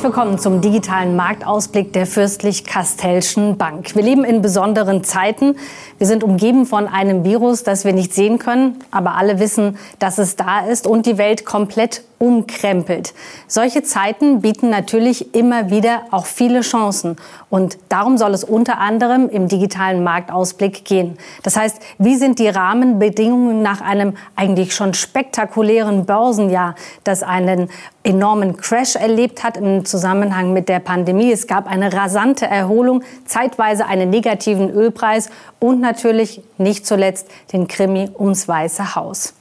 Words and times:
Herzlich 0.00 0.16
willkommen 0.16 0.38
zum 0.38 0.62
digitalen 0.62 1.14
Marktausblick 1.14 1.92
der 1.92 2.06
Fürstlich-Kastellschen 2.06 3.58
Bank. 3.58 3.94
Wir 3.94 4.02
leben 4.02 4.24
in 4.24 4.40
besonderen 4.40 5.04
Zeiten. 5.04 5.56
Wir 5.98 6.06
sind 6.06 6.24
umgeben 6.24 6.64
von 6.64 6.88
einem 6.88 7.22
Virus, 7.22 7.64
das 7.64 7.84
wir 7.84 7.92
nicht 7.92 8.14
sehen 8.14 8.38
können, 8.38 8.78
aber 8.90 9.16
alle 9.16 9.40
wissen, 9.40 9.76
dass 9.98 10.16
es 10.16 10.36
da 10.36 10.60
ist 10.60 10.86
und 10.86 11.04
die 11.04 11.18
Welt 11.18 11.44
komplett 11.44 12.02
umkrempelt. 12.22 13.14
Solche 13.46 13.82
Zeiten 13.82 14.42
bieten 14.42 14.68
natürlich 14.68 15.34
immer 15.34 15.70
wieder 15.70 16.02
auch 16.10 16.26
viele 16.26 16.60
Chancen. 16.60 17.16
Und 17.48 17.78
darum 17.88 18.18
soll 18.18 18.34
es 18.34 18.44
unter 18.44 18.78
anderem 18.78 19.30
im 19.30 19.48
digitalen 19.48 20.04
Marktausblick 20.04 20.84
gehen. 20.84 21.16
Das 21.42 21.56
heißt, 21.56 21.78
wie 21.96 22.16
sind 22.16 22.38
die 22.38 22.48
Rahmenbedingungen 22.48 23.62
nach 23.62 23.80
einem 23.80 24.18
eigentlich 24.36 24.74
schon 24.74 24.92
spektakulären 24.92 26.04
Börsenjahr, 26.04 26.74
das 27.04 27.22
einen 27.22 27.70
enormen 28.04 28.58
Crash 28.58 28.96
erlebt 28.96 29.42
hat 29.42 29.56
im 29.56 29.86
Zusammenhang 29.86 30.52
mit 30.52 30.68
der 30.68 30.80
Pandemie. 30.80 31.32
Es 31.32 31.46
gab 31.46 31.66
eine 31.66 31.90
rasante 31.94 32.46
Erholung, 32.46 33.02
zeitweise 33.24 33.86
einen 33.86 34.10
negativen 34.10 34.68
Ölpreis 34.68 35.30
und 35.58 35.80
natürlich 35.80 36.42
nicht 36.58 36.86
zuletzt 36.86 37.28
den 37.54 37.66
Krimi 37.66 38.10
ums 38.18 38.46
Weiße 38.46 38.94
Haus. 38.94 39.32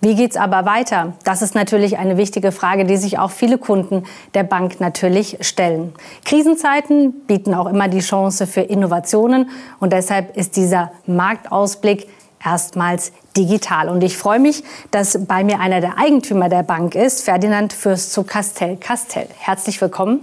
Wie 0.00 0.14
geht's 0.14 0.36
aber 0.36 0.66
weiter? 0.66 1.14
Das 1.24 1.42
ist 1.42 1.54
natürlich 1.54 1.98
eine 1.98 2.16
wichtige 2.16 2.52
Frage, 2.52 2.84
die 2.84 2.96
sich 2.96 3.18
auch 3.18 3.30
viele 3.30 3.58
Kunden 3.58 4.04
der 4.34 4.42
Bank 4.42 4.80
natürlich 4.80 5.38
stellen. 5.40 5.94
Krisenzeiten 6.24 7.12
bieten 7.26 7.54
auch 7.54 7.66
immer 7.66 7.88
die 7.88 8.00
Chance 8.00 8.46
für 8.46 8.60
Innovationen 8.60 9.50
und 9.80 9.92
deshalb 9.92 10.36
ist 10.36 10.56
dieser 10.56 10.92
Marktausblick 11.06 12.08
erstmals 12.44 13.12
digital. 13.36 13.88
Und 13.88 14.02
ich 14.04 14.16
freue 14.16 14.38
mich, 14.38 14.62
dass 14.90 15.26
bei 15.26 15.44
mir 15.44 15.60
einer 15.60 15.80
der 15.80 15.98
Eigentümer 15.98 16.48
der 16.48 16.62
Bank 16.62 16.94
ist, 16.94 17.22
Ferdinand 17.22 17.72
Fürst 17.72 18.12
zu 18.12 18.22
Castell. 18.24 18.76
Castell, 18.76 19.28
herzlich 19.38 19.80
willkommen. 19.80 20.20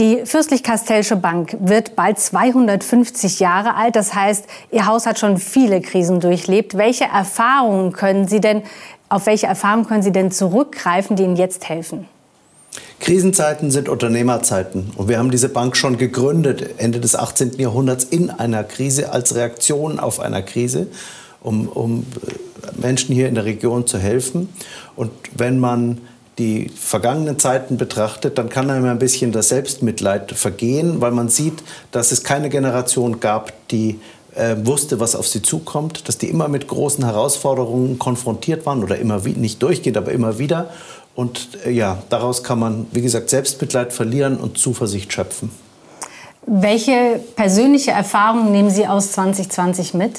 Die 0.00 0.20
Fürstlich-Kastellsche 0.24 1.16
Bank 1.16 1.56
wird 1.58 1.96
bald 1.96 2.20
250 2.20 3.40
Jahre 3.40 3.74
alt. 3.74 3.96
Das 3.96 4.14
heißt, 4.14 4.44
Ihr 4.70 4.86
Haus 4.86 5.06
hat 5.06 5.18
schon 5.18 5.38
viele 5.38 5.80
Krisen 5.80 6.20
durchlebt. 6.20 6.76
Welche 6.76 7.04
Erfahrungen 7.04 7.92
können 7.92 8.28
Sie 8.28 8.40
denn, 8.40 8.62
auf 9.08 9.26
welche 9.26 9.48
Erfahrungen 9.48 9.88
können 9.88 10.04
Sie 10.04 10.12
denn 10.12 10.30
zurückgreifen, 10.30 11.16
die 11.16 11.24
Ihnen 11.24 11.34
jetzt 11.34 11.68
helfen? 11.68 12.06
Krisenzeiten 13.00 13.72
sind 13.72 13.88
Unternehmerzeiten. 13.88 14.92
Und 14.94 15.08
wir 15.08 15.18
haben 15.18 15.32
diese 15.32 15.48
Bank 15.48 15.76
schon 15.76 15.98
gegründet, 15.98 16.78
Ende 16.78 17.00
des 17.00 17.16
18. 17.16 17.58
Jahrhunderts, 17.58 18.04
in 18.04 18.30
einer 18.30 18.62
Krise, 18.62 19.12
als 19.12 19.34
Reaktion 19.34 19.98
auf 19.98 20.20
einer 20.20 20.42
Krise, 20.42 20.86
um, 21.40 21.66
um 21.66 22.06
Menschen 22.76 23.16
hier 23.16 23.26
in 23.26 23.34
der 23.34 23.46
Region 23.46 23.88
zu 23.88 23.98
helfen. 23.98 24.48
Und 24.94 25.10
wenn 25.34 25.58
man 25.58 25.98
die 26.38 26.68
vergangenen 26.68 27.38
Zeiten 27.38 27.76
betrachtet, 27.76 28.38
dann 28.38 28.48
kann 28.48 28.70
einem 28.70 28.86
ein 28.86 28.98
bisschen 28.98 29.32
das 29.32 29.48
Selbstmitleid 29.48 30.32
vergehen, 30.32 31.00
weil 31.00 31.10
man 31.10 31.28
sieht, 31.28 31.62
dass 31.90 32.12
es 32.12 32.22
keine 32.22 32.48
Generation 32.48 33.20
gab, 33.20 33.52
die 33.68 33.98
äh, 34.34 34.54
wusste, 34.62 35.00
was 35.00 35.16
auf 35.16 35.26
sie 35.26 35.42
zukommt, 35.42 36.08
dass 36.08 36.16
die 36.16 36.28
immer 36.28 36.48
mit 36.48 36.68
großen 36.68 37.04
Herausforderungen 37.04 37.98
konfrontiert 37.98 38.66
waren 38.66 38.82
oder 38.84 38.98
immer 38.98 39.24
wie, 39.24 39.32
nicht 39.32 39.62
durchgehend, 39.62 39.96
aber 39.96 40.12
immer 40.12 40.38
wieder. 40.38 40.70
Und 41.14 41.48
äh, 41.66 41.70
ja, 41.70 41.98
daraus 42.08 42.44
kann 42.44 42.60
man, 42.60 42.86
wie 42.92 43.02
gesagt, 43.02 43.30
Selbstmitleid 43.30 43.92
verlieren 43.92 44.36
und 44.36 44.58
Zuversicht 44.58 45.12
schöpfen. 45.12 45.50
Welche 46.46 47.20
persönliche 47.36 47.90
Erfahrungen 47.90 48.52
nehmen 48.52 48.70
Sie 48.70 48.86
aus 48.86 49.12
2020 49.12 49.94
mit? 49.94 50.12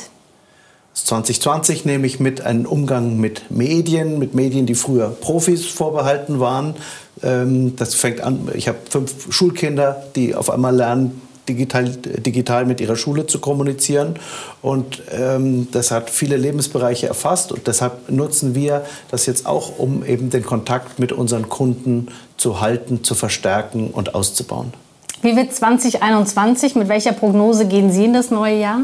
2020 1.06 1.86
nehme 1.86 2.08
ich 2.08 2.20
mit 2.20 2.42
einen 2.42 2.66
Umgang 2.66 3.18
mit 3.18 3.52
Medien, 3.52 4.20
mit 4.20 4.34
Medien, 4.36 4.66
die 4.66 4.76
früher 4.76 5.10
Profis 5.10 5.66
vorbehalten 5.66 6.40
waren. 6.40 6.76
Ähm, 7.24 7.76
das 7.76 7.96
fängt 7.96 8.22
an, 8.22 8.50
ich 8.54 8.68
habe 8.68 8.78
fünf 8.90 9.32
Schulkinder, 9.32 10.04
die 10.16 10.36
auf 10.36 10.50
einmal 10.50 10.76
lernen, 10.76 11.22
digital, 11.50 11.90
digital 11.90 12.66
mit 12.66 12.80
ihrer 12.80 12.96
Schule 12.96 13.28
zu 13.28 13.40
kommunizieren. 13.40 14.16
Und 14.62 15.02
ähm, 15.12 15.68
das 15.72 15.92
hat 15.92 16.10
viele 16.10 16.38
Lebensbereiche 16.38 17.08
erfasst. 17.08 17.52
Und 17.52 17.68
deshalb 17.68 18.10
nutzen 18.10 18.56
wir 18.56 18.86
das 19.12 19.26
jetzt 19.26 19.46
auch, 19.46 19.78
um 19.78 20.06
eben 20.06 20.30
den 20.30 20.46
Kontakt 20.46 21.00
mit 21.00 21.12
unseren 21.12 21.50
Kunden 21.50 22.10
zu 22.38 22.62
halten, 22.62 23.04
zu 23.04 23.16
verstärken 23.16 23.90
und 23.90 24.16
auszubauen. 24.16 24.74
Wie 25.22 25.36
wird 25.36 25.54
2021? 25.54 26.76
Mit 26.76 26.88
welcher 26.88 27.12
Prognose 27.12 27.68
gehen 27.68 27.92
Sie 27.92 28.06
in 28.06 28.14
das 28.14 28.32
neue 28.32 28.60
Jahr? 28.60 28.84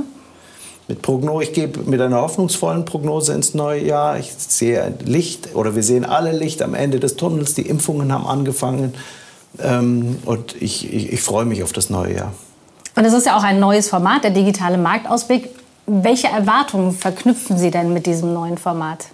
Mit 0.88 1.02
Prognose, 1.02 1.46
ich 1.46 1.54
gehe 1.54 1.70
mit 1.86 2.00
einer 2.00 2.22
hoffnungsvollen 2.22 2.86
Prognose 2.86 3.34
ins 3.34 3.54
neue 3.54 3.84
Jahr. 3.84 4.20
Ich 4.20 4.32
sehe 4.38 4.94
Licht 5.04 5.56
oder 5.56 5.76
wir 5.76 5.84
sehen 5.84 6.06
alle 6.06 6.32
Licht 6.32 6.62
am 6.62 6.76
Ende 6.76 7.00
des 7.00 7.16
Tunnels. 7.16 7.56
Die 7.56 7.64
Impfungen 7.64 8.12
haben 8.14 8.28
angefangen 8.28 8.94
ähm, 9.60 10.20
und 10.26 10.62
ich, 10.62 10.94
ich, 10.94 11.14
ich 11.14 11.22
freue 11.22 11.46
mich 11.46 11.64
auf 11.64 11.74
das 11.74 11.90
neue 11.90 12.16
Jahr. 12.16 12.34
Und 12.96 13.04
es 13.04 13.14
ist 13.14 13.26
ja 13.26 13.38
auch 13.38 13.44
ein 13.44 13.60
neues 13.60 13.90
Format, 13.90 14.24
der 14.24 14.32
digitale 14.32 14.78
Marktausblick. 14.78 15.50
Welche 15.88 16.28
Erwartungen 16.28 16.94
verknüpfen 16.94 17.58
Sie 17.58 17.72
denn 17.72 17.94
mit 17.94 18.06
diesem 18.06 18.34
neuen 18.34 18.58
Format? 18.58 19.08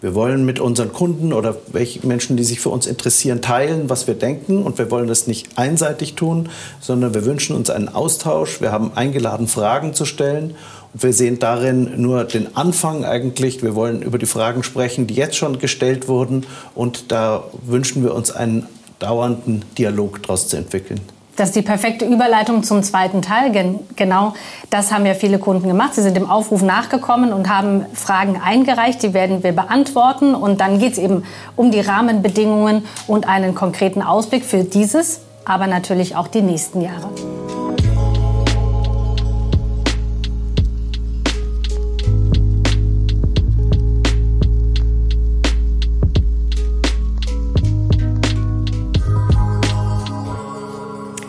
Wir 0.00 0.14
wollen 0.14 0.44
mit 0.44 0.60
unseren 0.60 0.92
Kunden 0.92 1.32
oder 1.32 1.56
Menschen, 2.02 2.36
die 2.36 2.44
sich 2.44 2.60
für 2.60 2.68
uns 2.68 2.86
interessieren, 2.86 3.40
teilen, 3.40 3.88
was 3.88 4.06
wir 4.06 4.14
denken. 4.14 4.62
Und 4.62 4.76
wir 4.76 4.90
wollen 4.90 5.08
das 5.08 5.26
nicht 5.26 5.56
einseitig 5.56 6.14
tun, 6.14 6.50
sondern 6.78 7.14
wir 7.14 7.24
wünschen 7.24 7.56
uns 7.56 7.70
einen 7.70 7.88
Austausch. 7.88 8.60
Wir 8.60 8.70
haben 8.70 8.92
eingeladen, 8.94 9.48
Fragen 9.48 9.94
zu 9.94 10.04
stellen. 10.04 10.56
Wir 10.96 11.12
sehen 11.12 11.40
darin 11.40 12.00
nur 12.00 12.22
den 12.22 12.56
Anfang 12.56 13.04
eigentlich. 13.04 13.62
Wir 13.62 13.74
wollen 13.74 14.00
über 14.00 14.16
die 14.16 14.26
Fragen 14.26 14.62
sprechen, 14.62 15.08
die 15.08 15.14
jetzt 15.14 15.36
schon 15.36 15.58
gestellt 15.58 16.06
wurden. 16.06 16.46
Und 16.76 17.10
da 17.10 17.42
wünschen 17.66 18.04
wir 18.04 18.14
uns 18.14 18.30
einen 18.30 18.68
dauernden 19.00 19.64
Dialog 19.76 20.22
daraus 20.22 20.46
zu 20.46 20.56
entwickeln. 20.56 21.00
Das 21.36 21.48
ist 21.48 21.56
die 21.56 21.62
perfekte 21.62 22.04
Überleitung 22.04 22.62
zum 22.62 22.84
zweiten 22.84 23.20
Teil. 23.20 23.50
Genau 23.96 24.34
das 24.70 24.92
haben 24.92 25.04
ja 25.04 25.14
viele 25.14 25.40
Kunden 25.40 25.66
gemacht. 25.66 25.94
Sie 25.94 26.02
sind 26.02 26.16
dem 26.16 26.30
Aufruf 26.30 26.62
nachgekommen 26.62 27.32
und 27.32 27.48
haben 27.48 27.86
Fragen 27.92 28.40
eingereicht. 28.40 29.02
Die 29.02 29.14
werden 29.14 29.42
wir 29.42 29.50
beantworten. 29.50 30.36
Und 30.36 30.60
dann 30.60 30.78
geht 30.78 30.92
es 30.92 30.98
eben 30.98 31.24
um 31.56 31.72
die 31.72 31.80
Rahmenbedingungen 31.80 32.84
und 33.08 33.26
einen 33.26 33.56
konkreten 33.56 34.00
Ausblick 34.00 34.44
für 34.44 34.62
dieses, 34.62 35.22
aber 35.44 35.66
natürlich 35.66 36.14
auch 36.14 36.28
die 36.28 36.42
nächsten 36.42 36.80
Jahre. 36.80 37.10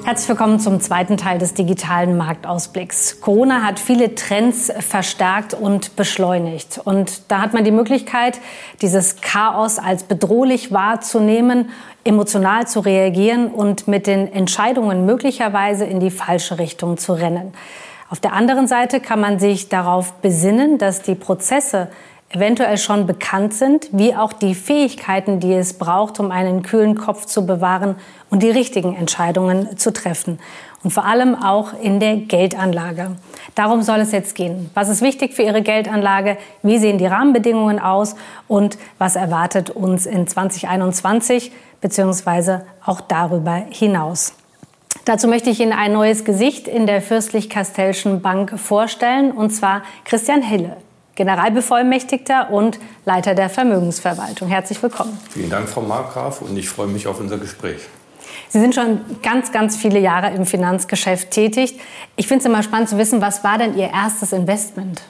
Herzlich 0.05 0.29
willkommen 0.29 0.59
zum 0.59 0.79
zweiten 0.81 1.17
Teil 1.17 1.39
des 1.39 1.55
digitalen 1.55 2.15
Marktausblicks. 2.15 3.21
Corona 3.21 3.63
hat 3.63 3.79
viele 3.79 4.13
Trends 4.13 4.71
verstärkt 4.77 5.55
und 5.55 5.95
beschleunigt. 5.95 6.79
Und 6.83 7.31
da 7.31 7.41
hat 7.41 7.55
man 7.55 7.63
die 7.63 7.71
Möglichkeit, 7.71 8.39
dieses 8.83 9.19
Chaos 9.21 9.79
als 9.79 10.03
bedrohlich 10.03 10.71
wahrzunehmen, 10.71 11.71
emotional 12.03 12.67
zu 12.67 12.81
reagieren 12.81 13.47
und 13.47 13.87
mit 13.87 14.05
den 14.05 14.31
Entscheidungen 14.31 15.07
möglicherweise 15.07 15.85
in 15.85 15.99
die 15.99 16.11
falsche 16.11 16.59
Richtung 16.59 16.99
zu 16.99 17.13
rennen. 17.13 17.55
Auf 18.11 18.19
der 18.19 18.33
anderen 18.33 18.67
Seite 18.67 18.99
kann 18.99 19.19
man 19.19 19.39
sich 19.39 19.69
darauf 19.69 20.13
besinnen, 20.21 20.77
dass 20.77 21.01
die 21.01 21.15
Prozesse 21.15 21.87
eventuell 22.35 22.77
schon 22.77 23.07
bekannt 23.07 23.53
sind, 23.53 23.87
wie 23.91 24.15
auch 24.15 24.33
die 24.33 24.55
Fähigkeiten, 24.55 25.39
die 25.39 25.53
es 25.53 25.77
braucht, 25.77 26.19
um 26.19 26.31
einen 26.31 26.63
kühlen 26.63 26.95
Kopf 26.95 27.25
zu 27.25 27.45
bewahren 27.45 27.95
und 28.29 28.43
die 28.43 28.49
richtigen 28.49 28.95
Entscheidungen 28.95 29.77
zu 29.77 29.93
treffen. 29.93 30.39
Und 30.83 30.91
vor 30.91 31.05
allem 31.05 31.33
auch 31.33 31.69
in 31.81 31.99
der 31.99 32.17
Geldanlage. 32.17 33.11
Darum 33.55 33.81
soll 33.81 34.01
es 34.01 34.11
jetzt 34.11 34.35
gehen. 34.35 34.69
Was 34.73 34.89
ist 34.89 35.01
wichtig 35.01 35.33
für 35.33 35.41
Ihre 35.41 35.61
Geldanlage? 35.61 36.37
Wie 36.61 36.77
sehen 36.77 36.97
die 36.97 37.07
Rahmenbedingungen 37.07 37.79
aus? 37.79 38.15
Und 38.47 38.77
was 38.99 39.15
erwartet 39.15 39.69
uns 39.69 40.05
in 40.05 40.27
2021 40.27 41.51
beziehungsweise 41.81 42.65
auch 42.85 43.01
darüber 43.01 43.63
hinaus? 43.69 44.33
Dazu 45.05 45.27
möchte 45.27 45.49
ich 45.49 45.59
Ihnen 45.59 45.73
ein 45.73 45.93
neues 45.93 46.25
Gesicht 46.25 46.67
in 46.67 46.85
der 46.85 47.01
Fürstlich-Kastellschen 47.01 48.21
Bank 48.21 48.59
vorstellen, 48.59 49.31
und 49.31 49.51
zwar 49.51 49.83
Christian 50.03 50.41
Hille. 50.41 50.77
Generalbevollmächtigter 51.15 52.51
und 52.51 52.79
Leiter 53.05 53.35
der 53.35 53.49
Vermögensverwaltung. 53.49 54.49
Herzlich 54.49 54.81
willkommen. 54.83 55.17
Vielen 55.31 55.49
Dank, 55.49 55.67
Frau 55.69 55.81
Markgraf, 55.81 56.41
und 56.41 56.57
ich 56.57 56.69
freue 56.69 56.87
mich 56.87 57.07
auf 57.07 57.19
unser 57.19 57.37
Gespräch. 57.37 57.79
Sie 58.49 58.59
sind 58.59 58.75
schon 58.75 58.99
ganz, 59.23 59.51
ganz 59.51 59.77
viele 59.77 59.99
Jahre 59.99 60.31
im 60.31 60.45
Finanzgeschäft 60.45 61.31
tätig. 61.31 61.79
Ich 62.15 62.27
finde 62.27 62.43
es 62.43 62.45
immer 62.45 62.63
spannend 62.63 62.89
zu 62.89 62.97
wissen, 62.97 63.21
was 63.21 63.43
war 63.43 63.57
denn 63.57 63.77
Ihr 63.77 63.89
erstes 63.91 64.33
Investment? 64.33 65.01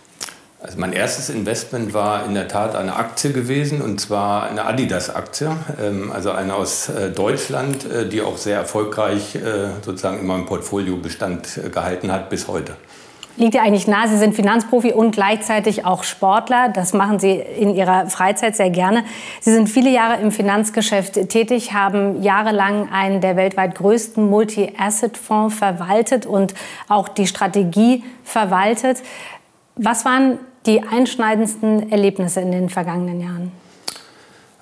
Also 0.62 0.80
mein 0.80 0.94
erstes 0.94 1.30
Investment 1.30 1.94
war 1.94 2.26
in 2.26 2.34
der 2.34 2.48
Tat 2.48 2.76
eine 2.76 2.96
Aktie 2.96 3.32
gewesen, 3.32 3.82
und 3.82 4.02
zwar 4.02 4.50
eine 4.50 4.66
Adidas-Aktie, 4.66 5.56
ähm, 5.80 6.12
also 6.12 6.32
eine 6.32 6.56
aus 6.56 6.90
äh, 6.90 7.12
Deutschland, 7.12 7.86
äh, 7.86 8.10
die 8.10 8.22
auch 8.22 8.38
sehr 8.38 8.58
erfolgreich 8.58 9.36
äh, 9.36 9.68
sozusagen 9.84 10.20
in 10.20 10.26
meinem 10.26 10.48
Portfolio 10.48 10.98
Bestand 10.98 11.60
gehalten 11.72 12.12
hat 12.12 12.30
bis 12.30 12.48
heute. 12.48 12.76
Liegt 13.38 13.56
ja 13.56 13.62
eigentlich 13.62 13.88
nahe. 13.88 14.08
Sie 14.08 14.18
sind 14.18 14.36
Finanzprofi 14.36 14.94
und 14.94 15.12
gleichzeitig 15.12 15.86
auch 15.86 16.04
Sportler. 16.04 16.70
Das 16.70 16.94
machen 16.94 17.20
Sie 17.20 17.32
in 17.32 17.76
Ihrer 17.76 18.08
Freizeit 18.08 18.56
sehr 18.56 18.70
gerne. 18.70 19.04
Sie 19.42 19.52
sind 19.52 19.68
viele 19.68 19.90
Jahre 19.90 20.22
im 20.22 20.32
Finanzgeschäft 20.32 21.14
tätig, 21.30 21.74
haben 21.74 22.22
jahrelang 22.22 22.92
einen 22.92 23.22
der 23.22 23.36
weltweit 23.36 23.76
größten 23.76 24.30
Multi-Asset-Fonds 24.30 25.56
verwaltet 25.56 26.26
und 26.26 26.54
auch 26.88 27.08
die 27.08 27.28
Strategie 27.28 28.04
verwaltet. 28.24 29.04
Was 29.76 30.06
waren 30.06 30.40
die 30.66 30.84
einschneidendsten 30.84 31.92
Erlebnisse 31.92 32.42
in 32.42 32.52
den 32.52 32.70
vergangenen 32.70 33.20
Jahren? 33.22 33.65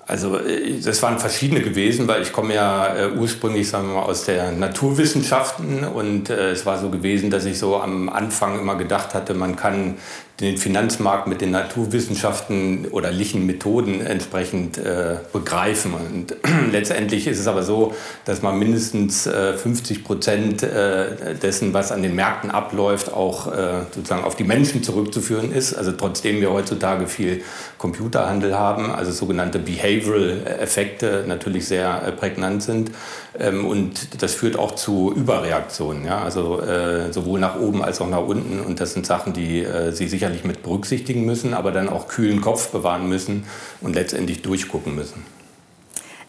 Also 0.06 0.38
äh, 0.38 0.80
das 0.80 1.02
waren 1.02 1.18
verschiedene 1.18 1.60
gewesen, 1.60 2.08
weil 2.08 2.22
ich 2.22 2.32
komme 2.32 2.54
ja 2.54 2.94
äh, 2.94 3.10
ursprünglich 3.12 3.68
sagen 3.68 3.88
wir 3.88 3.94
mal, 3.94 4.02
aus 4.02 4.24
der 4.24 4.52
Naturwissenschaften 4.52 5.84
und 5.84 6.30
äh, 6.30 6.50
es 6.50 6.66
war 6.66 6.78
so 6.78 6.90
gewesen, 6.90 7.30
dass 7.30 7.44
ich 7.44 7.58
so 7.58 7.76
am 7.76 8.08
Anfang 8.08 8.58
immer 8.58 8.76
gedacht 8.76 9.14
hatte, 9.14 9.34
man 9.34 9.56
kann 9.56 9.96
den 10.40 10.58
Finanzmarkt 10.58 11.28
mit 11.28 11.40
den 11.40 11.52
Naturwissenschaften 11.52 12.86
oder 12.90 13.12
lichen 13.12 13.46
Methoden 13.46 14.00
entsprechend 14.00 14.78
äh, 14.78 15.18
begreifen. 15.32 15.94
Und 15.94 16.34
letztendlich 16.72 17.28
ist 17.28 17.38
es 17.38 17.46
aber 17.46 17.62
so, 17.62 17.94
dass 18.24 18.42
man 18.42 18.58
mindestens 18.58 19.28
äh, 19.28 19.56
50 19.56 20.02
Prozent 20.02 20.64
äh, 20.64 21.36
dessen, 21.40 21.72
was 21.72 21.92
an 21.92 22.02
den 22.02 22.16
Märkten 22.16 22.50
abläuft, 22.50 23.12
auch 23.12 23.46
äh, 23.46 23.82
sozusagen 23.94 24.24
auf 24.24 24.34
die 24.34 24.42
Menschen 24.42 24.82
zurückzuführen 24.82 25.52
ist. 25.52 25.74
Also 25.74 25.92
trotzdem 25.92 26.40
wir 26.40 26.50
heutzutage 26.50 27.06
viel 27.06 27.42
Computerhandel 27.84 28.58
haben, 28.58 28.90
also 28.90 29.12
sogenannte 29.12 29.58
Behavioral-Effekte 29.58 31.24
natürlich 31.26 31.68
sehr 31.68 32.02
äh, 32.02 32.12
prägnant 32.12 32.62
sind. 32.62 32.90
Ähm, 33.38 33.66
und 33.66 34.22
das 34.22 34.32
führt 34.32 34.58
auch 34.58 34.74
zu 34.74 35.12
Überreaktionen, 35.14 36.06
ja? 36.06 36.22
also 36.22 36.62
äh, 36.62 37.12
sowohl 37.12 37.38
nach 37.40 37.60
oben 37.60 37.84
als 37.84 38.00
auch 38.00 38.08
nach 38.08 38.26
unten. 38.26 38.60
Und 38.60 38.80
das 38.80 38.94
sind 38.94 39.04
Sachen, 39.04 39.34
die 39.34 39.66
Sie 39.90 40.08
sicher 40.08 40.24
sicherlich 40.24 40.44
mit 40.44 40.62
berücksichtigen 40.62 41.26
müssen, 41.26 41.52
aber 41.52 41.72
dann 41.72 41.90
auch 41.90 42.08
kühlen 42.08 42.40
Kopf 42.40 42.68
bewahren 42.68 43.06
müssen 43.06 43.44
und 43.82 43.94
letztendlich 43.94 44.40
durchgucken 44.40 44.94
müssen. 44.94 45.22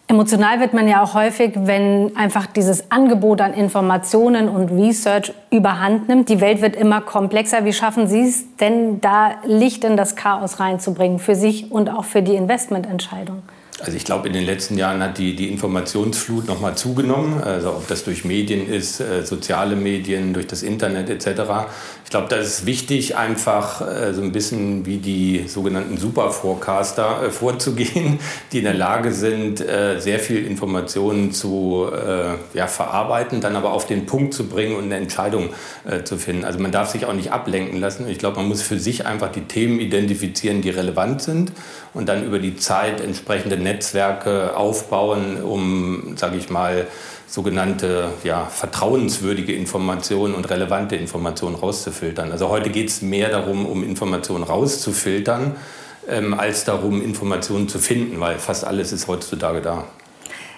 Emotional 0.07 0.59
wird 0.59 0.73
man 0.73 0.87
ja 0.87 1.01
auch 1.01 1.15
häufig, 1.15 1.53
wenn 1.55 2.15
einfach 2.15 2.45
dieses 2.45 2.91
Angebot 2.91 3.41
an 3.41 3.55
Informationen 3.55 4.49
und 4.49 4.69
Research 4.69 5.33
überhand 5.49 6.07
nimmt. 6.07 6.29
Die 6.29 6.41
Welt 6.41 6.61
wird 6.61 6.75
immer 6.75 7.01
komplexer. 7.01 7.65
Wie 7.65 7.73
schaffen 7.73 8.07
Sie 8.07 8.21
es 8.21 8.55
denn, 8.57 9.01
da 9.01 9.31
Licht 9.45 9.83
in 9.83 9.97
das 9.97 10.15
Chaos 10.15 10.59
reinzubringen, 10.59 11.17
für 11.17 11.33
sich 11.33 11.71
und 11.71 11.89
auch 11.89 12.05
für 12.05 12.21
die 12.21 12.35
Investmententscheidung? 12.35 13.41
Also 13.81 13.97
ich 13.97 14.05
glaube, 14.05 14.27
in 14.27 14.33
den 14.33 14.45
letzten 14.45 14.77
Jahren 14.77 15.03
hat 15.03 15.17
die, 15.17 15.35
die 15.35 15.49
Informationsflut 15.49 16.47
nochmal 16.47 16.75
zugenommen. 16.75 17.43
Also 17.43 17.71
ob 17.71 17.87
das 17.89 18.05
durch 18.05 18.23
Medien 18.23 18.69
ist, 18.69 19.01
äh, 19.01 19.25
soziale 19.25 19.75
Medien, 19.75 20.33
durch 20.33 20.47
das 20.47 20.63
Internet 20.63 21.09
etc. 21.09 21.41
Ich 22.05 22.09
glaube, 22.09 22.27
da 22.29 22.37
ist 22.37 22.65
wichtig, 22.65 23.17
einfach 23.17 23.81
äh, 23.81 24.13
so 24.13 24.21
ein 24.21 24.31
bisschen 24.31 24.85
wie 24.85 24.99
die 24.99 25.43
sogenannten 25.49 25.97
Superforecaster 25.97 27.23
äh, 27.23 27.31
vorzugehen, 27.31 28.19
die 28.53 28.59
in 28.59 28.63
der 28.63 28.75
Lage 28.75 29.11
sind, 29.11 29.57
sehr 29.57 30.19
viel 30.19 30.45
Informationen 30.45 31.31
zu 31.31 31.89
ja, 32.53 32.67
verarbeiten, 32.67 33.41
dann 33.41 33.55
aber 33.55 33.71
auf 33.71 33.87
den 33.87 34.05
Punkt 34.05 34.33
zu 34.33 34.47
bringen 34.47 34.75
und 34.75 34.85
eine 34.85 34.95
Entscheidung 34.95 35.49
zu 36.03 36.17
finden. 36.17 36.45
Also 36.45 36.59
man 36.59 36.71
darf 36.71 36.91
sich 36.91 37.05
auch 37.05 37.13
nicht 37.13 37.31
ablenken 37.31 37.79
lassen. 37.79 38.07
Ich 38.07 38.19
glaube, 38.19 38.37
man 38.37 38.47
muss 38.47 38.61
für 38.61 38.79
sich 38.79 39.05
einfach 39.05 39.31
die 39.31 39.41
Themen 39.41 39.79
identifizieren, 39.79 40.61
die 40.61 40.69
relevant 40.69 41.21
sind 41.21 41.51
und 41.95 42.07
dann 42.09 42.25
über 42.25 42.39
die 42.39 42.57
Zeit 42.57 43.01
entsprechende 43.01 43.57
Netzwerke 43.65 44.55
aufbauen, 44.55 45.43
um, 45.43 46.15
sage 46.15 46.37
ich 46.37 46.49
mal, 46.49 46.87
sogenannte 47.27 48.09
ja, 48.23 48.45
vertrauenswürdige 48.45 49.53
Informationen 49.53 50.35
und 50.35 50.49
relevante 50.49 50.95
Informationen 50.95 51.55
rauszufiltern. 51.55 52.31
Also 52.31 52.49
heute 52.49 52.69
geht 52.69 52.89
es 52.89 53.01
mehr 53.01 53.29
darum, 53.29 53.65
um 53.65 53.83
Informationen 53.83 54.43
rauszufiltern, 54.43 55.55
ähm, 56.07 56.33
als 56.33 56.63
darum, 56.63 57.01
Informationen 57.01 57.67
zu 57.67 57.79
finden, 57.79 58.19
weil 58.19 58.37
fast 58.37 58.63
alles 58.63 58.91
ist 58.93 59.07
heutzutage 59.07 59.61
da. 59.61 59.85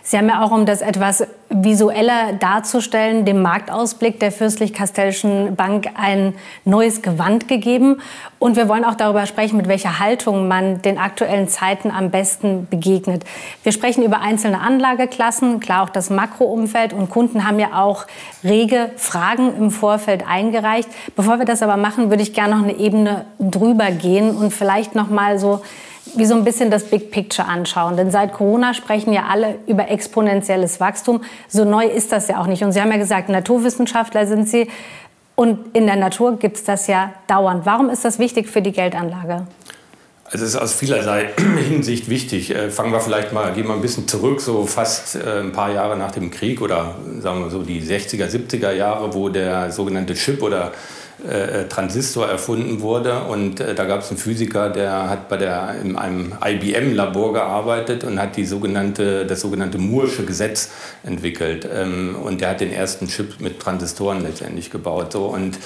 Sie 0.10 0.18
haben 0.18 0.30
ja 0.30 0.42
auch, 0.42 0.52
um 0.52 0.66
das 0.66 0.80
etwas 0.80 1.28
visueller 1.50 2.32
darzustellen, 2.40 3.26
dem 3.26 3.42
Marktausblick 3.42 4.22
der 4.22 4.32
Fürstlich-Kastellschen 4.32 5.58
Bank 5.58 5.90
ein 5.96 6.34
neues 6.64 7.02
Gewand 7.02 7.50
gegeben. 7.50 8.00
Und 8.40 8.56
wir 8.56 8.70
wollen 8.70 8.86
auch 8.86 8.96
darüber 8.96 9.26
sprechen, 9.26 9.58
mit 9.58 9.68
welcher 9.68 10.00
Haltung 10.00 10.48
man 10.48 10.82
den 10.82 10.98
aktuellen 10.98 11.50
Zeiten 11.50 11.92
am 11.92 12.10
besten 12.10 12.68
begegnet. 12.70 13.26
Wir 13.64 13.74
sprechen 13.74 14.02
über 14.02 14.22
einzelne 14.22 14.62
Anlageklassen, 14.62 15.60
klar 15.60 15.84
auch 15.84 15.90
das 15.90 16.10
Makroumfeld. 16.10 16.94
Und 16.94 17.10
Kunden 17.10 17.46
haben 17.46 17.60
ja 17.60 17.74
auch 17.74 18.06
rege 18.46 18.92
Fragen 18.96 19.58
im 19.58 19.72
Vorfeld 19.72 20.26
eingereicht. 20.26 20.88
Bevor 21.18 21.38
wir 21.38 21.46
das 21.46 21.62
aber 21.62 21.76
machen, 21.76 22.12
würde 22.12 22.24
ich 22.24 22.34
gerne 22.34 22.56
noch 22.56 22.64
eine 22.64 22.78
Ebene 22.78 23.26
drüber 23.40 23.92
gehen 23.92 24.38
und 24.38 24.54
vielleicht 24.54 24.96
noch 24.96 25.10
mal 25.10 25.38
so 25.38 25.60
wie 26.18 26.26
so 26.26 26.36
ein 26.36 26.44
bisschen 26.44 26.72
das 26.72 26.84
Big 26.84 27.12
Picture 27.12 27.48
anschauen. 27.48 27.98
Denn 27.98 28.12
seit 28.12 28.34
Corona 28.34 28.74
sprechen 28.74 29.14
ja 29.14 29.26
alle 29.30 29.56
über 29.68 29.90
exponentielles 29.90 30.80
Wachstum. 30.80 31.22
So 31.48 31.66
neu 31.66 31.86
ist 31.86 32.12
das 32.12 32.28
ja 32.28 32.40
auch 32.42 32.48
nicht. 32.48 32.64
Und 32.64 32.72
Sie 32.72 32.82
haben 32.82 32.92
ja 32.92 32.98
gesagt, 32.98 33.30
Naturwissenschaftler 33.30 34.28
sind 34.28 34.50
Sie. 34.50 34.68
Und 35.36 35.76
in 35.76 35.86
der 35.86 35.98
Natur 35.98 36.38
gibt 36.40 36.58
es 36.58 36.64
das 36.64 36.88
ja 36.88 37.14
dauernd. 37.28 37.66
Warum 37.66 37.90
ist 37.90 38.04
das 38.04 38.18
wichtig 38.18 38.48
für 38.48 38.62
die 38.62 38.72
Geldanlage? 38.72 39.46
Also 40.30 40.44
es 40.44 40.56
ist 40.56 40.60
aus 40.60 40.74
vielerlei 40.74 41.30
Hinsicht 41.70 42.10
wichtig. 42.10 42.54
Äh, 42.54 42.70
fangen 42.70 42.92
wir 42.92 43.00
vielleicht 43.00 43.32
mal, 43.32 43.54
gehen 43.54 43.68
wir 43.68 43.74
ein 43.74 43.82
bisschen 43.82 44.08
zurück, 44.08 44.42
so 44.42 44.66
fast 44.66 45.16
äh, 45.16 45.40
ein 45.40 45.54
paar 45.54 45.72
Jahre 45.72 45.96
nach 45.96 46.12
dem 46.12 46.32
Krieg 46.32 46.62
oder 46.62 46.96
sagen 47.22 47.44
wir 47.44 47.50
so 47.50 47.64
die 47.64 47.82
60er, 47.82 48.28
70er 48.28 48.72
Jahre, 48.72 49.14
wo 49.14 49.30
der 49.30 49.72
sogenannte 49.72 50.16
Chip 50.16 50.44
oder 50.44 50.74
Transistor 51.68 52.28
erfunden 52.28 52.82
wurde. 52.82 53.24
Und 53.24 53.60
äh, 53.60 53.74
da 53.74 53.86
gab 53.86 54.02
es 54.02 54.10
einen 54.10 54.20
Physiker, 54.20 54.70
der 54.70 55.10
hat 55.10 55.30
bei 55.30 55.38
der, 55.38 55.76
in 55.82 55.96
einem 55.96 56.34
IBM-Labor 56.44 57.34
gearbeitet 57.34 58.04
und 58.04 58.20
hat 58.20 58.38
die 58.38 58.46
sogenannte, 58.46 59.26
das 59.26 59.42
sogenannte 59.42 59.80
Moore'sche 59.80 60.26
Gesetz 60.26 60.70
entwickelt. 61.04 61.68
Ähm, 61.72 62.16
und 62.16 62.42
der 62.42 62.50
hat 62.50 62.62
den 62.62 62.72
ersten 62.72 63.08
Chip 63.08 63.40
mit 63.40 63.60
Transistoren 63.60 64.22
letztendlich 64.22 64.70
gebaut. 64.70 65.14
So. 65.14 65.26
Und 65.26 65.56
äh, 65.56 65.60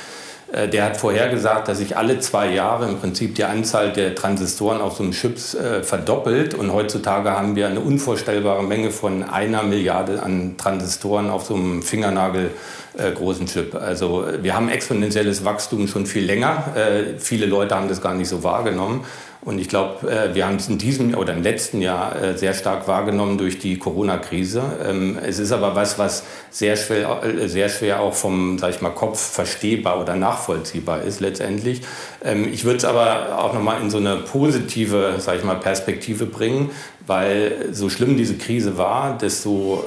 der 0.51 0.83
hat 0.83 0.97
vorhergesagt, 0.97 1.67
dass 1.67 1.77
sich 1.77 1.95
alle 1.95 2.19
zwei 2.19 2.51
Jahre 2.51 2.87
im 2.89 2.99
Prinzip 2.99 3.35
die 3.35 3.45
Anzahl 3.45 3.93
der 3.93 4.15
Transistoren 4.15 4.81
auf 4.81 4.97
so 4.97 5.03
einem 5.03 5.13
Chip 5.13 5.37
äh, 5.53 5.81
verdoppelt. 5.81 6.53
Und 6.53 6.73
heutzutage 6.73 7.31
haben 7.31 7.55
wir 7.55 7.67
eine 7.67 7.79
unvorstellbare 7.79 8.63
Menge 8.63 8.91
von 8.91 9.23
einer 9.23 9.63
Milliarde 9.63 10.21
an 10.21 10.57
Transistoren 10.57 11.29
auf 11.29 11.45
so 11.45 11.55
einem 11.55 11.81
Fingernagel 11.81 12.51
äh, 12.97 13.11
großen 13.11 13.45
Chip. 13.45 13.75
Also 13.75 14.25
wir 14.41 14.53
haben 14.53 14.67
exponentielles 14.67 15.45
Wachstum 15.45 15.87
schon 15.87 16.05
viel 16.05 16.25
länger. 16.25 16.75
Äh, 16.75 17.19
viele 17.19 17.45
Leute 17.45 17.75
haben 17.75 17.87
das 17.87 18.01
gar 18.01 18.13
nicht 18.13 18.27
so 18.27 18.43
wahrgenommen. 18.43 19.05
Und 19.43 19.57
ich 19.57 19.69
glaube, 19.69 20.07
äh, 20.09 20.35
wir 20.35 20.45
haben 20.45 20.57
es 20.57 20.67
in 20.67 20.77
diesem 20.77 21.17
oder 21.17 21.33
im 21.33 21.41
letzten 21.41 21.81
Jahr 21.81 22.15
äh, 22.15 22.37
sehr 22.37 22.53
stark 22.53 22.87
wahrgenommen 22.87 23.39
durch 23.39 23.57
die 23.57 23.79
Corona-Krise. 23.79 24.61
Ähm, 24.87 25.17
es 25.17 25.39
ist 25.39 25.51
aber 25.51 25.75
was, 25.75 25.97
was 25.97 26.23
sehr 26.51 26.75
schwer, 26.75 27.23
äh, 27.23 27.47
sehr 27.47 27.67
schwer 27.69 28.01
auch 28.01 28.13
vom, 28.13 28.59
sag 28.59 28.69
ich 28.69 28.81
mal, 28.81 28.91
Kopf 28.91 29.19
verstehbar 29.19 29.99
oder 29.99 30.15
nachvollziehbar 30.15 31.01
ist 31.01 31.21
letztendlich. 31.21 31.81
Ähm, 32.23 32.53
ich 32.53 32.65
würde 32.65 32.77
es 32.77 32.85
aber 32.85 33.39
auch 33.39 33.53
nochmal 33.53 33.81
in 33.81 33.89
so 33.89 33.97
eine 33.97 34.17
positive, 34.17 35.15
sag 35.17 35.37
ich 35.37 35.43
mal, 35.43 35.55
Perspektive 35.55 36.27
bringen, 36.27 36.69
weil 37.07 37.69
so 37.71 37.89
schlimm 37.89 38.17
diese 38.17 38.35
Krise 38.35 38.77
war, 38.77 39.17
desto 39.17 39.83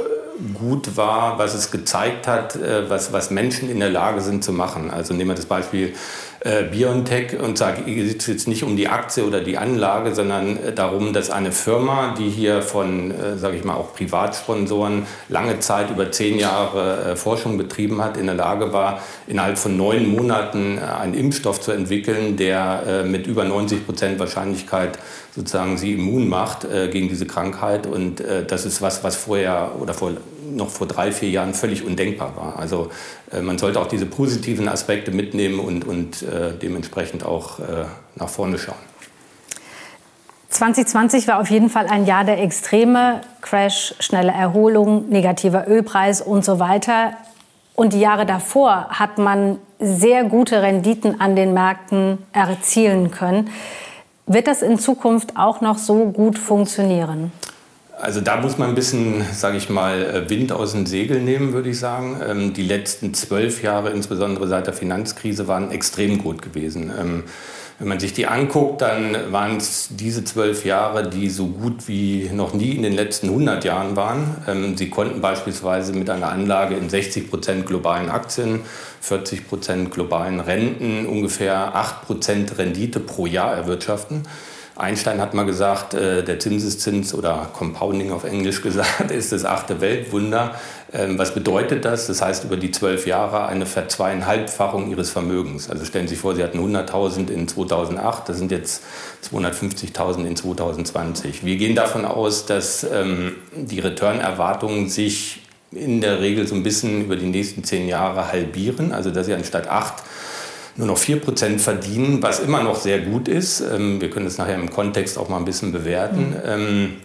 gut 0.52 0.96
war, 0.96 1.38
was 1.38 1.54
es 1.54 1.70
gezeigt 1.70 2.26
hat, 2.26 2.58
was, 2.88 3.12
was 3.12 3.30
Menschen 3.30 3.70
in 3.70 3.78
der 3.78 3.90
Lage 3.90 4.20
sind 4.20 4.42
zu 4.42 4.52
machen. 4.52 4.90
Also 4.90 5.14
nehmen 5.14 5.30
wir 5.30 5.36
das 5.36 5.46
Beispiel 5.46 5.94
äh, 6.44 6.62
BioNTech 6.64 7.40
und 7.40 7.56
sage, 7.56 7.82
geht 7.82 8.20
es 8.20 8.26
jetzt 8.26 8.46
nicht 8.46 8.64
um 8.64 8.76
die 8.76 8.88
Aktie 8.88 9.24
oder 9.24 9.40
die 9.40 9.56
Anlage, 9.56 10.14
sondern 10.14 10.58
äh, 10.58 10.72
darum, 10.72 11.14
dass 11.14 11.30
eine 11.30 11.52
Firma, 11.52 12.14
die 12.18 12.28
hier 12.28 12.60
von, 12.60 13.10
äh, 13.10 13.38
sage 13.38 13.56
ich 13.56 13.64
mal, 13.64 13.74
auch 13.74 13.94
Privatsponsoren 13.94 15.06
lange 15.30 15.60
Zeit 15.60 15.90
über 15.90 16.12
zehn 16.12 16.38
Jahre 16.38 17.12
äh, 17.12 17.16
Forschung 17.16 17.56
betrieben 17.56 18.02
hat, 18.02 18.18
in 18.18 18.26
der 18.26 18.34
Lage 18.34 18.74
war, 18.74 19.00
innerhalb 19.26 19.56
von 19.56 19.76
neun 19.76 20.06
Monaten 20.06 20.76
äh, 20.76 20.82
einen 20.82 21.14
Impfstoff 21.14 21.62
zu 21.62 21.72
entwickeln, 21.72 22.36
der 22.36 22.82
äh, 22.86 23.04
mit 23.04 23.26
über 23.26 23.44
90 23.44 23.86
Prozent 23.86 24.18
Wahrscheinlichkeit 24.18 24.98
sozusagen 25.34 25.76
sie 25.78 25.94
immun 25.94 26.28
macht 26.28 26.64
äh, 26.64 26.88
gegen 26.88 27.08
diese 27.08 27.26
Krankheit. 27.26 27.86
Und 27.86 28.20
äh, 28.20 28.44
das 28.44 28.64
ist 28.64 28.80
was, 28.82 29.02
was 29.02 29.16
vorher 29.16 29.72
oder 29.80 29.92
vor, 29.92 30.12
noch 30.50 30.70
vor 30.70 30.86
drei, 30.86 31.10
vier 31.10 31.30
Jahren 31.30 31.54
völlig 31.54 31.84
undenkbar 31.84 32.36
war. 32.36 32.58
Also 32.58 32.90
äh, 33.32 33.40
man 33.40 33.58
sollte 33.58 33.80
auch 33.80 33.88
diese 33.88 34.06
positiven 34.06 34.68
Aspekte 34.68 35.10
mitnehmen 35.10 35.58
und, 35.58 35.86
und 35.86 36.22
äh, 36.22 36.52
dementsprechend 36.60 37.24
auch 37.24 37.58
äh, 37.58 37.84
nach 38.14 38.28
vorne 38.28 38.58
schauen. 38.58 38.76
2020 40.50 41.26
war 41.26 41.40
auf 41.40 41.50
jeden 41.50 41.68
Fall 41.68 41.88
ein 41.88 42.06
Jahr 42.06 42.24
der 42.24 42.40
Extreme, 42.40 43.22
Crash, 43.40 43.96
schnelle 43.98 44.30
Erholung, 44.30 45.08
negativer 45.08 45.66
Ölpreis 45.66 46.20
und 46.20 46.44
so 46.44 46.60
weiter. 46.60 47.14
Und 47.74 47.92
die 47.92 47.98
Jahre 47.98 48.24
davor 48.24 48.86
hat 48.90 49.18
man 49.18 49.58
sehr 49.80 50.22
gute 50.22 50.62
Renditen 50.62 51.20
an 51.20 51.34
den 51.34 51.54
Märkten 51.54 52.18
erzielen 52.32 53.10
können. 53.10 53.50
Wird 54.26 54.46
das 54.46 54.62
in 54.62 54.78
Zukunft 54.78 55.36
auch 55.36 55.60
noch 55.60 55.76
so 55.76 56.06
gut 56.06 56.38
funktionieren? 56.38 57.30
Also 58.04 58.20
da 58.20 58.36
muss 58.36 58.58
man 58.58 58.68
ein 58.68 58.74
bisschen, 58.74 59.24
sage 59.32 59.56
ich 59.56 59.70
mal, 59.70 60.02
äh, 60.02 60.28
Wind 60.28 60.52
aus 60.52 60.72
den 60.72 60.84
Segeln 60.84 61.24
nehmen, 61.24 61.54
würde 61.54 61.70
ich 61.70 61.78
sagen. 61.78 62.20
Ähm, 62.28 62.52
die 62.52 62.62
letzten 62.62 63.14
zwölf 63.14 63.62
Jahre, 63.62 63.90
insbesondere 63.92 64.46
seit 64.46 64.66
der 64.66 64.74
Finanzkrise, 64.74 65.48
waren 65.48 65.70
extrem 65.70 66.18
gut 66.18 66.42
gewesen. 66.42 66.92
Ähm, 67.00 67.24
wenn 67.78 67.88
man 67.88 67.98
sich 67.98 68.12
die 68.12 68.26
anguckt, 68.26 68.82
dann 68.82 69.32
waren 69.32 69.56
es 69.56 69.88
diese 69.90 70.22
zwölf 70.22 70.66
Jahre, 70.66 71.08
die 71.08 71.30
so 71.30 71.46
gut 71.46 71.88
wie 71.88 72.28
noch 72.30 72.52
nie 72.52 72.72
in 72.72 72.82
den 72.82 72.92
letzten 72.92 73.30
100 73.30 73.64
Jahren 73.64 73.96
waren. 73.96 74.36
Ähm, 74.46 74.76
sie 74.76 74.90
konnten 74.90 75.22
beispielsweise 75.22 75.94
mit 75.94 76.10
einer 76.10 76.28
Anlage 76.28 76.76
in 76.76 76.90
60 76.90 77.30
Prozent 77.30 77.64
globalen 77.64 78.10
Aktien, 78.10 78.60
40 79.00 79.48
Prozent 79.48 79.90
globalen 79.90 80.40
Renten 80.40 81.06
ungefähr 81.06 81.74
8 81.74 82.02
Prozent 82.02 82.58
Rendite 82.58 83.00
pro 83.00 83.24
Jahr 83.24 83.54
erwirtschaften. 83.54 84.24
Einstein 84.76 85.20
hat 85.20 85.34
mal 85.34 85.46
gesagt, 85.46 85.94
äh, 85.94 86.24
der 86.24 86.40
Zinseszins 86.40 87.14
oder 87.14 87.48
Compounding 87.52 88.10
auf 88.10 88.24
Englisch 88.24 88.60
gesagt, 88.62 89.10
ist 89.10 89.30
das 89.32 89.44
achte 89.44 89.80
Weltwunder. 89.80 90.54
Ähm, 90.92 91.16
was 91.18 91.32
bedeutet 91.34 91.84
das? 91.84 92.08
Das 92.08 92.22
heißt 92.22 92.44
über 92.44 92.56
die 92.56 92.72
zwölf 92.72 93.06
Jahre 93.06 93.46
eine 93.46 93.66
Verzweieinhalbfachung 93.66 94.90
ihres 94.90 95.10
Vermögens. 95.10 95.70
Also 95.70 95.84
stellen 95.84 96.08
Sie 96.08 96.14
sich 96.14 96.20
vor, 96.20 96.34
Sie 96.34 96.42
hatten 96.42 96.58
100.000 96.58 97.30
in 97.30 97.46
2008, 97.46 98.28
das 98.28 98.38
sind 98.38 98.50
jetzt 98.50 98.82
250.000 99.30 100.24
in 100.24 100.36
2020. 100.36 101.44
Wir 101.44 101.56
gehen 101.56 101.76
davon 101.76 102.04
aus, 102.04 102.46
dass 102.46 102.84
ähm, 102.84 103.36
die 103.54 103.78
Return-Erwartungen 103.78 104.88
sich 104.88 105.42
in 105.70 106.00
der 106.00 106.20
Regel 106.20 106.46
so 106.46 106.54
ein 106.54 106.62
bisschen 106.62 107.04
über 107.04 107.16
die 107.16 107.26
nächsten 107.26 107.64
zehn 107.64 107.88
Jahre 107.88 108.32
halbieren. 108.32 108.92
Also 108.92 109.10
dass 109.10 109.26
Sie 109.26 109.34
anstatt 109.34 109.68
acht 109.68 110.02
nur 110.76 110.86
noch 110.86 110.98
4% 110.98 111.58
verdienen, 111.58 112.22
was 112.22 112.40
immer 112.40 112.62
noch 112.62 112.76
sehr 112.76 113.00
gut 113.00 113.28
ist. 113.28 113.60
Ähm, 113.60 114.00
wir 114.00 114.10
können 114.10 114.26
es 114.26 114.38
nachher 114.38 114.56
im 114.56 114.70
Kontext 114.70 115.18
auch 115.18 115.28
mal 115.28 115.38
ein 115.38 115.44
bisschen 115.44 115.72
bewerten. 115.72 116.34
Mhm. 116.46 116.96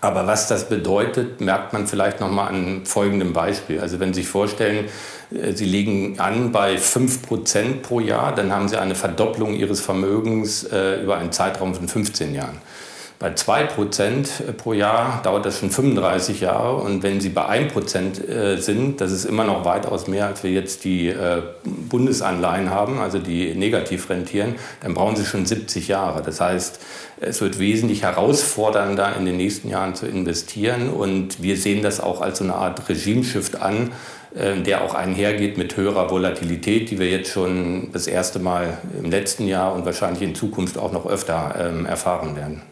Aber 0.00 0.28
was 0.28 0.46
das 0.46 0.68
bedeutet, 0.68 1.40
merkt 1.40 1.72
man 1.72 1.88
vielleicht 1.88 2.20
noch 2.20 2.30
mal 2.30 2.46
an 2.46 2.82
folgendem 2.84 3.32
Beispiel. 3.32 3.80
Also 3.80 3.98
wenn 3.98 4.14
Sie 4.14 4.20
sich 4.20 4.28
vorstellen, 4.28 4.86
äh, 5.32 5.52
Sie 5.52 5.64
legen 5.64 6.20
an 6.20 6.52
bei 6.52 6.76
5% 6.76 7.82
pro 7.82 7.98
Jahr, 7.98 8.34
dann 8.34 8.52
haben 8.52 8.68
Sie 8.68 8.78
eine 8.80 8.94
Verdopplung 8.94 9.54
Ihres 9.54 9.80
Vermögens 9.80 10.64
äh, 10.64 11.02
über 11.02 11.18
einen 11.18 11.32
Zeitraum 11.32 11.74
von 11.74 11.88
15 11.88 12.34
Jahren. 12.34 12.58
Bei 13.18 13.30
2% 13.30 14.52
pro 14.52 14.74
Jahr 14.74 15.20
dauert 15.24 15.44
das 15.44 15.58
schon 15.58 15.70
35 15.70 16.40
Jahre. 16.40 16.76
Und 16.76 17.02
wenn 17.02 17.20
Sie 17.20 17.30
bei 17.30 17.48
1% 17.48 18.28
äh, 18.28 18.56
sind, 18.58 19.00
das 19.00 19.10
ist 19.10 19.24
immer 19.24 19.42
noch 19.42 19.64
weitaus 19.64 20.06
mehr, 20.06 20.26
als 20.26 20.44
wir 20.44 20.52
jetzt 20.52 20.84
die 20.84 21.08
äh, 21.08 21.42
Bundesanleihen 21.64 22.70
haben, 22.70 23.00
also 23.00 23.18
die 23.18 23.56
negativ 23.56 24.08
rentieren, 24.08 24.54
dann 24.82 24.94
brauchen 24.94 25.16
Sie 25.16 25.24
schon 25.24 25.46
70 25.46 25.88
Jahre. 25.88 26.22
Das 26.22 26.40
heißt, 26.40 26.78
es 27.20 27.40
wird 27.40 27.58
wesentlich 27.58 28.02
herausfordernder, 28.02 29.16
in 29.18 29.24
den 29.24 29.36
nächsten 29.36 29.68
Jahren 29.68 29.96
zu 29.96 30.06
investieren. 30.06 30.88
Und 30.88 31.42
wir 31.42 31.56
sehen 31.56 31.82
das 31.82 31.98
auch 31.98 32.20
als 32.20 32.38
so 32.38 32.44
eine 32.44 32.54
Art 32.54 32.88
Regimeshift 32.88 33.60
an, 33.60 33.90
äh, 34.36 34.62
der 34.62 34.84
auch 34.84 34.94
einhergeht 34.94 35.58
mit 35.58 35.76
höherer 35.76 36.08
Volatilität, 36.08 36.88
die 36.92 37.00
wir 37.00 37.10
jetzt 37.10 37.32
schon 37.32 37.88
das 37.92 38.06
erste 38.06 38.38
Mal 38.38 38.78
im 38.96 39.10
letzten 39.10 39.48
Jahr 39.48 39.74
und 39.74 39.84
wahrscheinlich 39.84 40.22
in 40.22 40.36
Zukunft 40.36 40.78
auch 40.78 40.92
noch 40.92 41.04
öfter 41.04 41.56
ähm, 41.58 41.84
erfahren 41.84 42.36
werden. 42.36 42.62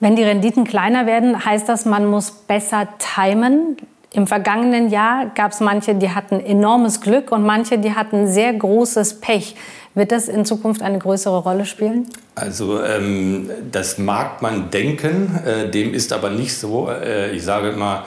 Wenn 0.00 0.14
die 0.14 0.22
Renditen 0.22 0.64
kleiner 0.64 1.06
werden, 1.06 1.44
heißt 1.44 1.68
das, 1.68 1.84
man 1.84 2.06
muss 2.06 2.30
besser 2.30 2.88
timen. 2.98 3.76
Im 4.12 4.26
vergangenen 4.26 4.90
Jahr 4.90 5.30
gab 5.34 5.52
es 5.52 5.60
manche, 5.60 5.94
die 5.94 6.10
hatten 6.10 6.40
enormes 6.40 7.00
Glück 7.00 7.30
und 7.32 7.44
manche, 7.44 7.78
die 7.78 7.94
hatten 7.94 8.26
sehr 8.26 8.54
großes 8.54 9.20
Pech. 9.20 9.56
Wird 9.94 10.12
das 10.12 10.28
in 10.28 10.44
Zukunft 10.44 10.82
eine 10.82 10.98
größere 10.98 11.38
Rolle 11.38 11.66
spielen? 11.66 12.08
Also 12.36 12.82
ähm, 12.82 13.50
das 13.72 13.98
mag 13.98 14.40
man 14.40 14.70
denken, 14.70 15.38
äh, 15.44 15.68
dem 15.68 15.92
ist 15.92 16.12
aber 16.12 16.30
nicht 16.30 16.56
so. 16.56 16.88
Äh, 16.88 17.32
ich 17.32 17.42
sage 17.42 17.70
immer, 17.70 18.04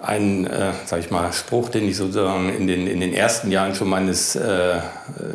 ein, 0.00 0.46
äh, 0.46 0.72
sag 0.84 1.00
ich 1.00 1.10
mal, 1.10 1.32
Spruch, 1.32 1.68
den 1.70 1.88
ich 1.88 1.96
sozusagen 1.96 2.48
in 2.50 2.66
den, 2.66 2.86
in 2.86 3.00
den 3.00 3.12
ersten 3.12 3.50
Jahren 3.50 3.74
schon 3.74 3.88
meines 3.88 4.36
äh, 4.36 4.78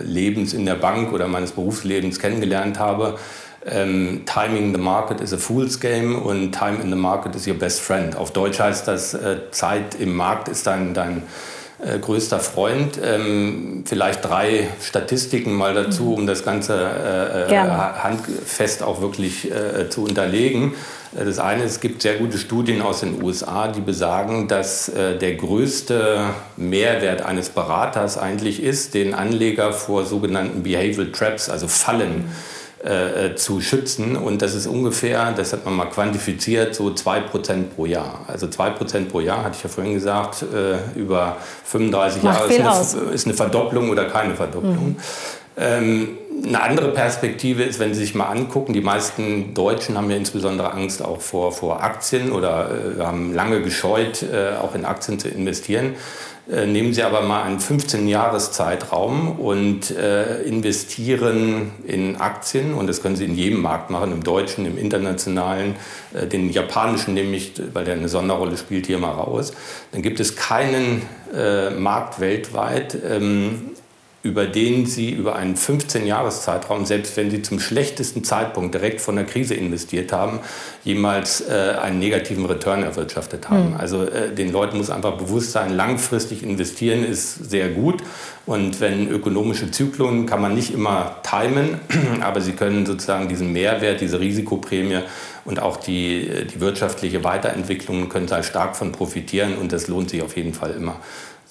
Lebens 0.04 0.54
in 0.54 0.66
der 0.66 0.76
Bank 0.76 1.12
oder 1.12 1.28
meines 1.28 1.52
Berufslebens 1.52 2.20
kennengelernt 2.20 2.80
habe. 2.80 3.18
Ähm, 3.63 4.24
Timing 4.25 4.74
the 4.74 4.82
market 4.82 5.22
is 5.22 5.34
a 5.34 5.38
fool's 5.38 5.80
game 5.80 6.15
und 6.15 6.51
Time 6.51 6.82
in 6.82 6.89
the 6.89 6.96
market 6.96 7.36
is 7.36 7.48
your 7.48 7.53
best 7.53 7.80
friend. 7.80 8.15
Auf 8.15 8.32
Deutsch 8.32 8.60
heißt 8.60 8.88
das, 8.88 9.13
äh, 9.13 9.38
Zeit 9.51 9.96
im 10.00 10.15
Markt 10.15 10.48
ist 10.48 10.65
dein, 10.65 10.96
dein 10.96 11.24
äh, 11.77 12.00
größter 12.00 12.39
Freund. 12.39 13.00
Ähm, 13.03 13.84
vielleicht 13.86 14.25
drei 14.25 14.68
Statistiken 14.82 15.53
mal 15.53 15.75
dazu, 15.75 16.06
mhm. 16.06 16.13
um 16.13 16.27
das 16.27 16.44
Ganze 16.44 16.74
äh, 16.74 17.53
äh 17.53 17.70
handfest 17.70 18.82
auch 18.82 19.00
wirklich 19.00 19.51
äh, 19.51 19.89
zu 19.89 20.06
unterlegen. 20.06 20.74
Äh, 21.15 21.25
das 21.25 21.38
eine, 21.38 21.63
es 21.63 21.80
gibt 21.80 22.01
sehr 22.01 22.15
gute 22.15 22.39
Studien 22.39 22.82
aus 22.82 23.01
den 23.01 23.22
USA, 23.22 23.68
die 23.68 23.82
besagen, 23.82 24.48
dass 24.48 24.89
äh, 24.89 25.20
der 25.20 25.36
größte 25.36 26.22
Mehrwert 26.58 27.22
eines 27.22 27.50
Beraters 27.50 28.18
eigentlich 28.18 28.63
ist, 28.63 28.96
den 28.96 29.13
Anleger 29.13 29.72
vor 29.72 30.06
sogenannten 30.06 30.63
Behavioral 30.63 31.12
Traps, 31.12 31.48
also 31.48 31.68
Fallen, 31.68 32.24
mhm 32.24 32.32
äh, 32.84 33.28
äh, 33.28 33.36
zu 33.36 33.62
schützen. 33.62 34.16
Und 34.16 34.42
das 34.42 34.56
ist 34.56 34.66
ungefähr, 34.66 35.34
das 35.34 35.54
hat 35.54 35.66
man 35.66 35.76
mal 35.76 35.86
quantifiziert, 35.86 36.74
so 36.74 36.88
2% 36.88 37.66
pro 37.76 37.86
Jahr. 37.86 38.22
Also 38.28 38.48
2% 38.48 39.06
pro 39.06 39.20
Jahr, 39.20 39.44
hatte 39.44 39.56
ich 39.58 39.64
ja 39.64 39.70
vorhin 39.70 39.94
gesagt, 39.94 40.44
äh, 40.44 41.00
über 41.00 41.38
35 41.66 42.24
Macht 42.24 42.50
Jahre 42.50 42.80
ist 42.80 42.96
eine, 42.96 43.12
ist 43.12 43.26
eine, 43.28 43.36
Verdopplung 43.36 43.92
oder 43.92 44.06
keine 44.06 44.34
Verdopplung. 44.34 44.90
Mhm. 44.90 44.98
Ähm, 45.58 46.18
eine 46.44 46.64
andere 46.64 46.90
Perspektive 46.90 47.62
ist, 47.62 47.80
wenn 47.80 47.94
Sie 47.94 48.00
sich 48.00 48.16
mal 48.16 48.30
angucken, 48.30 48.74
die 48.74 48.82
meisten 48.82 49.54
Deutschen 49.54 49.96
haben 49.96 50.10
ja 50.10 50.18
insbesondere 50.18 50.72
Angst 50.72 51.06
auch 51.06 51.22
vor, 51.22 51.52
vor 51.52 51.84
Aktien 51.84 52.32
oder 52.32 52.72
äh, 52.98 53.04
haben 53.04 53.36
lange 53.36 53.62
gescheut, 53.62 54.24
äh, 54.24 54.56
auch 54.60 54.74
in 54.74 54.86
Aktien 54.86 55.20
zu 55.20 55.28
investieren. 55.30 55.94
Äh, 56.50 56.66
nehmen 56.66 56.94
Sie 56.94 57.04
aber 57.04 57.22
mal 57.22 57.44
einen 57.44 57.60
15-Jahres-Zeitraum 57.60 59.40
und 59.40 59.92
äh, 59.92 60.42
investieren 60.42 61.72
in 61.86 62.16
Aktien. 62.16 62.74
Und 62.74 62.88
das 62.88 63.02
können 63.02 63.16
Sie 63.16 63.26
in 63.26 63.36
jedem 63.36 63.62
Markt 63.62 63.90
machen, 63.90 64.12
im 64.12 64.24
deutschen, 64.24 64.66
im 64.66 64.78
internationalen, 64.78 65.76
äh, 66.14 66.26
den 66.26 66.50
japanischen 66.50 67.14
nehme 67.14 67.36
ich, 67.36 67.54
weil 67.74 67.86
der 67.86 67.94
eine 67.94 68.10
Sonderrolle 68.10 68.58
spielt, 68.58 68.88
hier 68.88 68.98
mal 68.98 69.12
raus. 69.12 69.54
Dann 69.92 70.02
gibt 70.02 70.20
es 70.20 70.36
keinen 70.36 71.04
äh, 71.34 71.70
Markt 71.70 72.20
weltweit, 72.20 72.98
ähm, 73.08 73.71
über 74.24 74.46
den 74.46 74.86
Sie 74.86 75.12
über 75.12 75.36
einen 75.36 75.56
15-Jahres-Zeitraum, 75.56 76.86
selbst 76.86 77.18
wenn 77.18 77.32
Sie 77.32 77.42
zum 77.42 77.60
schlechtesten 77.60 78.24
Zeitpunkt 78.24 78.75
direkt 78.75 79.01
von 79.01 79.16
der 79.16 79.25
Krise 79.25 79.56
investiert 79.56 80.12
haben, 80.12 80.40
jemals 80.84 81.42
äh, 81.42 81.75
einen 81.82 82.00
negativen 82.00 82.46
Return 82.46 82.84
erwirtschaftet 82.84 83.50
haben. 83.50 83.72
Mhm. 83.72 83.78
Also 83.78 84.04
äh, 84.04 84.34
den 84.34 84.51
Leuten 84.51 84.78
muss 84.78 84.92
einfach 84.92 85.18
bewusst 85.18 85.54
sein, 85.54 85.75
langfristig 85.75 86.44
investieren 86.44 87.04
ist 87.04 87.50
sehr 87.50 87.70
gut. 87.70 88.04
Und 88.46 88.80
wenn 88.80 89.08
ökonomische 89.08 89.70
Zyklen 89.72 90.25
kann 90.25 90.42
man 90.42 90.54
nicht 90.54 90.74
immer 90.74 91.16
timen, 91.24 91.80
aber 92.22 92.42
sie 92.42 92.54
können 92.54 92.86
sozusagen 92.86 93.28
diesen 93.28 93.54
Mehrwert, 93.54 94.01
diese 94.01 94.20
Risikoprämie 94.20 95.00
und 95.46 95.60
auch 95.60 95.78
die, 95.78 96.30
die 96.54 96.60
wirtschaftliche 96.60 97.24
Weiterentwicklung 97.24 98.10
können 98.10 98.28
da 98.28 98.44
stark 98.44 98.75
von 98.75 98.92
profitieren 98.92 99.58
und 99.58 99.72
das 99.72 99.88
lohnt 99.88 100.10
sich 100.10 100.22
auf 100.22 100.38
jeden 100.38 100.54
Fall 100.54 100.72
immer. 100.72 100.98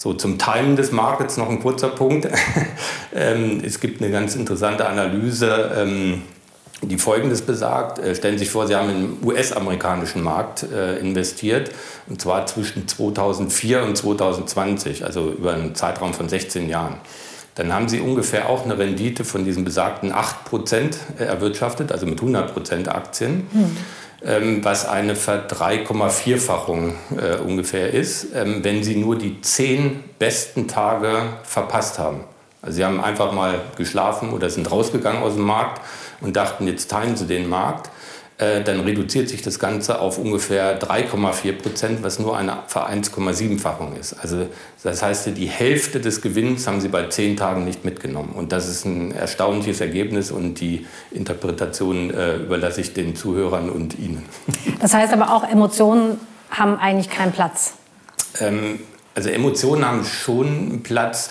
So, 0.02 0.14
zum 0.14 0.38
Timen 0.38 0.76
des 0.76 0.92
Markets 0.92 1.37
noch 1.37 1.50
ein 1.50 1.61
kurzer 1.61 1.88
Punkt. 1.88 2.26
ähm, 3.14 3.61
es 3.62 3.80
gibt 3.80 4.00
eine 4.00 4.11
ganz 4.11 4.35
interessante 4.35 4.88
Analyse, 4.88 5.73
ähm, 5.76 6.23
die 6.80 6.97
Folgendes 6.97 7.42
besagt. 7.42 7.99
Äh, 7.99 8.14
stellen 8.14 8.38
Sie 8.38 8.45
sich 8.45 8.50
vor, 8.50 8.66
Sie 8.66 8.75
haben 8.75 8.88
im 8.88 9.28
US-amerikanischen 9.28 10.23
Markt 10.23 10.62
äh, 10.62 10.97
investiert, 10.97 11.71
und 12.09 12.19
zwar 12.19 12.47
zwischen 12.47 12.88
2004 12.88 13.83
und 13.83 13.95
2020, 13.95 15.04
also 15.04 15.33
über 15.33 15.52
einen 15.52 15.75
Zeitraum 15.75 16.14
von 16.14 16.30
16 16.30 16.71
Jahren. 16.71 16.95
Dann 17.57 17.71
haben 17.71 17.90
Sie 17.90 18.00
ungefähr 18.00 18.49
auch 18.49 18.64
eine 18.64 18.78
Rendite 18.78 19.25
von 19.25 19.45
diesen 19.45 19.64
besagten 19.64 20.14
8% 20.14 20.95
erwirtschaftet, 21.19 21.92
also 21.92 22.07
mit 22.07 22.21
100% 22.21 22.88
Aktien. 22.88 23.47
Hm. 23.52 23.76
Ähm, 24.23 24.62
was 24.62 24.87
eine 24.87 25.17
Ver-3,4-fachung 25.17 26.95
äh, 27.17 27.37
ungefähr 27.37 27.95
ist, 27.95 28.29
ähm, 28.35 28.62
wenn 28.62 28.85
sie 28.85 28.97
nur 28.97 29.17
die 29.17 29.41
zehn 29.41 30.05
besten 30.19 30.69
Tage 30.69 31.23
verpasst 31.43 31.99
haben. 31.99 32.25
Also 32.61 32.77
sie 32.77 32.85
haben 32.85 33.03
einfach 33.03 33.33
mal 33.33 33.62
geschlafen 33.77 34.33
oder 34.33 34.50
sind 34.50 34.71
rausgegangen 34.71 35.23
aus 35.23 35.35
dem 35.35 35.45
Markt 35.45 35.81
und 36.21 36.37
dachten, 36.37 36.67
jetzt 36.67 36.91
teilen 36.91 37.17
sie 37.17 37.27
den 37.27 37.49
Markt. 37.49 37.91
Äh, 38.41 38.63
dann 38.63 38.81
reduziert 38.81 39.29
sich 39.29 39.43
das 39.43 39.59
Ganze 39.59 40.01
auf 40.01 40.17
ungefähr 40.17 40.81
3,4 40.81 41.53
Prozent, 41.53 42.03
was 42.03 42.19
nur 42.19 42.39
eine 42.39 42.63
1,7-fachung 42.69 43.97
ist. 43.97 44.15
Also 44.15 44.47
das 44.83 45.03
heißt, 45.03 45.37
die 45.37 45.47
Hälfte 45.47 46.01
des 46.01 46.23
Gewinns 46.23 46.67
haben 46.67 46.81
sie 46.81 46.89
bei 46.89 47.07
zehn 47.09 47.37
Tagen 47.37 47.67
nicht 47.67 47.85
mitgenommen. 47.85 48.33
Und 48.35 48.53
das 48.53 48.67
ist 48.67 48.87
ein 48.87 49.13
erstaunliches 49.13 49.83
Ergebnis 49.83 50.31
und 50.31 50.55
die 50.55 50.87
Interpretation 51.11 52.11
äh, 52.15 52.37
überlasse 52.37 52.81
ich 52.81 52.95
den 52.95 53.15
Zuhörern 53.15 53.69
und 53.69 53.99
Ihnen. 53.99 54.25
Das 54.81 54.95
heißt 54.95 55.13
aber 55.13 55.35
auch, 55.35 55.45
Emotionen 55.47 56.19
haben 56.51 56.79
eigentlich 56.79 57.11
keinen 57.11 57.33
Platz. 57.33 57.75
Ähm, 58.41 58.81
also 59.15 59.29
Emotionen 59.29 59.85
haben 59.85 60.05
schon 60.07 60.83
Platz 60.83 61.29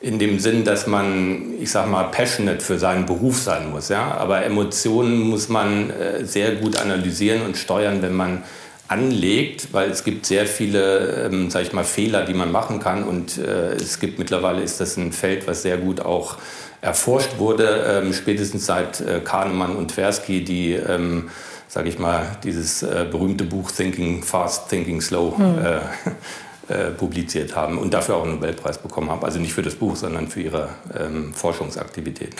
in 0.00 0.18
dem 0.18 0.38
Sinn, 0.38 0.64
dass 0.64 0.86
man, 0.86 1.54
ich 1.60 1.70
sag 1.70 1.88
mal, 1.88 2.04
passionate 2.04 2.60
für 2.60 2.78
seinen 2.78 3.06
Beruf 3.06 3.38
sein 3.38 3.70
muss. 3.70 3.88
Ja? 3.88 4.12
Aber 4.16 4.44
Emotionen 4.44 5.20
muss 5.20 5.48
man 5.48 5.90
äh, 5.90 6.24
sehr 6.24 6.52
gut 6.56 6.76
analysieren 6.76 7.42
und 7.42 7.56
steuern, 7.56 8.00
wenn 8.02 8.14
man 8.14 8.44
anlegt, 8.86 9.72
weil 9.72 9.90
es 9.90 10.02
gibt 10.02 10.24
sehr 10.24 10.46
viele, 10.46 11.26
ähm, 11.26 11.50
sag 11.50 11.62
ich 11.62 11.72
mal, 11.72 11.84
Fehler, 11.84 12.24
die 12.24 12.32
man 12.32 12.50
machen 12.50 12.80
kann 12.80 13.04
und 13.04 13.36
äh, 13.36 13.74
es 13.74 14.00
gibt 14.00 14.18
mittlerweile 14.18 14.62
ist 14.62 14.80
das 14.80 14.96
ein 14.96 15.12
Feld, 15.12 15.46
was 15.46 15.62
sehr 15.62 15.76
gut 15.76 16.00
auch 16.00 16.38
erforscht 16.80 17.38
wurde, 17.38 18.02
ähm, 18.02 18.14
spätestens 18.14 18.64
seit 18.64 19.00
äh, 19.00 19.20
Kahnemann 19.20 19.76
und 19.76 19.90
Tversky, 19.90 20.42
die, 20.42 20.72
ähm, 20.72 21.28
sage 21.68 21.90
ich 21.90 21.98
mal, 21.98 22.38
dieses 22.44 22.82
äh, 22.82 23.06
berühmte 23.10 23.44
Buch 23.44 23.70
Thinking 23.70 24.22
Fast, 24.22 24.70
Thinking 24.70 25.02
Slow 25.02 25.36
mhm. 25.36 25.58
äh, 25.58 25.80
publiziert 26.96 27.56
haben 27.56 27.78
und 27.78 27.94
dafür 27.94 28.16
auch 28.16 28.24
einen 28.24 28.34
Nobelpreis 28.34 28.78
bekommen 28.78 29.10
haben. 29.10 29.24
Also 29.24 29.38
nicht 29.38 29.52
für 29.52 29.62
das 29.62 29.74
Buch, 29.74 29.96
sondern 29.96 30.28
für 30.28 30.42
ihre 30.42 30.70
ähm, 30.98 31.32
Forschungsaktivitäten. 31.34 32.36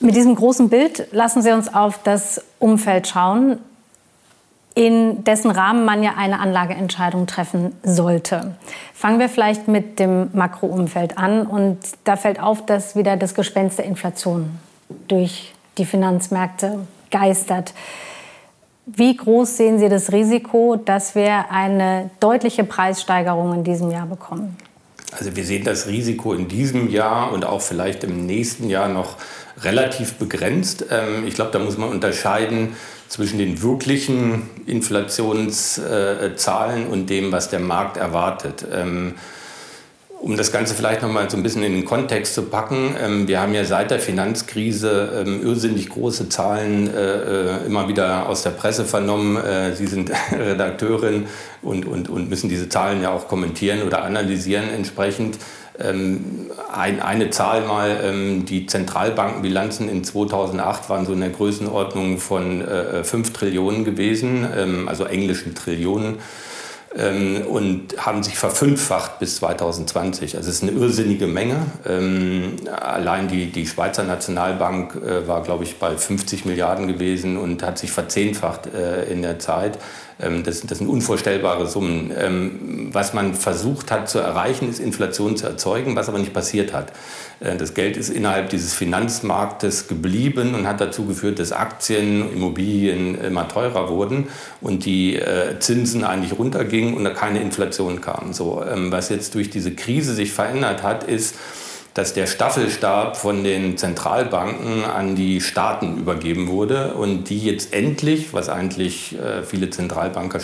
Mit 0.00 0.14
diesem 0.14 0.34
großen 0.34 0.68
Bild 0.68 1.08
lassen 1.12 1.42
Sie 1.42 1.50
uns 1.50 1.72
auf 1.72 2.02
das 2.02 2.40
Umfeld 2.58 3.08
schauen 3.08 3.58
in 4.78 5.24
dessen 5.24 5.50
Rahmen 5.50 5.84
man 5.84 6.04
ja 6.04 6.14
eine 6.16 6.38
Anlageentscheidung 6.38 7.26
treffen 7.26 7.74
sollte. 7.82 8.54
Fangen 8.94 9.18
wir 9.18 9.28
vielleicht 9.28 9.66
mit 9.66 9.98
dem 9.98 10.30
Makroumfeld 10.34 11.18
an. 11.18 11.48
Und 11.48 11.78
da 12.04 12.14
fällt 12.14 12.38
auf, 12.38 12.64
dass 12.64 12.94
wieder 12.94 13.16
das 13.16 13.34
Gespenst 13.34 13.78
der 13.78 13.86
Inflation 13.86 14.60
durch 15.08 15.52
die 15.78 15.84
Finanzmärkte 15.84 16.86
geistert. 17.10 17.74
Wie 18.96 19.14
groß 19.14 19.58
sehen 19.58 19.78
Sie 19.78 19.90
das 19.90 20.12
Risiko, 20.12 20.80
dass 20.82 21.14
wir 21.14 21.50
eine 21.50 22.08
deutliche 22.20 22.64
Preissteigerung 22.64 23.52
in 23.52 23.62
diesem 23.62 23.90
Jahr 23.90 24.06
bekommen? 24.06 24.56
Also 25.12 25.36
wir 25.36 25.44
sehen 25.44 25.62
das 25.64 25.88
Risiko 25.88 26.32
in 26.32 26.48
diesem 26.48 26.88
Jahr 26.88 27.30
und 27.32 27.44
auch 27.44 27.60
vielleicht 27.60 28.02
im 28.04 28.24
nächsten 28.24 28.70
Jahr 28.70 28.88
noch 28.88 29.18
relativ 29.62 30.14
begrenzt. 30.14 30.86
Ähm, 30.90 31.26
ich 31.26 31.34
glaube, 31.34 31.50
da 31.50 31.58
muss 31.58 31.76
man 31.76 31.90
unterscheiden 31.90 32.76
zwischen 33.08 33.38
den 33.38 33.60
wirklichen 33.60 34.48
Inflationszahlen 34.64 36.86
und 36.86 37.10
dem, 37.10 37.30
was 37.30 37.50
der 37.50 37.60
Markt 37.60 37.98
erwartet. 37.98 38.64
Um 40.20 40.36
das 40.36 40.50
Ganze 40.50 40.74
vielleicht 40.74 41.02
noch 41.02 41.12
mal 41.12 41.30
so 41.30 41.36
ein 41.36 41.44
bisschen 41.44 41.62
in 41.62 41.74
den 41.74 41.84
Kontext 41.84 42.34
zu 42.34 42.42
packen, 42.42 42.96
ähm, 43.00 43.28
wir 43.28 43.40
haben 43.40 43.54
ja 43.54 43.64
seit 43.64 43.92
der 43.92 44.00
Finanzkrise 44.00 45.24
ähm, 45.24 45.46
irrsinnig 45.46 45.90
große 45.90 46.28
Zahlen 46.28 46.92
äh, 46.92 47.60
äh, 47.60 47.66
immer 47.66 47.86
wieder 47.86 48.28
aus 48.28 48.42
der 48.42 48.50
Presse 48.50 48.84
vernommen. 48.84 49.36
Äh, 49.36 49.76
Sie 49.76 49.86
sind 49.86 50.10
Redakteurin 50.32 51.26
und, 51.62 51.86
und, 51.86 52.08
und 52.08 52.28
müssen 52.28 52.48
diese 52.48 52.68
Zahlen 52.68 53.00
ja 53.00 53.10
auch 53.10 53.28
kommentieren 53.28 53.82
oder 53.82 54.02
analysieren 54.02 54.68
entsprechend. 54.70 55.38
Ähm, 55.78 56.50
ein, 56.72 57.00
eine 57.00 57.30
Zahl 57.30 57.62
mal, 57.62 58.42
die 58.42 58.66
Zentralbankenbilanzen 58.66 59.88
in 59.88 60.02
2008 60.02 60.90
waren 60.90 61.06
so 61.06 61.12
in 61.12 61.20
der 61.20 61.30
Größenordnung 61.30 62.18
von 62.18 62.60
äh, 62.60 63.04
5 63.04 63.32
Trillionen 63.32 63.84
gewesen, 63.84 64.88
also 64.88 65.04
englischen 65.04 65.54
Trillionen 65.54 66.16
ähm, 66.96 67.42
und 67.46 68.04
haben 68.04 68.22
sich 68.22 68.38
verfünffacht 68.38 69.18
bis 69.18 69.36
2020. 69.36 70.36
Also 70.36 70.48
es 70.48 70.56
ist 70.56 70.62
eine 70.62 70.72
irrsinnige 70.72 71.26
Menge. 71.26 71.56
Ähm, 71.86 72.56
allein 72.70 73.28
die, 73.28 73.52
die 73.52 73.66
Schweizer 73.66 74.04
Nationalbank 74.04 74.96
äh, 74.96 75.26
war, 75.28 75.42
glaube 75.42 75.64
ich, 75.64 75.78
bei 75.78 75.96
50 75.96 76.44
Milliarden 76.44 76.88
gewesen 76.88 77.36
und 77.36 77.62
hat 77.62 77.78
sich 77.78 77.90
verzehnfacht 77.90 78.66
äh, 78.66 79.04
in 79.04 79.22
der 79.22 79.38
Zeit. 79.38 79.78
Ähm, 80.20 80.42
das, 80.42 80.62
das, 80.62 80.78
sind 80.78 80.88
unvorstellbare 80.88 81.66
Summen. 81.66 82.12
Ähm, 82.16 82.88
was 82.92 83.14
man 83.14 83.34
versucht 83.34 83.90
hat 83.90 84.08
zu 84.08 84.18
erreichen, 84.18 84.68
ist 84.68 84.80
Inflation 84.80 85.36
zu 85.36 85.46
erzeugen, 85.46 85.96
was 85.96 86.08
aber 86.08 86.18
nicht 86.18 86.32
passiert 86.32 86.72
hat. 86.72 86.92
Äh, 87.40 87.56
das 87.56 87.74
Geld 87.74 87.96
ist 87.96 88.08
innerhalb 88.08 88.50
dieses 88.50 88.74
Finanzmarktes 88.74 89.88
geblieben 89.88 90.54
und 90.54 90.66
hat 90.66 90.80
dazu 90.80 91.06
geführt, 91.06 91.38
dass 91.38 91.52
Aktien, 91.52 92.32
Immobilien 92.32 93.20
immer 93.20 93.48
teurer 93.48 93.88
wurden 93.88 94.28
und 94.60 94.84
die 94.84 95.16
äh, 95.16 95.58
Zinsen 95.60 96.04
eigentlich 96.04 96.38
runtergingen 96.38 96.94
und 96.94 97.04
da 97.04 97.10
keine 97.10 97.40
Inflation 97.40 98.00
kam. 98.00 98.32
So, 98.32 98.64
ähm, 98.64 98.90
was 98.90 99.08
jetzt 99.08 99.34
durch 99.34 99.50
diese 99.50 99.72
Krise 99.72 100.14
sich 100.14 100.32
verändert 100.32 100.82
hat, 100.82 101.04
ist, 101.04 101.36
dass 101.98 102.14
der 102.14 102.28
Staffelstab 102.28 103.16
von 103.16 103.42
den 103.42 103.76
Zentralbanken 103.76 104.84
an 104.84 105.16
die 105.16 105.40
Staaten 105.40 105.98
übergeben 105.98 106.46
wurde 106.46 106.94
und 106.94 107.24
die 107.24 107.40
jetzt 107.40 107.74
endlich, 107.74 108.32
was 108.32 108.48
eigentlich 108.48 109.18
äh, 109.18 109.42
viele 109.42 109.70
Zentralbanker, 109.70 110.38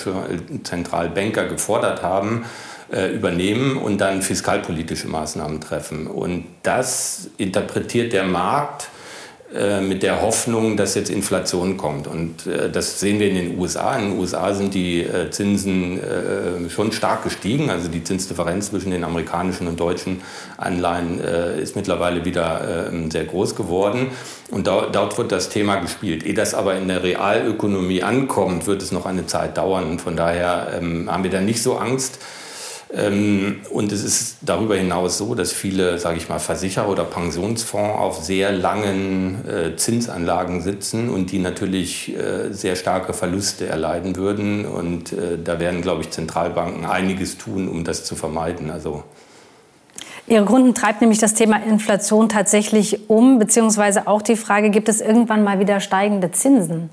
Zentralbanker 0.65 1.47
gefordert 1.47 2.03
haben, 2.03 2.45
äh, 2.93 3.07
übernehmen 3.15 3.77
und 3.77 4.01
dann 4.01 4.23
fiskalpolitische 4.23 5.07
Maßnahmen 5.07 5.61
treffen. 5.61 6.09
Und 6.09 6.45
das 6.65 7.31
interpretiert 7.37 8.13
der 8.13 8.25
Markt 8.25 8.83
äh, 8.83 8.94
mit 9.81 10.03
der 10.03 10.23
Hoffnung, 10.23 10.77
dass 10.77 10.95
jetzt 10.95 11.11
Inflation 11.11 11.77
kommt. 11.77 12.07
Und 12.07 12.47
äh, 12.47 12.71
das 12.71 12.99
sehen 13.01 13.21
wir 13.21 13.29
in 13.29 13.37
den 13.37 13.59
USA. 13.59 13.97
In 13.97 14.11
den 14.11 14.19
USA 14.19 14.53
sind 14.55 14.75
die 14.75 15.03
äh, 15.03 15.31
Zinsen 15.31 16.01
schon 16.69 16.93
stark 16.93 17.25
gestiegen. 17.25 17.71
Also 17.71 17.89
die 17.89 18.03
Zinsdifferenz 18.03 18.71
zwischen 18.71 18.91
den 18.91 19.05
amerikanischen 19.05 19.67
und 19.67 19.79
deutschen 19.79 20.23
Anleihen 20.57 21.21
ist 21.21 21.77
mittlerweile 21.77 22.25
wieder 22.25 22.89
ähm, 22.93 23.11
sehr 23.11 23.25
groß 23.25 23.55
geworden. 23.55 24.09
Und 24.51 24.67
dort 24.67 25.19
wird 25.19 25.33
das 25.33 25.49
Thema 25.49 25.77
gespielt. 25.77 26.25
Ehe 26.25 26.35
das 26.35 26.55
aber 26.55 26.77
in 26.77 26.89
der 26.89 27.03
Realökonomie 27.03 28.03
ankommt, 28.03 28.67
wird 28.67 28.83
es 28.83 28.93
noch 28.93 29.07
eine 29.07 29.27
Zeit 29.27 29.57
dauern. 29.57 29.91
Und 29.91 30.01
von 30.01 30.17
daher 30.17 30.69
ähm, 30.79 31.11
haben 31.11 31.25
wir 31.25 31.31
da 31.31 31.41
nicht 31.41 31.63
so 31.63 31.77
Angst. 31.77 32.19
Ähm, 32.97 33.61
und 33.71 33.91
es 33.91 34.05
ist 34.05 34.37
darüber 34.43 34.77
hinaus 34.77 35.19
so, 35.19 35.35
dass 35.35 35.53
viele, 35.53 35.99
sage 35.99 36.19
ich 36.19 36.29
mal, 36.29 36.39
Versicherer 36.39 36.89
oder 36.89 37.05
Pensionsfonds 37.05 37.99
auf 37.99 38.23
sehr 38.23 38.53
langen 38.53 39.45
äh, 39.49 39.77
Zinsanlagen 39.77 40.61
sitzen 40.61 41.11
und 41.11 41.33
die 41.33 41.41
natürlich 41.41 42.17
äh, 42.17 42.53
sehr 42.53 42.77
starke 42.77 43.13
Verluste 43.13 43.67
erleiden 43.67 44.17
würden. 44.17 44.65
Und 44.65 45.13
äh, 45.13 45.39
da 45.43 45.59
werden, 45.59 45.83
glaube 45.83 46.03
ich, 46.03 46.11
Zentralbanken 46.11 46.85
einiges 46.85 47.37
tun, 47.37 47.69
um 47.69 47.83
das 47.85 48.05
zu 48.05 48.15
vermeiden. 48.15 48.71
Also 48.71 49.03
Ihre 50.27 50.45
Kunden 50.47 50.75
treibt 50.75 51.01
nämlich 51.03 51.19
das 51.19 51.35
Thema 51.35 51.57
Inflation 51.57 52.31
tatsächlich 52.31 53.11
um, 53.11 53.39
beziehungsweise 53.39 54.07
auch 54.07 54.23
die 54.23 54.37
Frage, 54.37 54.71
gibt 54.71 54.89
es 54.89 55.03
irgendwann 55.03 55.45
mal 55.45 55.59
wieder 55.59 55.81
steigende 55.81 56.31
Zinsen? 56.31 56.89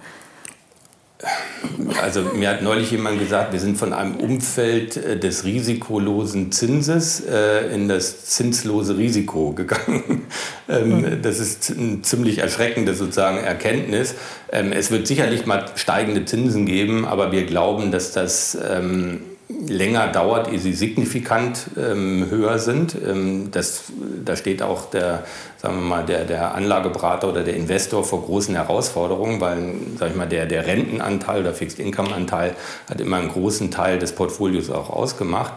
Also 2.02 2.22
mir 2.36 2.50
hat 2.50 2.62
neulich 2.62 2.92
jemand 2.92 3.20
gesagt, 3.20 3.54
wir 3.54 3.60
sind 3.60 3.78
von 3.78 3.94
einem 3.94 4.16
Umfeld 4.16 4.98
äh, 4.98 5.20
des 5.20 5.44
risikolosen 5.44 6.52
Zinses 6.52 7.22
äh, 7.22 7.74
in 7.74 7.88
das 7.88 8.26
zinslose 8.26 8.98
Risiko 8.98 9.54
gegangen. 9.54 10.26
Ähm, 10.70 11.04
hm. 11.04 11.22
Das 11.22 11.40
ist 11.40 11.74
eine 11.78 12.02
ziemlich 12.04 12.38
erschreckende 12.38 12.94
sozusagen 12.94 13.40
Erkenntnis. 13.40 14.16
Ähm, 14.54 14.72
es 14.72 14.90
wird 14.90 15.06
sicherlich 15.06 15.46
mal 15.46 15.66
steigende 15.76 16.24
Zinsen 16.24 16.66
geben, 16.66 17.04
aber 17.04 17.34
wir 17.34 17.46
glauben, 17.46 17.92
dass 17.92 18.14
das 18.14 18.58
ähm, 18.70 19.20
länger 19.68 20.08
dauert, 20.08 20.52
ehe 20.52 20.60
sie 20.60 20.74
signifikant 20.74 21.68
ähm, 21.78 22.28
höher 22.30 22.60
sind. 22.60 22.96
Ähm, 22.96 23.50
das, 23.52 23.84
da 24.24 24.36
steht 24.36 24.62
auch 24.62 24.90
der, 24.90 25.24
sagen 25.58 25.76
wir 25.76 25.82
mal, 25.82 26.06
der, 26.06 26.26
der 26.26 26.56
Anlageberater 26.56 27.30
oder 27.30 27.44
der 27.44 27.56
Investor 27.56 28.04
vor 28.04 28.24
großen 28.24 28.56
Herausforderungen, 28.56 29.42
weil 29.42 29.74
sag 29.98 30.12
ich 30.12 30.16
mal, 30.16 30.28
der, 30.28 30.46
der 30.46 30.66
Rentenanteil 30.66 31.42
oder 31.42 31.54
Fixed 31.54 31.80
Income 31.80 32.14
Anteil 32.14 32.56
hat 32.90 33.00
immer 33.02 33.18
einen 33.18 33.30
großen 33.30 33.72
Teil 33.72 34.00
des 34.00 34.14
Portfolios 34.14 34.70
auch 34.70 34.90
ausgemacht. 34.90 35.54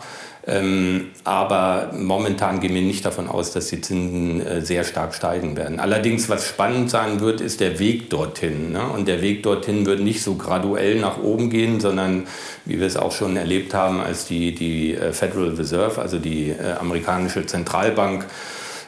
Ähm, 0.46 1.10
aber 1.24 1.92
momentan 1.98 2.60
gehen 2.60 2.74
wir 2.74 2.82
nicht 2.82 3.04
davon 3.06 3.28
aus, 3.28 3.52
dass 3.52 3.68
die 3.68 3.80
Zinsen 3.80 4.46
äh, 4.46 4.60
sehr 4.60 4.84
stark 4.84 5.14
steigen 5.14 5.56
werden. 5.56 5.80
Allerdings, 5.80 6.28
was 6.28 6.46
spannend 6.46 6.90
sein 6.90 7.20
wird, 7.20 7.40
ist 7.40 7.60
der 7.60 7.78
Weg 7.78 8.10
dorthin. 8.10 8.72
Ne? 8.72 8.82
Und 8.86 9.08
der 9.08 9.22
Weg 9.22 9.42
dorthin 9.42 9.86
wird 9.86 10.00
nicht 10.00 10.22
so 10.22 10.34
graduell 10.34 11.00
nach 11.00 11.16
oben 11.16 11.48
gehen, 11.48 11.80
sondern 11.80 12.26
wie 12.66 12.78
wir 12.78 12.86
es 12.86 12.98
auch 12.98 13.12
schon 13.12 13.38
erlebt 13.38 13.72
haben, 13.72 14.00
als 14.00 14.26
die, 14.26 14.54
die 14.54 14.94
äh, 14.94 15.12
Federal 15.12 15.54
Reserve, 15.54 16.00
also 16.00 16.18
die 16.18 16.50
äh, 16.50 16.72
amerikanische 16.78 17.46
Zentralbank, 17.46 18.26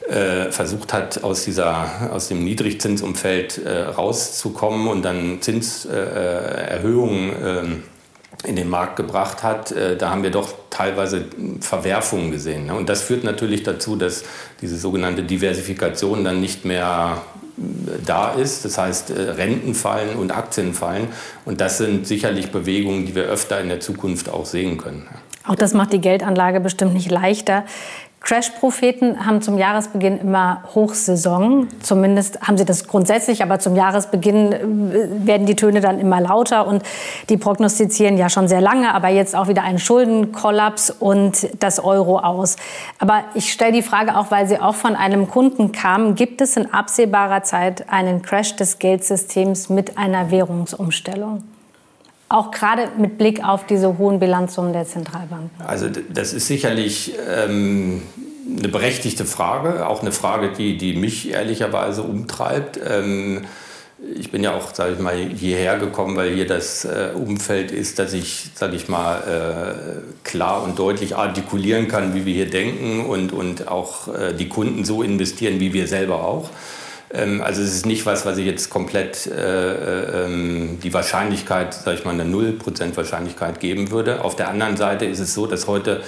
äh, 0.09 0.53
versucht 0.53 0.93
hat, 0.93 1.25
aus, 1.25 1.45
dieser, 1.45 2.13
aus 2.13 2.29
dem 2.29 2.45
Niedrigzinsumfeld 2.45 3.65
äh, 3.65 3.81
rauszukommen 3.83 4.89
und 4.89 5.03
dann 5.03 5.39
Zinserhöhungen 5.41 7.31
äh, 7.31 7.96
in 8.47 8.57
den 8.57 8.69
Markt 8.69 8.97
gebracht 8.97 9.43
hat, 9.43 9.73
äh, 9.73 9.97
da 9.97 10.11
haben 10.11 10.23
wir 10.23 10.31
doch 10.31 10.55
teilweise 10.71 11.25
Verwerfungen 11.61 12.31
gesehen. 12.31 12.67
Ne? 12.67 12.75
Und 12.75 12.89
das 12.89 13.03
führt 13.03 13.25
natürlich 13.25 13.65
dazu, 13.65 13.97
dass 13.97 14.25
diese 14.61 14.77
sogenannte 14.79 15.23
Diversifikation 15.23 16.23
dann 16.25 16.41
nicht 16.41 16.65
mehr 16.65 17.23
äh, 17.59 17.63
da 18.05 18.33
ist. 18.33 18.65
Das 18.65 18.79
heißt, 18.79 19.11
äh, 19.11 19.21
Renten 19.33 19.75
fallen 19.75 20.17
und 20.17 20.31
Aktien 20.31 20.75
fallen. 20.75 21.09
Und 21.45 21.61
das 21.61 21.79
sind 21.79 22.07
sicherlich 22.07 22.53
Bewegungen, 22.53 23.05
die 23.07 23.15
wir 23.15 23.25
öfter 23.25 23.61
in 23.61 23.69
der 23.69 23.81
Zukunft 23.81 24.29
auch 24.29 24.47
sehen 24.47 24.79
können. 24.79 25.09
Auch 25.45 25.55
das 25.55 25.75
macht 25.75 25.93
die 25.93 26.01
Geldanlage 26.01 26.61
bestimmt 26.61 26.95
nicht 26.95 27.11
leichter. 27.11 27.65
Crash-Propheten 28.27 29.25
haben 29.25 29.41
zum 29.41 29.57
Jahresbeginn 29.57 30.19
immer 30.19 30.65
Hochsaison. 30.75 31.69
Zumindest 31.81 32.41
haben 32.41 32.59
sie 32.59 32.65
das 32.65 32.89
grundsätzlich, 32.89 33.41
aber 33.41 33.61
zum 33.61 33.77
Jahresbeginn 33.77 34.53
äh, 34.53 35.27
werden 35.29 35.47
die 35.47 35.55
Töne 35.55 35.81
dann 35.81 36.01
immer 36.01 36.21
lauter 36.21 36.67
und 36.67 36.83
die 37.29 37.37
prognostizieren 37.37 38.19
ja 38.19 38.29
schon 38.29 38.49
sehr 38.49 38.61
lange, 38.61 38.93
aber 38.93 39.11
jetzt 39.11 39.37
auch 39.37 39.47
wieder 39.47 39.63
einen 39.63 39.79
Schuldenkollaps 39.79 40.91
und 40.91 41.49
das 41.61 41.79
Euro 41.79 42.19
aus. 42.19 42.57
Aber 42.99 43.23
ich 43.35 43.53
stelle 43.53 43.71
die 43.71 43.83
Frage 43.83 44.17
auch, 44.17 44.33
weil 44.33 44.49
sie 44.49 44.59
auch 44.59 44.75
von 44.75 44.97
einem 44.97 45.31
Kunden 45.31 45.71
kam, 45.71 46.17
gibt 46.17 46.41
es 46.41 46.57
in 46.57 46.75
absehbarer 46.75 47.45
Zeit 47.45 47.89
einen 47.91 48.23
Crash 48.23 48.57
des 48.57 48.81
Geldsystems 48.81 49.69
mit 49.69 49.99
einer 49.99 50.33
Währungsumstellung? 50.33 51.45
Auch 52.29 52.51
gerade 52.51 52.89
mit 52.99 53.19
Blick 53.19 53.45
auf 53.45 53.67
diese 53.67 53.99
hohen 53.99 54.19
Bilanzsummen 54.19 54.73
der 54.73 54.85
Zentralbanken. 54.85 55.51
Also 55.65 55.89
das 55.89 56.33
ist 56.33 56.49
sicherlich 56.49 57.15
ähm, 57.29 58.03
eine 58.59 58.69
berechtigte 58.69 59.25
Frage, 59.25 59.87
auch 59.87 60.03
eine 60.03 60.13
Frage, 60.13 60.51
die, 60.53 60.77
die 60.77 60.95
mich 60.95 61.31
ehrlicherweise 61.31 62.03
umtreibt. 62.03 62.81
Ähm, 62.85 63.45
ich 64.15 64.31
bin 64.31 64.43
ja 64.43 64.55
auch, 64.55 64.75
sage 64.75 64.95
ich 64.95 64.99
mal, 64.99 65.17
hierher 65.17 65.79
gekommen, 65.79 66.17
weil 66.17 66.35
hier 66.35 66.47
das 66.47 66.85
äh, 66.85 67.11
Umfeld 67.15 67.71
ist, 67.71 67.99
dass 67.99 68.13
ich, 68.13 68.51
sage 68.55 68.77
ich 68.77 68.89
mal, 68.89 69.21
äh, 69.21 70.29
klar 70.29 70.63
und 70.63 70.79
deutlich 70.79 71.17
artikulieren 71.17 71.89
kann, 71.89 72.15
wie 72.15 72.27
wir 72.27 72.35
hier 72.35 72.51
denken 72.51 73.07
und, 73.07 73.33
und 73.33 73.69
auch 73.69 74.09
äh, 74.09 74.35
die 74.35 74.49
Kunden 74.49 74.85
so 74.85 75.03
investieren, 75.03 75.61
wie 75.61 75.73
wir 75.73 75.89
selber 75.89 76.25
auch. 76.25 76.51
Ähm, 77.13 77.41
also 77.43 77.63
es 77.63 77.75
ist 77.75 77.87
nicht 77.87 78.07
was, 78.07 78.27
was 78.27 78.39
ich 78.39 78.47
jetzt 78.47 78.71
komplett 78.71 79.27
äh, 79.27 80.25
ähm, 80.25 80.79
die 80.83 80.93
Wahrscheinlichkeit, 80.93 81.75
sage 81.75 81.99
ich 81.99 82.05
mal, 82.05 82.19
eine 82.19 82.25
0% 82.25 82.97
Wahrscheinlichkeit 82.97 83.61
geben 83.61 83.91
würde. 83.91 84.25
Auf 84.25 84.37
der 84.37 84.49
anderen 84.49 84.77
Seite 84.77 85.05
ist 85.05 85.21
es 85.21 85.35
so, 85.35 85.47
dass 85.47 85.67
heute 85.67 86.03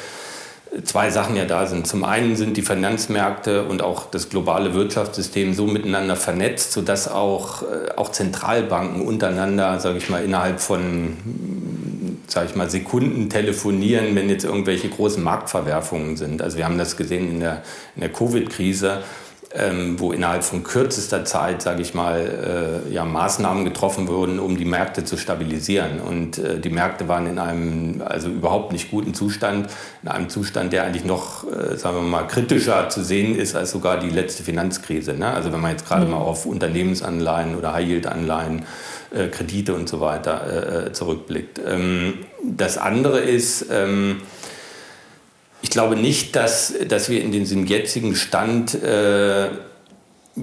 zwei 0.85 1.11
Sachen 1.11 1.37
ja 1.37 1.45
da 1.45 1.67
sind. 1.67 1.87
Zum 1.87 2.05
einen 2.05 2.37
sind 2.37 2.57
die 2.57 2.63
Finanzmärkte 2.63 3.65
und 3.65 3.83
auch 3.83 4.11
das 4.11 4.29
globale 4.29 4.75
Wirtschaftssystem 4.75 5.55
so 5.55 5.67
miteinander 5.67 6.17
vernetzt, 6.17 6.73
sodass 6.73 7.09
auch, 7.09 7.63
äh, 7.63 7.91
auch 7.97 8.13
Zentralbanken 8.13 9.03
untereinander, 9.03 9.81
sage 9.81 9.99
ich 9.99 10.11
mal, 10.11 10.25
innerhalb 10.25 10.61
von 10.61 11.17
sage 12.29 12.49
ich 12.51 12.57
mal, 12.57 12.69
Sekunden 12.69 13.31
telefonieren, 13.31 14.15
wenn 14.15 14.29
jetzt 14.29 14.45
irgendwelche 14.45 14.91
großen 14.91 15.23
Marktverwerfungen 15.23 16.17
sind. 16.17 16.43
Also 16.43 16.59
wir 16.59 16.67
haben 16.67 16.77
das 16.77 16.97
gesehen 16.99 17.31
in 17.31 17.41
der, 17.41 17.63
in 17.97 18.03
der 18.03 18.13
Covid-Krise 18.13 19.03
ähm, 19.55 19.99
wo 19.99 20.13
innerhalb 20.13 20.45
von 20.45 20.63
kürzester 20.63 21.25
Zeit, 21.25 21.63
sage 21.63 21.81
ich 21.81 21.95
mal, 21.95 22.85
äh, 22.89 22.93
ja, 22.93 23.05
Maßnahmen 23.05 23.65
getroffen 23.65 24.07
wurden, 24.07 24.39
um 24.39 24.59
die 24.59 24.67
Märkte 24.67 25.05
zu 25.05 25.17
stabilisieren. 25.17 26.01
Und 26.01 26.39
äh, 26.39 26.61
die 26.61 26.69
Märkte 26.69 27.09
waren 27.09 27.27
in 27.27 27.39
einem 27.39 28.03
also 28.05 28.29
überhaupt 28.29 28.73
nicht 28.73 28.91
guten 28.91 29.15
Zustand, 29.15 29.71
in 30.03 30.09
einem 30.09 30.29
Zustand, 30.29 30.75
der 30.75 30.85
eigentlich 30.85 31.05
noch, 31.05 31.45
äh, 31.45 31.77
sagen 31.77 31.97
wir 31.97 32.03
mal, 32.03 32.27
kritischer 32.27 32.91
zu 32.91 33.03
sehen 33.03 33.35
ist 33.35 33.57
als 33.57 33.71
sogar 33.71 33.99
die 33.99 34.11
letzte 34.11 34.43
Finanzkrise. 34.43 35.15
Ne? 35.15 35.33
Also 35.33 35.51
wenn 35.53 35.61
man 35.61 35.71
jetzt 35.71 35.87
gerade 35.87 36.05
mhm. 36.05 36.13
mal 36.13 36.19
auf 36.19 36.45
Unternehmensanleihen 36.45 37.57
oder 37.57 37.73
High-Yield-Anleihen 37.73 38.67
äh, 39.11 39.29
Kredite 39.29 39.73
und 39.73 39.89
so 39.89 40.01
weiter 40.01 40.43
äh, 40.47 40.89
äh, 40.89 40.93
zurückblickt. 40.93 41.59
Ähm, 41.67 42.19
das 42.43 42.77
andere 42.77 43.21
ist, 43.21 43.67
ähm, 43.71 44.21
ich 45.61 45.71
glaube 45.71 45.97
nicht, 45.97 46.37
dass, 46.37 46.75
dass 46.89 47.09
wir 47.09 47.23
in 47.23 47.33
diesem 47.33 47.67
jetzigen 47.67 48.15
Stand 48.15 48.75
äh, 48.75 49.49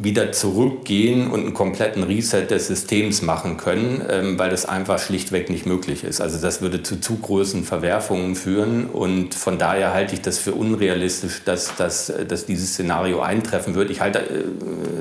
wieder 0.03 0.31
zurückgehen 0.31 1.31
und 1.31 1.41
einen 1.41 1.53
kompletten 1.53 2.03
Reset 2.03 2.47
des 2.49 2.67
Systems 2.67 3.21
machen 3.21 3.57
können, 3.57 4.03
ähm, 4.09 4.37
weil 4.37 4.49
das 4.49 4.65
einfach 4.65 4.99
schlichtweg 4.99 5.49
nicht 5.49 5.65
möglich 5.65 6.03
ist. 6.03 6.21
Also 6.21 6.39
das 6.39 6.61
würde 6.61 6.83
zu 6.83 6.99
zu 6.99 7.17
großen 7.17 7.63
Verwerfungen 7.63 8.35
führen 8.35 8.87
und 8.87 9.35
von 9.35 9.57
daher 9.57 9.93
halte 9.93 10.15
ich 10.15 10.21
das 10.21 10.37
für 10.37 10.53
unrealistisch, 10.53 11.43
dass, 11.45 11.75
dass, 11.75 12.11
dass 12.27 12.45
dieses 12.45 12.73
Szenario 12.73 13.21
eintreffen 13.21 13.75
wird. 13.75 13.89
Ich 13.89 14.01
halte 14.01 14.19
äh, 14.19 14.43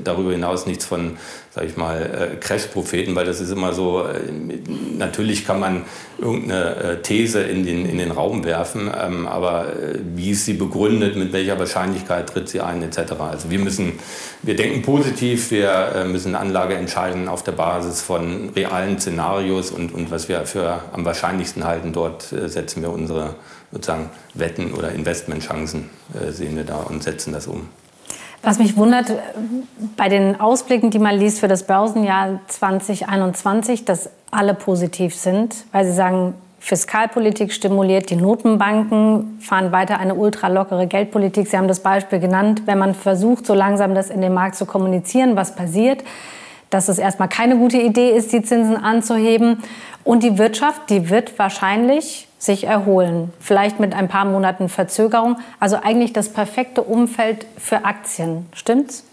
darüber 0.02 0.32
hinaus 0.32 0.66
nichts 0.66 0.84
von, 0.84 1.16
sage 1.54 1.68
ich 1.68 1.76
mal, 1.76 2.02
äh, 2.02 2.36
Crash-Propheten, 2.36 3.14
weil 3.14 3.26
das 3.26 3.40
ist 3.40 3.52
immer 3.52 3.72
so, 3.72 4.02
äh, 4.02 4.18
natürlich 4.98 5.46
kann 5.46 5.60
man 5.60 5.84
irgendeine 6.18 6.74
äh, 6.74 7.02
These 7.02 7.42
in 7.42 7.64
den, 7.64 7.86
in 7.88 7.98
den 7.98 8.10
Raum 8.10 8.44
werfen, 8.44 8.90
ähm, 9.00 9.28
aber 9.28 9.68
äh, 9.68 10.00
wie 10.16 10.30
ist 10.30 10.46
sie 10.46 10.54
begründet, 10.54 11.14
mit 11.14 11.32
welcher 11.32 11.56
Wahrscheinlichkeit 11.56 12.28
tritt 12.28 12.48
sie 12.48 12.60
ein, 12.60 12.82
etc. 12.82 13.12
Also 13.20 13.50
wir 13.52 13.60
müssen, 13.60 13.92
wir 14.42 14.56
denken 14.56 14.82
positiv, 14.82 15.52
wir 15.52 15.92
äh, 15.94 16.04
müssen 16.04 16.34
Anlage 16.34 16.74
entscheiden 16.74 17.28
auf 17.28 17.44
der 17.44 17.52
Basis 17.52 18.02
von 18.02 18.48
realen 18.56 18.98
Szenarios 18.98 19.70
und, 19.70 19.94
und 19.94 20.10
was 20.10 20.28
wir 20.28 20.46
für 20.46 20.80
am 20.92 21.04
wahrscheinlichsten 21.04 21.62
halten, 21.62 21.92
dort 21.92 22.32
äh, 22.32 22.48
setzen 22.48 22.82
wir 22.82 22.90
unsere 22.90 23.36
sozusagen 23.70 24.10
Wetten 24.34 24.72
oder 24.72 24.90
Investmentchancen, 24.92 25.90
sehen 26.30 26.54
wir 26.54 26.62
da 26.62 26.76
und 26.76 27.02
setzen 27.02 27.32
das 27.32 27.48
um. 27.48 27.68
Was 28.44 28.58
mich 28.58 28.76
wundert, 28.76 29.06
bei 29.96 30.10
den 30.10 30.38
Ausblicken, 30.38 30.90
die 30.90 30.98
man 30.98 31.18
liest 31.18 31.40
für 31.40 31.48
das 31.48 31.62
Börsenjahr 31.62 32.40
2021, 32.46 33.86
dass 33.86 34.10
alle 34.30 34.52
positiv 34.52 35.14
sind, 35.14 35.54
weil 35.72 35.86
sie 35.86 35.92
sagen, 35.92 36.34
Fiskalpolitik 36.58 37.52
stimuliert, 37.52 38.10
die 38.10 38.16
Notenbanken 38.16 39.38
fahren 39.40 39.72
weiter 39.72 39.98
eine 39.98 40.14
ultralockere 40.14 40.86
Geldpolitik. 40.86 41.46
Sie 41.48 41.56
haben 41.56 41.68
das 41.68 41.80
Beispiel 41.80 42.20
genannt, 42.20 42.62
wenn 42.66 42.78
man 42.78 42.94
versucht, 42.94 43.46
so 43.46 43.54
langsam 43.54 43.94
das 43.94 44.08
in 44.10 44.20
den 44.20 44.32
Markt 44.32 44.56
zu 44.56 44.66
kommunizieren, 44.66 45.36
was 45.36 45.54
passiert, 45.56 46.04
dass 46.74 46.88
es 46.88 46.98
erstmal 46.98 47.28
keine 47.28 47.56
gute 47.56 47.78
Idee 47.78 48.10
ist, 48.10 48.32
die 48.32 48.42
Zinsen 48.42 48.76
anzuheben. 48.76 49.62
Und 50.02 50.24
die 50.24 50.38
Wirtschaft, 50.38 50.90
die 50.90 51.08
wird 51.08 51.38
wahrscheinlich 51.38 52.26
sich 52.38 52.64
erholen, 52.64 53.32
vielleicht 53.40 53.80
mit 53.80 53.94
ein 53.94 54.08
paar 54.08 54.24
Monaten 54.24 54.68
Verzögerung. 54.68 55.38
Also 55.60 55.76
eigentlich 55.76 56.12
das 56.12 56.28
perfekte 56.28 56.82
Umfeld 56.82 57.46
für 57.56 57.84
Aktien. 57.84 58.46
Stimmt's? 58.52 59.04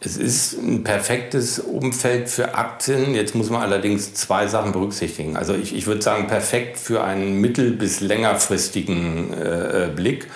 Es 0.00 0.16
ist 0.16 0.54
ein 0.54 0.82
perfektes 0.82 1.58
Umfeld 1.58 2.28
für 2.28 2.54
Aktien. 2.54 3.14
Jetzt 3.14 3.34
muss 3.34 3.50
man 3.50 3.62
allerdings 3.62 4.14
zwei 4.14 4.46
Sachen 4.46 4.72
berücksichtigen. 4.72 5.36
Also 5.36 5.54
ich, 5.54 5.74
ich 5.74 5.86
würde 5.86 6.02
sagen, 6.02 6.26
perfekt 6.26 6.78
für 6.78 7.04
einen 7.04 7.40
mittel- 7.40 7.72
bis 7.72 8.00
längerfristigen 8.00 9.32
äh, 9.34 9.84
äh, 9.84 9.88
Blick. 9.88 10.28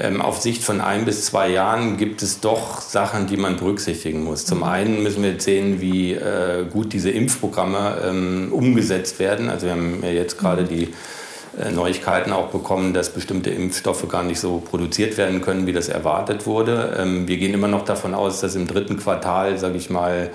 Ähm, 0.00 0.22
auf 0.22 0.40
Sicht 0.40 0.64
von 0.64 0.80
ein 0.80 1.04
bis 1.04 1.26
zwei 1.26 1.50
Jahren 1.50 1.98
gibt 1.98 2.22
es 2.22 2.40
doch 2.40 2.80
Sachen, 2.80 3.26
die 3.26 3.36
man 3.36 3.56
berücksichtigen 3.56 4.24
muss. 4.24 4.46
Zum 4.46 4.62
einen 4.62 5.02
müssen 5.02 5.22
wir 5.22 5.32
jetzt 5.32 5.44
sehen, 5.44 5.82
wie 5.82 6.14
äh, 6.14 6.64
gut 6.70 6.94
diese 6.94 7.10
Impfprogramme 7.10 7.98
ähm, 8.06 8.48
umgesetzt 8.50 9.18
werden. 9.18 9.50
Also 9.50 9.66
wir 9.66 9.72
haben 9.72 9.98
ja 10.02 10.08
jetzt 10.08 10.38
gerade 10.38 10.64
die 10.64 10.88
äh, 11.58 11.70
Neuigkeiten 11.70 12.32
auch 12.32 12.46
bekommen, 12.46 12.94
dass 12.94 13.10
bestimmte 13.10 13.50
Impfstoffe 13.50 14.08
gar 14.08 14.22
nicht 14.22 14.40
so 14.40 14.58
produziert 14.58 15.18
werden 15.18 15.42
können, 15.42 15.66
wie 15.66 15.72
das 15.74 15.90
erwartet 15.90 16.46
wurde. 16.46 16.96
Ähm, 16.98 17.28
wir 17.28 17.36
gehen 17.36 17.52
immer 17.52 17.68
noch 17.68 17.84
davon 17.84 18.14
aus, 18.14 18.40
dass 18.40 18.54
im 18.54 18.66
dritten 18.66 18.96
Quartal, 18.96 19.58
sage 19.58 19.76
ich 19.76 19.90
mal, 19.90 20.30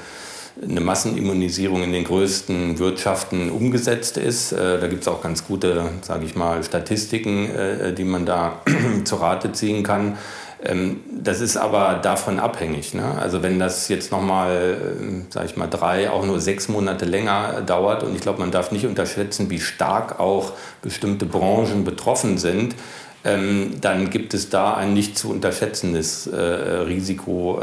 eine 0.61 0.79
Massenimmunisierung 0.79 1.83
in 1.83 1.91
den 1.91 2.05
größten 2.05 2.79
Wirtschaften 2.79 3.49
umgesetzt 3.49 4.17
ist. 4.17 4.53
Äh, 4.53 4.79
da 4.79 4.87
gibt 4.87 5.01
es 5.01 5.07
auch 5.07 5.21
ganz 5.21 5.45
gute, 5.45 5.89
sage 6.01 6.25
ich 6.25 6.35
mal, 6.35 6.63
Statistiken, 6.63 7.49
äh, 7.49 7.93
die 7.93 8.05
man 8.05 8.25
da 8.25 8.61
zu 9.03 9.15
Rate 9.15 9.51
ziehen 9.51 9.83
kann. 9.83 10.17
Ähm, 10.63 11.01
das 11.11 11.41
ist 11.41 11.57
aber 11.57 11.99
davon 12.01 12.39
abhängig. 12.39 12.93
Ne? 12.93 13.03
Also 13.19 13.43
wenn 13.43 13.59
das 13.59 13.89
jetzt 13.89 14.11
nochmal, 14.11 14.77
äh, 14.97 15.33
sage 15.33 15.47
ich 15.47 15.57
mal, 15.57 15.67
drei, 15.67 16.09
auch 16.09 16.25
nur 16.25 16.39
sechs 16.39 16.69
Monate 16.69 17.03
länger 17.03 17.61
dauert 17.61 18.03
und 18.03 18.15
ich 18.15 18.21
glaube, 18.21 18.39
man 18.39 18.51
darf 18.51 18.71
nicht 18.71 18.85
unterschätzen, 18.85 19.49
wie 19.49 19.59
stark 19.59 20.21
auch 20.21 20.53
bestimmte 20.81 21.25
Branchen 21.25 21.83
betroffen 21.83 22.37
sind, 22.37 22.75
ähm, 23.25 23.73
dann 23.81 24.09
gibt 24.09 24.33
es 24.33 24.49
da 24.49 24.75
ein 24.75 24.93
nicht 24.93 25.17
zu 25.17 25.31
unterschätzendes 25.31 26.29
Risiko. 26.31 27.61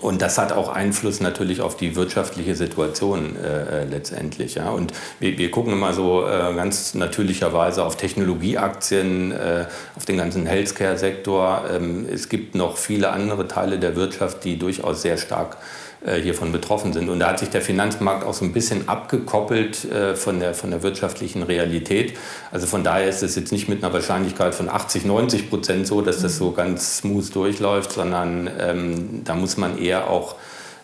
Und 0.00 0.22
das 0.22 0.38
hat 0.38 0.52
auch 0.52 0.68
Einfluss 0.68 1.20
natürlich 1.20 1.60
auf 1.60 1.76
die 1.76 1.96
wirtschaftliche 1.96 2.54
Situation 2.54 3.36
äh, 3.36 3.82
äh, 3.82 3.84
letztendlich. 3.84 4.54
Ja. 4.54 4.70
Und 4.70 4.92
wir, 5.20 5.36
wir 5.38 5.50
gucken 5.50 5.72
immer 5.72 5.92
so 5.92 6.26
äh, 6.26 6.54
ganz 6.54 6.94
natürlicherweise 6.94 7.84
auf 7.84 7.96
Technologieaktien, 7.96 9.32
äh, 9.32 9.66
auf 9.96 10.04
den 10.04 10.16
ganzen 10.16 10.46
Healthcare-Sektor. 10.46 11.64
Ähm, 11.72 12.06
es 12.12 12.28
gibt 12.28 12.54
noch 12.54 12.76
viele 12.76 13.10
andere 13.10 13.48
Teile 13.48 13.78
der 13.78 13.96
Wirtschaft, 13.96 14.44
die 14.44 14.58
durchaus 14.58 15.02
sehr 15.02 15.16
stark 15.16 15.56
äh, 15.56 15.87
hiervon 16.04 16.52
betroffen 16.52 16.92
sind. 16.92 17.08
Und 17.08 17.18
da 17.18 17.30
hat 17.30 17.40
sich 17.40 17.50
der 17.50 17.60
Finanzmarkt 17.60 18.24
auch 18.24 18.34
so 18.34 18.44
ein 18.44 18.52
bisschen 18.52 18.88
abgekoppelt 18.88 19.84
äh, 19.84 20.14
von, 20.14 20.38
der, 20.38 20.54
von 20.54 20.70
der 20.70 20.82
wirtschaftlichen 20.82 21.42
Realität. 21.42 22.16
Also 22.52 22.66
von 22.66 22.84
daher 22.84 23.08
ist 23.08 23.22
es 23.22 23.34
jetzt 23.34 23.50
nicht 23.50 23.68
mit 23.68 23.82
einer 23.82 23.92
Wahrscheinlichkeit 23.92 24.54
von 24.54 24.68
80, 24.68 25.04
90 25.04 25.50
Prozent 25.50 25.86
so, 25.86 26.00
dass 26.00 26.22
das 26.22 26.36
so 26.36 26.52
ganz 26.52 26.98
smooth 26.98 27.34
durchläuft, 27.34 27.92
sondern 27.92 28.48
ähm, 28.60 29.22
da 29.24 29.34
muss 29.34 29.56
man 29.56 29.78
eher 29.78 30.08
auch 30.08 30.36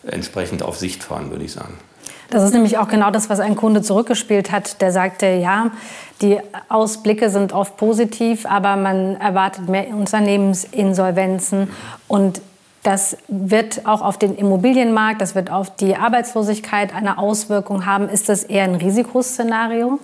entsprechend 0.05 0.63
auf 0.63 0.77
Sicht 0.77 1.03
fahren, 1.03 1.31
würde 1.31 1.45
ich 1.45 1.53
sagen. 1.53 1.75
Das 2.29 2.43
ist 2.43 2.53
nämlich 2.53 2.77
auch 2.77 2.87
genau 2.87 3.11
das, 3.11 3.29
was 3.29 3.39
ein 3.39 3.55
Kunde 3.55 3.81
zurückgespielt 3.81 4.51
hat. 4.51 4.81
Der 4.81 4.91
sagte, 4.91 5.27
ja, 5.27 5.71
die 6.21 6.39
Ausblicke 6.69 7.29
sind 7.29 7.53
oft 7.53 7.77
positiv, 7.77 8.45
aber 8.45 8.75
man 8.75 9.15
erwartet 9.15 9.69
mehr 9.69 9.87
Unternehmensinsolvenzen 9.89 11.69
und 12.07 12.41
das 12.85 13.17
wird 13.27 13.85
auch 13.85 14.01
auf 14.01 14.19
den 14.19 14.35
Immobilienmarkt, 14.35 15.19
das 15.19 15.33
wird 15.33 15.49
auf 15.49 15.75
die 15.75 15.95
Arbeitslosigkeit 15.95 16.93
eine 16.93 17.17
Auswirkung 17.17 17.85
haben. 17.85 18.09
Ist 18.09 18.29
das 18.29 18.43
eher 18.43 18.63
ein 18.63 18.75
Risikoszenario? 18.75 19.99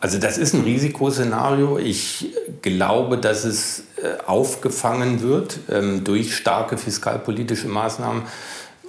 Also 0.00 0.18
das 0.18 0.38
ist 0.38 0.54
ein 0.54 0.62
Risikoszenario. 0.62 1.78
Ich 1.78 2.34
glaube, 2.62 3.18
dass 3.18 3.44
es 3.44 3.84
äh, 3.96 4.22
aufgefangen 4.26 5.20
wird 5.20 5.60
ähm, 5.70 6.04
durch 6.04 6.36
starke 6.36 6.78
fiskalpolitische 6.78 7.68
Maßnahmen 7.68 8.22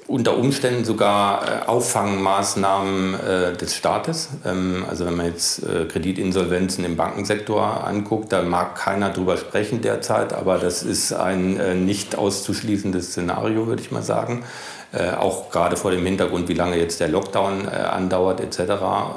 unter 0.07 0.37
Umständen 0.37 0.85
sogar 0.85 1.41
äh, 1.43 1.67
Auffangmaßnahmen 1.67 3.13
äh, 3.13 3.53
des 3.57 3.75
Staates. 3.75 4.29
Ähm, 4.45 4.85
also 4.89 5.05
wenn 5.05 5.15
man 5.15 5.25
jetzt 5.25 5.63
äh, 5.63 5.85
Kreditinsolvenzen 5.85 6.85
im 6.85 6.95
Bankensektor 6.95 7.85
anguckt, 7.85 8.31
da 8.31 8.41
mag 8.41 8.75
keiner 8.75 9.09
drüber 9.09 9.35
sprechen 9.35 9.81
derzeit, 9.81 10.33
aber 10.33 10.57
das 10.57 10.81
ist 10.81 11.11
ein 11.11 11.59
äh, 11.59 11.75
nicht 11.75 12.17
auszuschließendes 12.17 13.07
Szenario, 13.07 13.67
würde 13.67 13.81
ich 13.81 13.91
mal 13.91 14.01
sagen. 14.01 14.45
Äh, 14.93 15.11
auch 15.11 15.49
gerade 15.51 15.75
vor 15.75 15.91
dem 15.91 16.05
Hintergrund, 16.05 16.47
wie 16.47 16.53
lange 16.53 16.77
jetzt 16.77 17.01
der 17.01 17.09
Lockdown 17.09 17.67
äh, 17.67 17.75
andauert 17.75 18.39
etc. 18.39 18.59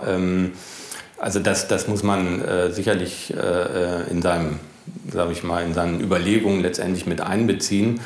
Ähm, 0.09 0.53
Also 1.18 1.38
das, 1.38 1.68
das 1.68 1.87
muss 1.87 2.03
man 2.03 2.42
sicherlich 2.72 3.35
in 4.11 4.22
seinem, 4.22 4.59
sage 5.12 5.33
ich 5.33 5.42
mal, 5.42 5.62
in 5.66 5.74
seinen 5.74 6.00
Überlegungen 6.00 6.62
letztendlich 6.62 7.05
mit 7.05 7.20
einbeziehen. 7.20 8.00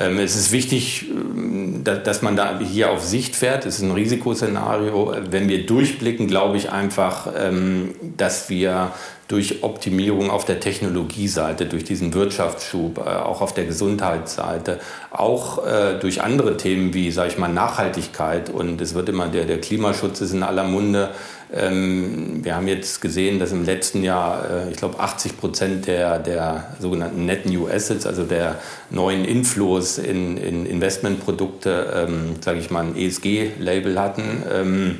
Ähm, 0.00 0.18
es 0.18 0.34
ist 0.34 0.50
wichtig, 0.50 1.06
ähm, 1.10 1.84
dass 1.84 2.22
man 2.22 2.34
da 2.34 2.58
hier 2.58 2.90
auf 2.90 3.04
Sicht 3.04 3.36
fährt. 3.36 3.66
Es 3.66 3.76
ist 3.76 3.82
ein 3.82 3.92
Risikoszenario. 3.92 5.14
Wenn 5.30 5.48
wir 5.48 5.66
durchblicken, 5.66 6.26
glaube 6.26 6.56
ich 6.56 6.72
einfach, 6.72 7.28
ähm, 7.36 7.94
dass 8.16 8.48
wir 8.48 8.92
durch 9.28 9.62
Optimierung 9.62 10.28
auf 10.30 10.44
der 10.44 10.58
Technologieseite, 10.58 11.66
durch 11.66 11.84
diesen 11.84 12.12
Wirtschaftsschub, 12.14 12.98
äh, 12.98 13.02
auch 13.02 13.42
auf 13.42 13.54
der 13.54 13.64
Gesundheitsseite, 13.64 14.80
auch 15.10 15.64
äh, 15.64 15.98
durch 16.00 16.22
andere 16.22 16.56
Themen 16.56 16.94
wie, 16.94 17.12
sage 17.12 17.28
ich 17.28 17.38
mal, 17.38 17.48
Nachhaltigkeit 17.48 18.50
und 18.50 18.80
es 18.80 18.94
wird 18.94 19.08
immer 19.08 19.28
der, 19.28 19.44
der 19.44 19.60
Klimaschutz 19.60 20.20
ist 20.20 20.32
in 20.32 20.42
aller 20.42 20.64
Munde. 20.64 21.10
Ähm, 21.52 22.44
wir 22.44 22.54
haben 22.54 22.68
jetzt 22.68 23.00
gesehen, 23.00 23.38
dass 23.38 23.52
im 23.52 23.64
letzten 23.64 24.02
Jahr, 24.02 24.48
äh, 24.48 24.70
ich 24.70 24.76
glaube, 24.76 25.00
80 25.00 25.38
Prozent 25.38 25.86
der, 25.86 26.18
der 26.18 26.76
sogenannten 26.78 27.26
Net 27.26 27.46
New 27.46 27.66
Assets, 27.66 28.06
also 28.06 28.24
der 28.24 28.56
neuen 28.90 29.24
Inflows 29.24 29.98
in, 29.98 30.36
in 30.36 30.66
Investmentprodukte, 30.66 32.06
ähm, 32.08 32.36
sage 32.40 32.60
ich 32.60 32.70
mal, 32.70 32.84
ein 32.84 32.96
ESG-Label 32.96 34.00
hatten. 34.00 34.42
Ähm, 34.52 34.98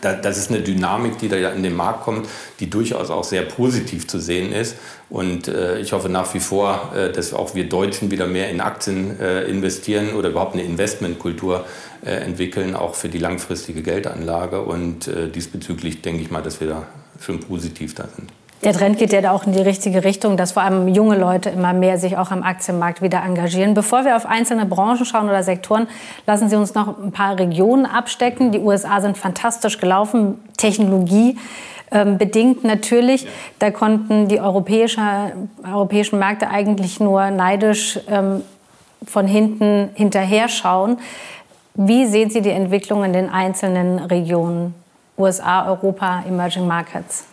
das 0.00 0.38
ist 0.38 0.50
eine 0.50 0.60
Dynamik, 0.60 1.18
die 1.18 1.28
da 1.28 1.36
ja 1.36 1.50
in 1.50 1.62
den 1.62 1.76
Markt 1.76 2.02
kommt, 2.02 2.28
die 2.60 2.70
durchaus 2.70 3.10
auch 3.10 3.24
sehr 3.24 3.42
positiv 3.42 4.08
zu 4.08 4.18
sehen 4.18 4.52
ist. 4.52 4.76
Und 5.10 5.48
äh, 5.48 5.78
ich 5.78 5.92
hoffe 5.92 6.08
nach 6.08 6.32
wie 6.34 6.40
vor, 6.40 6.92
äh, 6.94 7.12
dass 7.12 7.34
auch 7.34 7.54
wir 7.54 7.68
Deutschen 7.68 8.10
wieder 8.10 8.26
mehr 8.26 8.50
in 8.50 8.60
Aktien 8.60 9.20
äh, 9.20 9.44
investieren 9.44 10.14
oder 10.14 10.30
überhaupt 10.30 10.54
eine 10.54 10.62
Investmentkultur 10.62 11.66
äh, 12.04 12.10
entwickeln, 12.10 12.74
auch 12.74 12.94
für 12.94 13.08
die 13.08 13.18
langfristige 13.18 13.82
Geldanlage. 13.82 14.62
Und 14.62 15.08
äh, 15.08 15.28
diesbezüglich 15.28 16.02
denke 16.02 16.22
ich 16.22 16.30
mal, 16.30 16.42
dass 16.42 16.60
wir 16.60 16.68
da 16.68 16.86
schon 17.20 17.40
positiv 17.40 17.94
da 17.94 18.08
sind. 18.16 18.32
Der 18.64 18.72
Trend 18.72 18.96
geht 18.96 19.12
ja 19.12 19.32
auch 19.32 19.44
in 19.44 19.52
die 19.52 19.60
richtige 19.60 20.04
Richtung, 20.04 20.36
dass 20.36 20.52
vor 20.52 20.62
allem 20.62 20.86
junge 20.86 21.16
Leute 21.16 21.50
immer 21.50 21.72
mehr 21.72 21.98
sich 21.98 22.16
auch 22.16 22.30
am 22.30 22.44
Aktienmarkt 22.44 23.02
wieder 23.02 23.20
engagieren. 23.24 23.74
Bevor 23.74 24.04
wir 24.04 24.14
auf 24.14 24.24
einzelne 24.24 24.66
Branchen 24.66 25.04
schauen 25.04 25.28
oder 25.28 25.42
Sektoren, 25.42 25.88
lassen 26.28 26.48
Sie 26.48 26.54
uns 26.54 26.74
noch 26.74 26.96
ein 26.96 27.10
paar 27.10 27.38
Regionen 27.38 27.86
abstecken. 27.86 28.52
Die 28.52 28.60
USA 28.60 29.00
sind 29.00 29.18
fantastisch 29.18 29.78
gelaufen, 29.78 30.38
Technologie 30.56 31.36
ähm, 31.92 32.18
bedingt 32.18 32.64
natürlich. 32.64 33.26
Da 33.58 33.70
konnten 33.70 34.28
die 34.28 34.40
europäische, 34.40 35.00
europäischen 35.64 36.18
Märkte 36.18 36.48
eigentlich 36.48 37.00
nur 37.00 37.30
neidisch 37.30 37.98
ähm, 38.08 38.42
von 39.06 39.26
hinten 39.26 39.90
hinterher 39.94 40.48
schauen. 40.48 40.98
Wie 41.74 42.06
sehen 42.06 42.30
Sie 42.30 42.42
die 42.42 42.50
Entwicklung 42.50 43.04
in 43.04 43.12
den 43.12 43.28
einzelnen 43.28 43.98
Regionen? 43.98 44.74
USA, 45.18 45.68
Europa, 45.68 46.22
Emerging 46.26 46.66
Markets? 46.66 47.26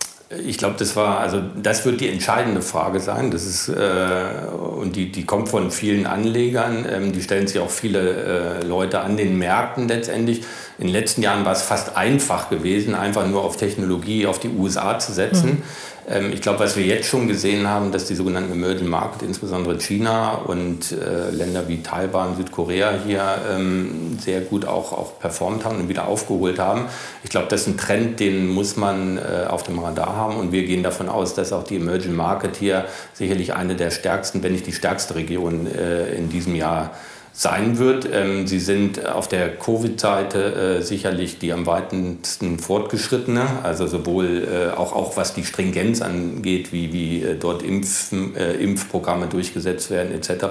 Ich 0.45 0.59
glaube, 0.59 0.75
das 0.77 0.95
war, 0.95 1.19
also 1.19 1.41
das 1.59 1.85
wird 1.85 2.01
die 2.01 2.07
entscheidende 2.07 2.61
Frage 2.61 2.99
sein. 2.99 3.31
Das 3.31 3.45
ist, 3.45 3.67
äh, 3.67 4.47
und 4.53 4.95
die, 4.95 5.11
die 5.11 5.25
kommt 5.25 5.49
von 5.49 5.71
vielen 5.71 6.05
Anlegern. 6.05 6.85
Ähm, 6.87 7.11
die 7.13 7.23
stellen 7.23 7.47
sich 7.47 7.59
auch 7.59 7.71
viele 7.71 8.59
äh, 8.59 8.63
Leute 8.63 8.99
an 8.99 9.17
den 9.17 9.39
Märkten 9.39 9.87
letztendlich. 9.87 10.43
In 10.77 10.85
den 10.85 10.93
letzten 10.93 11.23
Jahren 11.23 11.45
war 11.45 11.53
es 11.53 11.63
fast 11.63 11.97
einfach 11.97 12.51
gewesen, 12.51 12.93
einfach 12.93 13.27
nur 13.27 13.43
auf 13.43 13.57
Technologie, 13.57 14.27
auf 14.27 14.39
die 14.39 14.49
USA 14.49 14.99
zu 14.99 15.13
setzen. 15.13 15.49
Mhm. 15.49 15.63
Ähm, 16.09 16.33
ich 16.33 16.41
glaube, 16.41 16.59
was 16.59 16.75
wir 16.75 16.85
jetzt 16.85 17.07
schon 17.07 17.27
gesehen 17.27 17.67
haben, 17.67 17.91
dass 17.91 18.05
die 18.05 18.15
sogenannten 18.15 18.51
Emerging 18.51 18.87
Market, 18.87 19.21
insbesondere 19.21 19.77
China 19.77 20.31
und 20.33 20.91
äh, 20.91 21.29
Länder 21.29 21.67
wie 21.67 21.83
Taiwan, 21.83 22.35
Südkorea 22.35 22.93
hier 23.05 23.23
ähm, 23.53 24.17
sehr 24.19 24.41
gut 24.41 24.65
auch, 24.65 24.91
auch 24.91 25.19
performt 25.19 25.65
haben 25.65 25.77
und 25.77 25.89
wieder 25.89 26.07
aufgeholt 26.07 26.57
haben. 26.57 26.85
Ich 27.23 27.29
glaube, 27.29 27.47
das 27.49 27.61
ist 27.61 27.67
ein 27.67 27.77
Trend, 27.77 28.19
den 28.19 28.47
muss 28.47 28.75
man 28.75 29.17
äh, 29.17 29.45
auf 29.47 29.63
dem 29.63 29.79
Radar 29.79 30.15
haben 30.15 30.37
und 30.37 30.51
wir 30.51 30.65
gehen 30.65 30.81
davon 30.81 31.09
aus, 31.09 31.35
dass 31.35 31.53
auch 31.53 31.63
die 31.63 31.75
Emerging 31.75 32.15
Market 32.15 32.55
hier 32.55 32.85
sicherlich 33.13 33.53
eine 33.53 33.75
der 33.75 33.91
stärksten, 33.91 34.41
wenn 34.41 34.53
nicht 34.53 34.65
die 34.65 34.73
stärkste 34.73 35.15
Region 35.15 35.67
äh, 35.67 36.09
in 36.15 36.29
diesem 36.29 36.55
Jahr 36.55 36.91
sein 37.39 37.77
wird. 37.77 38.07
Ähm, 38.11 38.47
sie 38.47 38.59
sind 38.59 39.05
auf 39.07 39.27
der 39.27 39.55
Covid-Seite 39.55 40.79
äh, 40.79 40.81
sicherlich 40.81 41.39
die 41.39 41.53
am 41.53 41.65
weitesten 41.65 42.59
fortgeschrittene, 42.59 43.63
also 43.63 43.87
sowohl 43.87 44.47
äh, 44.47 44.77
auch, 44.77 44.93
auch 44.93 45.15
was 45.15 45.33
die 45.33 45.45
Stringenz 45.45 46.01
angeht, 46.01 46.73
wie, 46.73 46.91
wie 46.91 47.23
äh, 47.23 47.35
dort 47.35 47.63
Impfen, 47.63 48.35
Impfprogramme 48.35 49.27
durchgesetzt 49.27 49.89
werden 49.89 50.13
etc. 50.13 50.45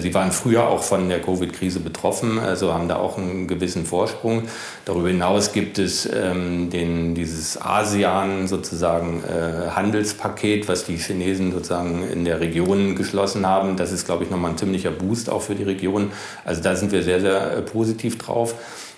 Sie 0.00 0.14
waren 0.14 0.32
früher 0.32 0.68
auch 0.68 0.82
von 0.82 1.08
der 1.08 1.20
Covid-Krise 1.20 1.80
betroffen, 1.80 2.38
also 2.38 2.72
haben 2.72 2.88
da 2.88 2.96
auch 2.96 3.18
einen 3.18 3.46
gewissen 3.46 3.86
Vorsprung. 3.86 4.42
Darüber 4.84 5.08
hinaus 5.08 5.52
gibt 5.52 5.78
es 5.78 6.08
ähm, 6.12 6.70
den, 6.70 7.14
dieses 7.14 7.60
ASEAN 7.60 8.48
sozusagen 8.48 9.22
Handelspaket, 9.74 10.68
was 10.68 10.84
die 10.84 10.96
Chinesen 10.96 11.52
sozusagen 11.52 12.08
in 12.08 12.24
der 12.24 12.40
Region 12.40 12.96
geschlossen 12.96 13.46
haben. 13.46 13.76
Das 13.76 13.92
ist, 13.92 14.06
glaube 14.06 14.24
ich, 14.24 14.30
nochmal 14.30 14.52
ein 14.52 14.58
ziemlicher 14.58 14.90
Boost 14.90 15.30
auch 15.30 15.42
für 15.42 15.54
die 15.54 15.64
Region. 15.64 15.95
Also 16.44 16.62
da 16.62 16.76
sind 16.76 16.92
wir 16.92 17.02
sehr, 17.02 17.20
sehr 17.20 17.58
äh, 17.58 17.62
positiv 17.62 18.18
drauf. 18.18 18.54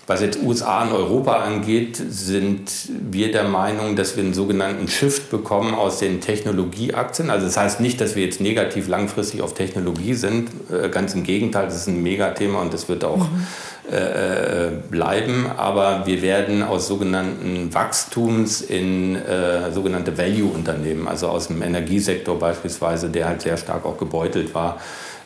Was 0.08 0.22
jetzt 0.22 0.42
USA 0.42 0.84
und 0.84 0.92
Europa 0.92 1.34
angeht, 1.34 2.00
sind 2.08 2.70
wir 2.88 3.30
der 3.30 3.44
Meinung, 3.44 3.94
dass 3.94 4.16
wir 4.16 4.24
einen 4.24 4.32
sogenannten 4.32 4.88
Shift 4.88 5.30
bekommen 5.30 5.74
aus 5.74 5.98
den 5.98 6.22
Technologieaktien. 6.22 7.28
Also 7.28 7.44
das 7.44 7.58
heißt 7.58 7.80
nicht, 7.80 8.00
dass 8.00 8.16
wir 8.16 8.24
jetzt 8.24 8.40
negativ 8.40 8.88
langfristig 8.88 9.42
auf 9.42 9.52
Technologie 9.52 10.14
sind. 10.14 10.48
Äh, 10.72 10.88
ganz 10.88 11.12
im 11.12 11.24
Gegenteil, 11.24 11.66
das 11.66 11.76
ist 11.76 11.88
ein 11.88 12.02
Megathema 12.02 12.62
und 12.62 12.72
das 12.72 12.88
wird 12.88 13.04
auch 13.04 13.18
mhm. 13.18 13.46
äh, 13.92 14.70
bleiben. 14.90 15.44
Aber 15.54 16.06
wir 16.06 16.22
werden 16.22 16.62
aus 16.62 16.88
sogenannten 16.88 17.74
Wachstums 17.74 18.62
in 18.62 19.14
äh, 19.14 19.70
sogenannte 19.72 20.16
Value-Unternehmen, 20.16 21.06
also 21.06 21.28
aus 21.28 21.48
dem 21.48 21.60
Energiesektor 21.60 22.38
beispielsweise, 22.38 23.10
der 23.10 23.28
halt 23.28 23.42
sehr 23.42 23.58
stark 23.58 23.84
auch 23.84 23.98
gebeutelt 23.98 24.54
war, 24.54 24.80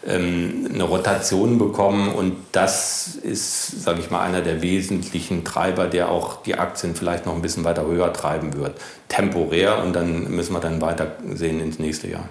ähm, 0.07 0.69
eine 0.73 0.85
Rotation 0.85 1.59
bekommen. 1.59 2.13
Und 2.13 2.37
das 2.53 3.17
ist, 3.23 3.83
sage 3.83 4.01
ich 4.01 4.11
mal, 4.11 4.23
einer 4.23 4.41
der 4.41 4.63
wesentlichen 4.63 5.45
Treiber, 5.45 5.87
der 5.87 6.11
auch 6.11 6.43
die 6.43 6.57
Aktien 6.57 6.95
vielleicht 6.95 7.27
noch 7.27 7.35
ein 7.35 7.43
bisschen 7.43 7.65
weiter 7.65 7.87
höher 7.87 8.13
treiben 8.13 8.55
wird. 8.55 8.81
Temporär 9.09 9.83
und 9.83 9.95
dann 9.95 10.31
müssen 10.31 10.53
wir 10.53 10.61
dann 10.61 10.81
weiter 10.81 11.13
sehen 11.35 11.61
ins 11.61 11.79
nächste 11.79 12.09
Jahr. 12.09 12.25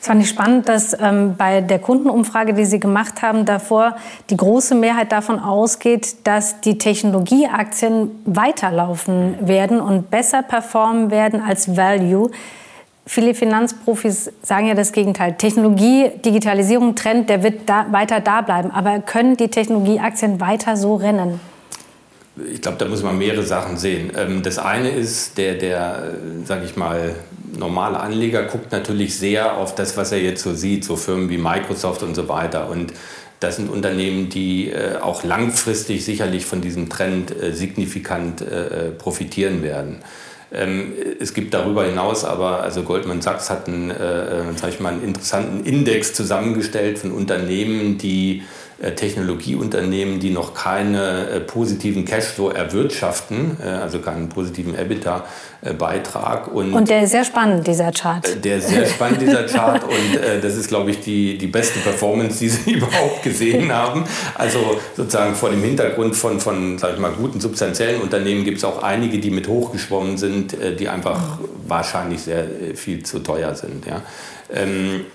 Es 0.00 0.06
fand 0.06 0.22
ich 0.22 0.28
spannend, 0.28 0.68
dass 0.68 0.94
ähm, 1.00 1.34
bei 1.36 1.60
der 1.60 1.78
Kundenumfrage, 1.78 2.54
die 2.54 2.64
Sie 2.64 2.80
gemacht 2.80 3.22
haben, 3.22 3.44
davor 3.44 3.96
die 4.30 4.36
große 4.36 4.74
Mehrheit 4.74 5.12
davon 5.12 5.38
ausgeht, 5.38 6.26
dass 6.26 6.60
die 6.60 6.78
Technologieaktien 6.78 8.10
weiterlaufen 8.24 9.46
werden 9.46 9.80
und 9.80 10.10
besser 10.10 10.42
performen 10.42 11.10
werden 11.10 11.40
als 11.40 11.76
Value. 11.76 12.30
Viele 13.06 13.34
Finanzprofis 13.34 14.32
sagen 14.42 14.66
ja 14.66 14.74
das 14.74 14.92
Gegenteil. 14.92 15.34
Technologie, 15.36 16.10
Digitalisierung, 16.24 16.94
Trend, 16.94 17.28
der 17.28 17.42
wird 17.42 17.68
da, 17.68 17.86
weiter 17.90 18.20
da 18.20 18.40
bleiben. 18.40 18.70
Aber 18.70 19.00
können 19.00 19.36
die 19.36 19.48
Technologieaktien 19.48 20.40
weiter 20.40 20.76
so 20.76 20.96
rennen? 20.96 21.38
Ich 22.50 22.62
glaube, 22.62 22.78
da 22.78 22.86
muss 22.86 23.02
man 23.02 23.16
mehrere 23.18 23.42
Sachen 23.42 23.76
sehen. 23.76 24.10
Ähm, 24.16 24.42
das 24.42 24.58
eine 24.58 24.88
ist, 24.88 25.36
der, 25.36 25.54
der 25.54 26.14
sage 26.44 26.64
ich 26.64 26.76
mal, 26.76 27.14
normale 27.56 28.00
Anleger 28.00 28.44
guckt 28.44 28.72
natürlich 28.72 29.16
sehr 29.18 29.56
auf 29.56 29.74
das, 29.74 29.96
was 29.96 30.10
er 30.10 30.20
jetzt 30.20 30.42
so 30.42 30.54
sieht, 30.54 30.84
so 30.84 30.96
Firmen 30.96 31.28
wie 31.28 31.38
Microsoft 31.38 32.02
und 32.02 32.14
so 32.14 32.28
weiter. 32.28 32.68
Und 32.70 32.92
das 33.38 33.56
sind 33.56 33.70
Unternehmen, 33.70 34.30
die 34.30 34.70
äh, 34.70 34.96
auch 34.96 35.24
langfristig 35.24 36.04
sicherlich 36.04 36.46
von 36.46 36.62
diesem 36.62 36.88
Trend 36.88 37.30
äh, 37.30 37.52
signifikant 37.52 38.40
äh, 38.40 38.90
profitieren 38.90 39.62
werden. 39.62 39.98
Ähm, 40.54 40.92
es 41.20 41.34
gibt 41.34 41.54
darüber 41.54 41.84
hinaus 41.84 42.24
aber, 42.24 42.62
also 42.62 42.82
Goldman 42.82 43.22
Sachs 43.22 43.50
hat 43.50 43.68
einen, 43.68 43.90
äh, 43.90 44.50
äh, 44.50 44.52
ich 44.68 44.80
mal, 44.80 44.92
einen 44.92 45.02
interessanten 45.02 45.64
Index 45.64 46.14
zusammengestellt 46.14 46.98
von 46.98 47.12
Unternehmen, 47.12 47.98
die 47.98 48.42
Technologieunternehmen, 48.96 50.18
die 50.18 50.30
noch 50.30 50.52
keine 50.52 51.28
äh, 51.28 51.40
positiven 51.40 52.04
Cashflow 52.04 52.50
erwirtschaften, 52.50 53.56
äh, 53.64 53.68
also 53.68 54.00
keinen 54.00 54.28
positiven 54.28 54.74
EBITDA-Beitrag. 54.74 56.48
Und, 56.48 56.72
und 56.72 56.88
der 56.88 57.02
ist 57.02 57.12
sehr 57.12 57.24
spannend, 57.24 57.66
dieser 57.66 57.92
Chart. 57.92 58.44
Der 58.44 58.56
ist 58.56 58.68
sehr 58.68 58.86
spannend, 58.86 59.22
dieser 59.22 59.44
Chart. 59.44 59.84
und 59.88 60.42
das 60.42 60.56
ist, 60.56 60.68
glaube 60.68 60.90
ich, 60.90 61.00
die, 61.00 61.38
die 61.38 61.46
beste 61.46 61.78
Performance, 61.80 62.38
die 62.40 62.48
Sie 62.48 62.72
überhaupt 62.74 63.22
gesehen 63.22 63.72
haben. 63.72 64.04
Also 64.34 64.80
sozusagen 64.96 65.34
vor 65.34 65.50
dem 65.50 65.62
Hintergrund 65.62 66.16
von, 66.16 66.40
von 66.40 66.78
sag 66.78 66.94
ich 66.94 66.98
mal, 66.98 67.12
guten 67.12 67.40
substanziellen 67.40 68.02
Unternehmen 68.02 68.44
gibt 68.44 68.58
es 68.58 68.64
auch 68.64 68.82
einige, 68.82 69.18
die 69.18 69.30
mit 69.30 69.46
hochgeschwommen 69.46 70.18
sind, 70.18 70.56
die 70.78 70.88
einfach 70.88 71.38
wahrscheinlich 71.66 72.22
sehr 72.22 72.44
viel 72.74 73.04
zu 73.04 73.20
teuer 73.20 73.54
sind. 73.54 73.86
Ja. 73.86 74.02
Ähm, 74.52 75.06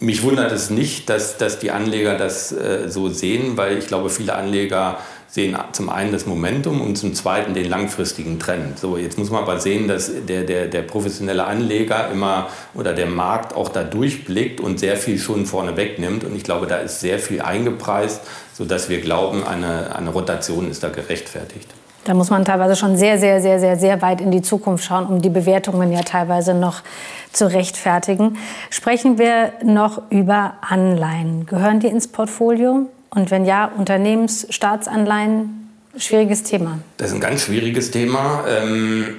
mich 0.00 0.22
wundert 0.22 0.50
es 0.50 0.70
nicht, 0.70 1.08
dass, 1.10 1.36
dass 1.36 1.58
die 1.58 1.70
Anleger 1.70 2.16
das 2.16 2.52
äh, 2.52 2.88
so 2.88 3.10
sehen, 3.10 3.56
weil 3.56 3.78
ich 3.78 3.86
glaube, 3.86 4.10
viele 4.10 4.34
Anleger 4.34 4.98
sehen 5.28 5.56
zum 5.72 5.90
einen 5.90 6.10
das 6.10 6.26
Momentum 6.26 6.80
und 6.80 6.96
zum 6.96 7.14
zweiten 7.14 7.54
den 7.54 7.68
langfristigen 7.68 8.40
Trend. 8.40 8.78
So, 8.78 8.96
jetzt 8.96 9.16
muss 9.16 9.30
man 9.30 9.42
aber 9.42 9.60
sehen, 9.60 9.86
dass 9.86 10.10
der, 10.26 10.42
der, 10.42 10.66
der 10.66 10.82
professionelle 10.82 11.44
Anleger 11.44 12.10
immer 12.10 12.48
oder 12.74 12.94
der 12.94 13.06
Markt 13.06 13.54
auch 13.54 13.68
da 13.68 13.84
durchblickt 13.84 14.60
und 14.60 14.80
sehr 14.80 14.96
viel 14.96 15.18
schon 15.18 15.46
vorne 15.46 15.76
wegnimmt. 15.76 16.24
Und 16.24 16.34
ich 16.34 16.42
glaube, 16.42 16.66
da 16.66 16.78
ist 16.78 17.00
sehr 17.00 17.20
viel 17.20 17.42
eingepreist, 17.42 18.22
sodass 18.54 18.88
wir 18.88 19.00
glauben, 19.00 19.44
eine, 19.44 19.94
eine 19.94 20.10
Rotation 20.10 20.68
ist 20.68 20.82
da 20.82 20.88
gerechtfertigt. 20.88 21.68
Da 22.04 22.14
muss 22.14 22.30
man 22.30 22.44
teilweise 22.44 22.76
schon 22.76 22.96
sehr, 22.96 23.18
sehr, 23.18 23.40
sehr, 23.40 23.60
sehr, 23.60 23.76
sehr 23.76 24.00
weit 24.02 24.20
in 24.20 24.30
die 24.30 24.42
Zukunft 24.42 24.84
schauen, 24.84 25.06
um 25.06 25.20
die 25.20 25.28
Bewertungen 25.28 25.92
ja 25.92 26.00
teilweise 26.00 26.54
noch 26.54 26.82
zu 27.32 27.52
rechtfertigen. 27.52 28.38
Sprechen 28.70 29.18
wir 29.18 29.52
noch 29.62 30.02
über 30.10 30.54
Anleihen. 30.62 31.46
Gehören 31.46 31.80
die 31.80 31.88
ins 31.88 32.08
Portfolio? 32.08 32.88
Und 33.10 33.30
wenn 33.30 33.44
ja, 33.44 33.70
Unternehmensstaatsanleihen? 33.76 35.68
Schwieriges 35.96 36.44
Thema. 36.44 36.78
Das 36.96 37.08
ist 37.08 37.14
ein 37.14 37.20
ganz 37.20 37.42
schwieriges 37.42 37.90
Thema. 37.90 38.44
Ähm 38.48 39.16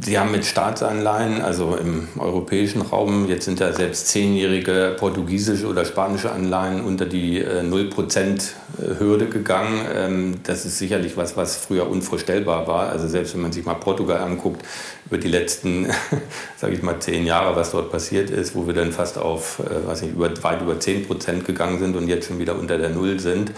Sie 0.00 0.18
haben 0.18 0.32
mit 0.32 0.46
Staatsanleihen, 0.46 1.42
also 1.42 1.76
im 1.76 2.08
europäischen 2.16 2.80
Raum, 2.80 3.28
jetzt 3.28 3.44
sind 3.44 3.60
ja 3.60 3.74
selbst 3.74 4.08
zehnjährige 4.08 4.96
portugiesische 4.98 5.66
oder 5.66 5.84
spanische 5.84 6.32
Anleihen 6.32 6.82
unter 6.82 7.04
die 7.04 7.44
0%-Hürde 7.44 9.26
äh, 9.26 9.28
gegangen. 9.28 9.84
Ähm, 9.94 10.34
das 10.44 10.64
ist 10.64 10.78
sicherlich 10.78 11.18
was, 11.18 11.36
was 11.36 11.58
früher 11.58 11.90
unvorstellbar 11.90 12.66
war. 12.66 12.88
Also 12.88 13.06
selbst 13.06 13.34
wenn 13.34 13.42
man 13.42 13.52
sich 13.52 13.66
mal 13.66 13.74
Portugal 13.74 14.22
anguckt, 14.22 14.64
über 15.04 15.18
die 15.18 15.28
letzten, 15.28 15.86
sage 16.56 16.72
ich 16.72 16.82
mal, 16.82 16.98
zehn 17.00 17.26
Jahre, 17.26 17.54
was 17.54 17.72
dort 17.72 17.92
passiert 17.92 18.30
ist, 18.30 18.54
wo 18.54 18.66
wir 18.66 18.72
dann 18.72 18.92
fast 18.92 19.18
auf, 19.18 19.58
äh, 19.58 19.86
weiß 19.86 20.02
nicht, 20.02 20.14
über, 20.14 20.30
weit 20.42 20.62
über 20.62 20.72
10% 20.72 21.42
gegangen 21.42 21.78
sind 21.80 21.96
und 21.96 22.08
jetzt 22.08 22.28
schon 22.28 22.38
wieder 22.38 22.58
unter 22.58 22.78
der 22.78 22.88
Null 22.88 23.20
sind. 23.20 23.52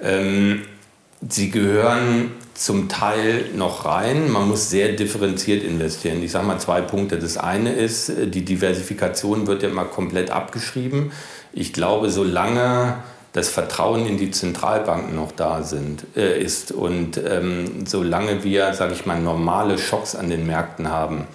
Ähm, 0.00 0.62
sie 1.28 1.50
gehören 1.50 2.30
zum 2.54 2.88
Teil 2.88 3.46
noch 3.54 3.84
rein. 3.84 4.30
Man 4.30 4.48
muss 4.48 4.70
sehr 4.70 4.92
differenziert 4.92 5.62
investieren. 5.62 6.22
Ich 6.22 6.32
sage 6.32 6.46
mal 6.46 6.58
zwei 6.58 6.80
Punkte. 6.80 7.18
Das 7.18 7.36
eine 7.36 7.72
ist, 7.72 8.12
die 8.26 8.44
Diversifikation 8.44 9.46
wird 9.46 9.62
ja 9.62 9.68
immer 9.68 9.84
komplett 9.84 10.30
abgeschrieben. 10.30 11.12
Ich 11.52 11.72
glaube, 11.72 12.10
solange 12.10 12.98
das 13.32 13.48
Vertrauen 13.48 14.06
in 14.06 14.16
die 14.16 14.30
Zentralbanken 14.30 15.16
noch 15.16 15.32
da 15.32 15.64
sind, 15.64 16.04
äh, 16.16 16.40
ist 16.40 16.70
und 16.70 17.18
ähm, 17.18 17.84
solange 17.84 18.44
wir, 18.44 18.72
sage 18.74 18.94
ich 18.94 19.06
mal, 19.06 19.20
normale 19.20 19.76
Schocks 19.76 20.14
an 20.14 20.30
den 20.30 20.46
Märkten 20.46 20.88
haben, 20.88 21.26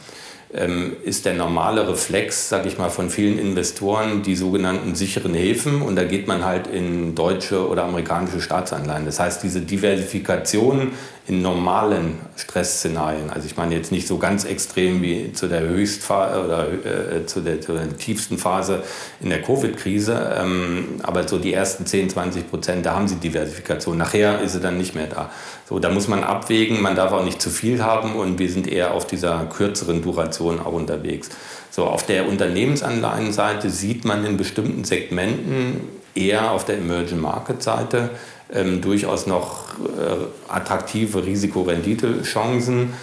ist 1.03 1.25
der 1.25 1.35
normale 1.35 1.87
Reflex, 1.87 2.49
sage 2.49 2.69
ich 2.69 2.79
mal, 2.79 2.89
von 2.89 3.11
vielen 3.11 3.37
Investoren 3.37 4.23
die 4.23 4.35
sogenannten 4.35 4.95
sicheren 4.95 5.35
Häfen 5.35 5.83
und 5.83 5.95
da 5.95 6.05
geht 6.05 6.27
man 6.27 6.43
halt 6.43 6.65
in 6.65 7.13
deutsche 7.13 7.67
oder 7.67 7.83
amerikanische 7.83 8.41
Staatsanleihen. 8.41 9.05
Das 9.05 9.19
heißt, 9.19 9.43
diese 9.43 9.61
Diversifikation 9.61 10.93
in 11.29 11.43
normalen 11.43 12.17
Stressszenarien, 12.35 13.29
also 13.29 13.45
ich 13.45 13.55
meine 13.55 13.75
jetzt 13.75 13.91
nicht 13.91 14.07
so 14.07 14.17
ganz 14.17 14.45
extrem 14.45 15.03
wie 15.03 15.31
zu 15.31 15.47
der 15.47 15.61
Höchstphase 15.61 16.43
oder 16.43 16.67
äh, 16.71 17.25
zu, 17.27 17.41
der, 17.41 17.61
zu, 17.61 17.73
der, 17.73 17.95
tiefsten 17.97 18.39
Phase 18.39 18.81
in 19.21 19.29
der 19.29 19.43
Covid-Krise, 19.43 20.37
ähm, 20.39 20.99
aber 21.03 21.27
so 21.27 21.37
die 21.37 21.53
ersten 21.53 21.85
10, 21.85 22.09
20 22.09 22.49
Prozent, 22.49 22.85
da 22.85 22.95
haben 22.95 23.07
sie 23.07 23.17
Diversifikation. 23.17 23.95
Nachher 23.95 24.41
ist 24.41 24.53
sie 24.53 24.59
dann 24.59 24.79
nicht 24.79 24.95
mehr 24.95 25.05
da. 25.05 25.29
So, 25.67 25.77
da 25.77 25.89
muss 25.89 26.07
man 26.07 26.23
abwägen, 26.23 26.81
man 26.81 26.95
darf 26.95 27.11
auch 27.11 27.23
nicht 27.23 27.39
zu 27.39 27.51
viel 27.51 27.83
haben 27.83 28.15
und 28.15 28.39
wir 28.39 28.49
sind 28.49 28.67
eher 28.67 28.95
auf 28.95 29.05
dieser 29.05 29.45
kürzeren 29.45 30.01
Duration 30.01 30.59
auch 30.59 30.73
unterwegs. 30.73 31.29
So, 31.69 31.85
auf 31.85 32.07
der 32.07 32.27
Unternehmensanleihenseite 32.27 33.69
sieht 33.69 34.03
man 34.03 34.25
in 34.25 34.35
bestimmten 34.35 34.83
Segmenten 34.83 35.81
eher 36.15 36.51
auf 36.51 36.65
der 36.65 36.79
Emerging 36.79 37.19
Market 37.19 37.61
Seite 37.61 38.09
ähm, 38.53 38.81
durchaus 38.81 39.27
noch 39.27 39.79
äh, 39.79 40.51
attraktive 40.51 41.25
Risikorendite-Chancen. 41.25 42.93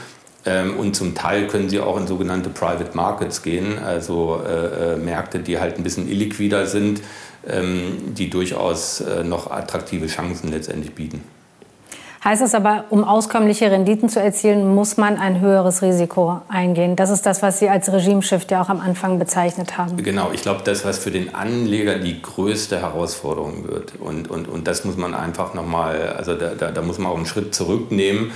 Ähm, 0.44 0.76
und 0.76 0.94
zum 0.94 1.14
Teil 1.14 1.48
können 1.48 1.68
sie 1.68 1.80
auch 1.80 1.96
in 1.96 2.06
sogenannte 2.06 2.50
Private 2.50 2.90
Markets 2.94 3.42
gehen, 3.42 3.78
also 3.78 4.40
äh, 4.46 4.94
äh, 4.94 4.96
Märkte, 4.96 5.40
die 5.40 5.59
halt 5.59 5.76
ein 5.76 5.82
bisschen 5.82 6.09
illiquider 6.09 6.66
sind, 6.66 7.00
ähm, 7.46 8.14
die 8.14 8.30
durchaus 8.30 9.00
äh, 9.00 9.24
noch 9.24 9.50
attraktive 9.50 10.06
Chancen 10.06 10.50
letztendlich 10.50 10.94
bieten. 10.94 11.22
Heißt 12.27 12.43
das 12.43 12.57
aber, 12.57 12.87
um 12.91 13.05
auskömmliche 13.05 13.71
Renditen 13.71 14.09
zu 14.09 14.21
erzielen, 14.21 14.75
muss 14.75 14.97
man 14.97 15.17
ein 15.17 15.41
höheres 15.41 15.81
Risiko 15.81 16.41
eingehen? 16.49 16.97
Das 16.97 17.09
ist 17.09 17.25
das, 17.25 17.41
was 17.41 17.61
Sie 17.61 17.69
als 17.69 17.93
Regimeshift 17.93 18.51
ja 18.51 18.61
auch 18.61 18.69
am 18.69 18.81
Anfang 18.81 19.21
bezeichnet 19.21 19.79
haben. 19.79 19.97
Genau, 19.99 20.33
ich 20.33 20.43
glaube, 20.43 20.62
das, 20.65 20.85
was 20.85 20.99
für 20.99 21.12
den 21.12 21.37
Anleger 21.37 22.01
die 22.01 22.21
größte 22.21 22.81
Herausforderung 22.81 23.69
wird. 23.69 23.93
Und, 24.01 24.29
und, 24.29 24.49
und 24.49 24.67
das 24.67 24.85
muss 24.85 24.97
man 24.97 25.15
einfach 25.15 25.55
nochmal, 25.55 26.15
also 26.19 26.35
da, 26.35 26.57
da, 26.57 26.73
da 26.73 26.83
muss 26.83 26.99
man 26.99 27.12
auch 27.12 27.17
einen 27.17 27.27
Schritt 27.27 27.55
zurücknehmen 27.55 28.33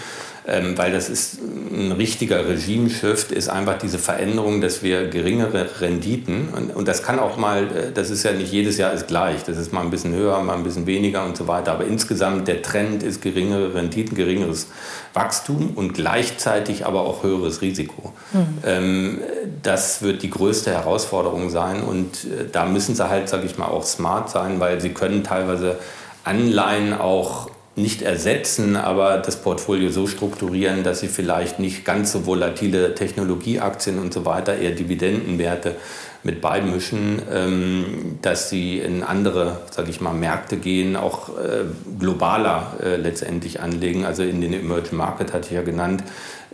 ähm, 0.46 0.76
weil 0.76 0.92
das 0.92 1.08
ist 1.08 1.38
ein 1.40 1.92
richtiger 1.92 2.48
Regimeshift, 2.48 3.32
ist 3.32 3.48
einfach 3.48 3.78
diese 3.78 3.98
Veränderung, 3.98 4.60
dass 4.60 4.82
wir 4.82 5.08
geringere 5.08 5.80
Renditen, 5.80 6.48
und, 6.48 6.74
und 6.74 6.88
das 6.88 7.02
kann 7.02 7.18
auch 7.18 7.36
mal, 7.36 7.64
äh, 7.64 7.92
das 7.92 8.10
ist 8.10 8.22
ja 8.22 8.32
nicht 8.32 8.52
jedes 8.52 8.78
Jahr 8.78 8.92
ist 8.92 9.06
gleich, 9.06 9.44
das 9.44 9.58
ist 9.58 9.72
mal 9.72 9.82
ein 9.82 9.90
bisschen 9.90 10.14
höher, 10.14 10.40
mal 10.42 10.56
ein 10.56 10.64
bisschen 10.64 10.86
weniger 10.86 11.24
und 11.24 11.36
so 11.36 11.46
weiter, 11.46 11.72
aber 11.72 11.84
insgesamt 11.84 12.48
der 12.48 12.62
Trend 12.62 13.02
ist 13.02 13.22
geringere 13.22 13.74
Renditen, 13.74 14.16
geringeres 14.16 14.68
Wachstum 15.12 15.72
und 15.74 15.94
gleichzeitig 15.94 16.86
aber 16.86 17.02
auch 17.02 17.22
höheres 17.22 17.62
Risiko. 17.62 18.12
Mhm. 18.32 18.58
Ähm, 18.64 19.18
das 19.62 20.02
wird 20.02 20.22
die 20.22 20.30
größte 20.30 20.70
Herausforderung 20.70 21.50
sein 21.50 21.82
und 21.82 22.24
äh, 22.24 22.46
da 22.50 22.64
müssen 22.64 22.94
sie 22.94 23.08
halt, 23.08 23.28
sage 23.28 23.46
ich 23.46 23.58
mal, 23.58 23.66
auch 23.66 23.84
smart 23.84 24.30
sein, 24.30 24.60
weil 24.60 24.80
sie 24.80 24.90
können 24.90 25.24
teilweise 25.24 25.78
Anleihen 26.24 26.92
auch 26.92 27.50
nicht 27.76 28.02
ersetzen, 28.02 28.76
aber 28.76 29.18
das 29.18 29.36
Portfolio 29.36 29.90
so 29.90 30.06
strukturieren, 30.06 30.82
dass 30.82 31.00
sie 31.00 31.08
vielleicht 31.08 31.60
nicht 31.60 31.84
ganz 31.84 32.12
so 32.12 32.26
volatile 32.26 32.94
Technologieaktien 32.94 33.98
und 33.98 34.12
so 34.12 34.24
weiter, 34.24 34.58
eher 34.58 34.72
Dividendenwerte 34.72 35.76
mit 36.22 36.40
beimischen, 36.40 37.22
ähm, 37.32 38.18
dass 38.20 38.50
sie 38.50 38.78
in 38.78 39.02
andere, 39.02 39.62
sage 39.70 39.90
ich 39.90 40.00
mal, 40.00 40.12
Märkte 40.12 40.56
gehen, 40.56 40.96
auch 40.96 41.30
äh, 41.30 41.64
globaler 41.98 42.74
äh, 42.82 42.96
letztendlich 42.96 43.60
anlegen, 43.60 44.04
also 44.04 44.22
in 44.22 44.40
den 44.40 44.52
Emerging 44.52 44.98
Market 44.98 45.32
hatte 45.32 45.46
ich 45.46 45.54
ja 45.54 45.62
genannt, 45.62 46.02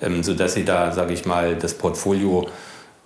ähm, 0.00 0.22
sodass 0.22 0.55
sie 0.55 0.64
da, 0.64 0.92
sage 0.92 1.14
ich 1.14 1.24
mal, 1.24 1.57
das 1.57 1.74
Portfolio 1.74 2.46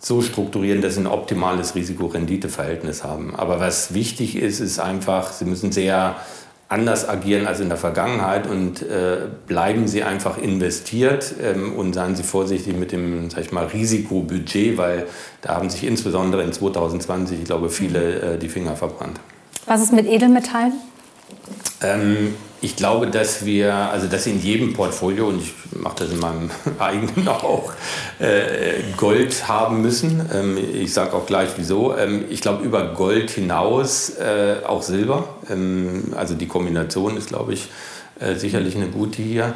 so 0.00 0.20
strukturieren, 0.20 0.82
dass 0.82 0.94
sie 0.94 1.00
ein 1.00 1.06
optimales 1.06 1.74
Risiko-Rendite-Verhältnis 1.74 3.04
haben. 3.04 3.34
Aber 3.36 3.60
was 3.60 3.94
wichtig 3.94 4.36
ist, 4.36 4.60
ist 4.60 4.80
einfach, 4.80 5.30
sie 5.32 5.44
müssen 5.44 5.72
sehr 5.72 6.16
anders 6.70 7.08
agieren 7.08 7.48
als 7.48 7.58
in 7.58 7.68
der 7.68 7.76
Vergangenheit 7.76 8.46
und 8.46 8.80
äh, 8.80 9.26
bleiben 9.48 9.88
Sie 9.88 10.04
einfach 10.04 10.38
investiert 10.38 11.34
ähm, 11.42 11.74
und 11.74 11.94
seien 11.94 12.14
Sie 12.14 12.22
vorsichtig 12.22 12.76
mit 12.76 12.92
dem, 12.92 13.28
sag 13.28 13.40
ich 13.40 13.52
mal, 13.52 13.66
Risikobudget, 13.66 14.78
weil 14.78 15.06
da 15.42 15.56
haben 15.56 15.68
sich 15.68 15.84
insbesondere 15.84 16.44
in 16.44 16.52
2020, 16.52 17.40
ich 17.40 17.44
glaube, 17.44 17.70
viele 17.70 18.34
äh, 18.34 18.38
die 18.38 18.48
Finger 18.48 18.76
verbrannt. 18.76 19.18
Was 19.66 19.82
ist 19.82 19.92
mit 19.92 20.06
Edelmetallen? 20.06 20.72
Ähm, 21.82 22.34
ich 22.62 22.76
glaube, 22.76 23.06
dass 23.06 23.46
wir, 23.46 23.74
also 23.74 24.06
dass 24.06 24.26
in 24.26 24.40
jedem 24.42 24.74
Portfolio, 24.74 25.28
und 25.28 25.40
ich 25.40 25.54
mache 25.74 26.00
das 26.00 26.10
in 26.10 26.20
meinem 26.20 26.50
eigenen 26.78 27.26
auch, 27.28 27.72
äh, 28.18 28.82
Gold 28.96 29.48
haben 29.48 29.80
müssen. 29.80 30.28
Ähm, 30.32 30.58
ich 30.58 30.92
sage 30.92 31.14
auch 31.14 31.26
gleich 31.26 31.50
wieso. 31.56 31.96
Ähm, 31.96 32.24
ich 32.28 32.42
glaube, 32.42 32.64
über 32.64 32.92
Gold 32.94 33.30
hinaus 33.30 34.10
äh, 34.10 34.56
auch 34.66 34.82
Silber. 34.82 35.28
Ähm, 35.48 36.12
also 36.14 36.34
die 36.34 36.48
Kombination 36.48 37.16
ist, 37.16 37.28
glaube 37.28 37.54
ich, 37.54 37.68
äh, 38.20 38.34
sicherlich 38.34 38.76
eine 38.76 38.88
gute 38.88 39.22
hier. 39.22 39.54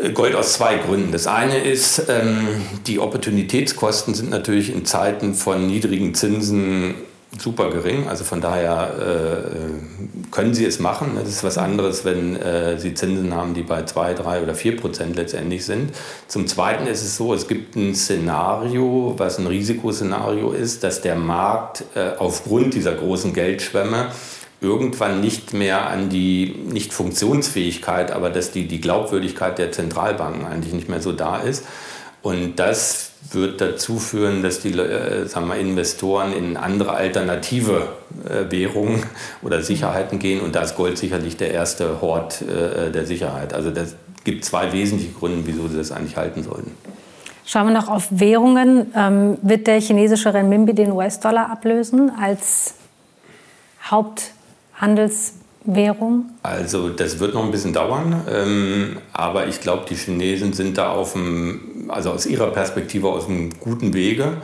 Äh, 0.00 0.12
Gold 0.12 0.34
aus 0.34 0.54
zwei 0.54 0.76
Gründen. 0.76 1.12
Das 1.12 1.26
eine 1.26 1.58
ist, 1.58 2.04
ähm, 2.08 2.48
die 2.86 3.00
Opportunitätskosten 3.00 4.14
sind 4.14 4.30
natürlich 4.30 4.72
in 4.72 4.86
Zeiten 4.86 5.34
von 5.34 5.66
niedrigen 5.66 6.14
Zinsen 6.14 6.94
super 7.38 7.70
gering. 7.70 8.08
Also 8.08 8.24
von 8.24 8.40
daher 8.40 8.94
äh, 8.98 10.30
können 10.30 10.54
Sie 10.54 10.64
es 10.64 10.78
machen. 10.80 11.12
Das 11.18 11.28
ist 11.28 11.44
was 11.44 11.58
anderes, 11.58 12.04
wenn 12.04 12.36
äh, 12.36 12.78
Sie 12.78 12.94
Zinsen 12.94 13.34
haben, 13.34 13.54
die 13.54 13.62
bei 13.62 13.84
2, 13.84 14.14
3 14.14 14.42
oder 14.42 14.54
4 14.54 14.76
Prozent 14.76 15.16
letztendlich 15.16 15.64
sind. 15.64 15.92
Zum 16.28 16.46
Zweiten 16.46 16.86
ist 16.86 17.02
es 17.02 17.16
so, 17.16 17.32
es 17.34 17.48
gibt 17.48 17.76
ein 17.76 17.94
Szenario, 17.94 19.14
was 19.16 19.38
ein 19.38 19.46
Risikoszenario 19.46 20.52
ist, 20.52 20.84
dass 20.84 21.00
der 21.00 21.16
Markt 21.16 21.84
äh, 21.94 22.12
aufgrund 22.18 22.74
dieser 22.74 22.92
großen 22.92 23.32
Geldschwemme 23.32 24.08
irgendwann 24.60 25.20
nicht 25.20 25.52
mehr 25.52 25.88
an 25.88 26.08
die, 26.08 26.54
nicht 26.70 26.92
Funktionsfähigkeit, 26.92 28.12
aber 28.12 28.30
dass 28.30 28.52
die, 28.52 28.68
die 28.68 28.80
Glaubwürdigkeit 28.80 29.58
der 29.58 29.72
Zentralbanken 29.72 30.46
eigentlich 30.46 30.72
nicht 30.72 30.88
mehr 30.88 31.02
so 31.02 31.12
da 31.12 31.38
ist. 31.38 31.64
Und 32.22 32.56
das 32.56 33.10
wird 33.32 33.60
dazu 33.60 33.98
führen, 33.98 34.42
dass 34.42 34.60
die 34.60 34.70
äh, 34.70 35.26
sagen 35.26 35.48
wir, 35.48 35.56
Investoren 35.56 36.32
in 36.32 36.56
andere 36.56 36.92
alternative 36.92 37.88
äh, 38.28 38.50
Währungen 38.50 39.02
oder 39.42 39.62
Sicherheiten 39.62 40.18
gehen. 40.18 40.40
Und 40.40 40.54
da 40.54 40.62
ist 40.62 40.76
Gold 40.76 40.98
sicherlich 40.98 41.36
der 41.36 41.50
erste 41.50 42.00
Hort 42.00 42.42
äh, 42.42 42.90
der 42.90 43.06
Sicherheit. 43.06 43.54
Also 43.54 43.70
das 43.70 43.94
gibt 44.24 44.44
zwei 44.44 44.72
wesentliche 44.72 45.12
Gründe, 45.12 45.42
wieso 45.46 45.68
sie 45.68 45.76
das 45.76 45.90
eigentlich 45.90 46.16
halten 46.16 46.42
sollten. 46.42 46.70
Schauen 47.44 47.66
wir 47.66 47.74
noch 47.74 47.88
auf 47.88 48.06
Währungen. 48.10 48.92
Ähm, 48.94 49.38
wird 49.42 49.66
der 49.66 49.80
chinesische 49.80 50.32
Renminbi 50.32 50.74
den 50.74 50.92
US-Dollar 50.92 51.50
ablösen 51.50 52.12
als 52.16 52.74
Haupthandels 53.90 55.34
Währung? 55.64 56.30
Also 56.42 56.88
das 56.88 57.18
wird 57.18 57.34
noch 57.34 57.44
ein 57.44 57.50
bisschen 57.50 57.72
dauern, 57.72 58.22
ähm, 58.28 58.98
aber 59.12 59.46
ich 59.46 59.60
glaube, 59.60 59.84
die 59.88 59.94
Chinesen 59.94 60.52
sind 60.52 60.78
da 60.78 60.90
auf 60.90 61.12
dem, 61.12 61.60
also 61.92 62.10
aus 62.10 62.26
ihrer 62.26 62.50
Perspektive 62.50 63.08
auf 63.08 63.28
einem 63.28 63.50
guten 63.60 63.94
Wege. 63.94 64.38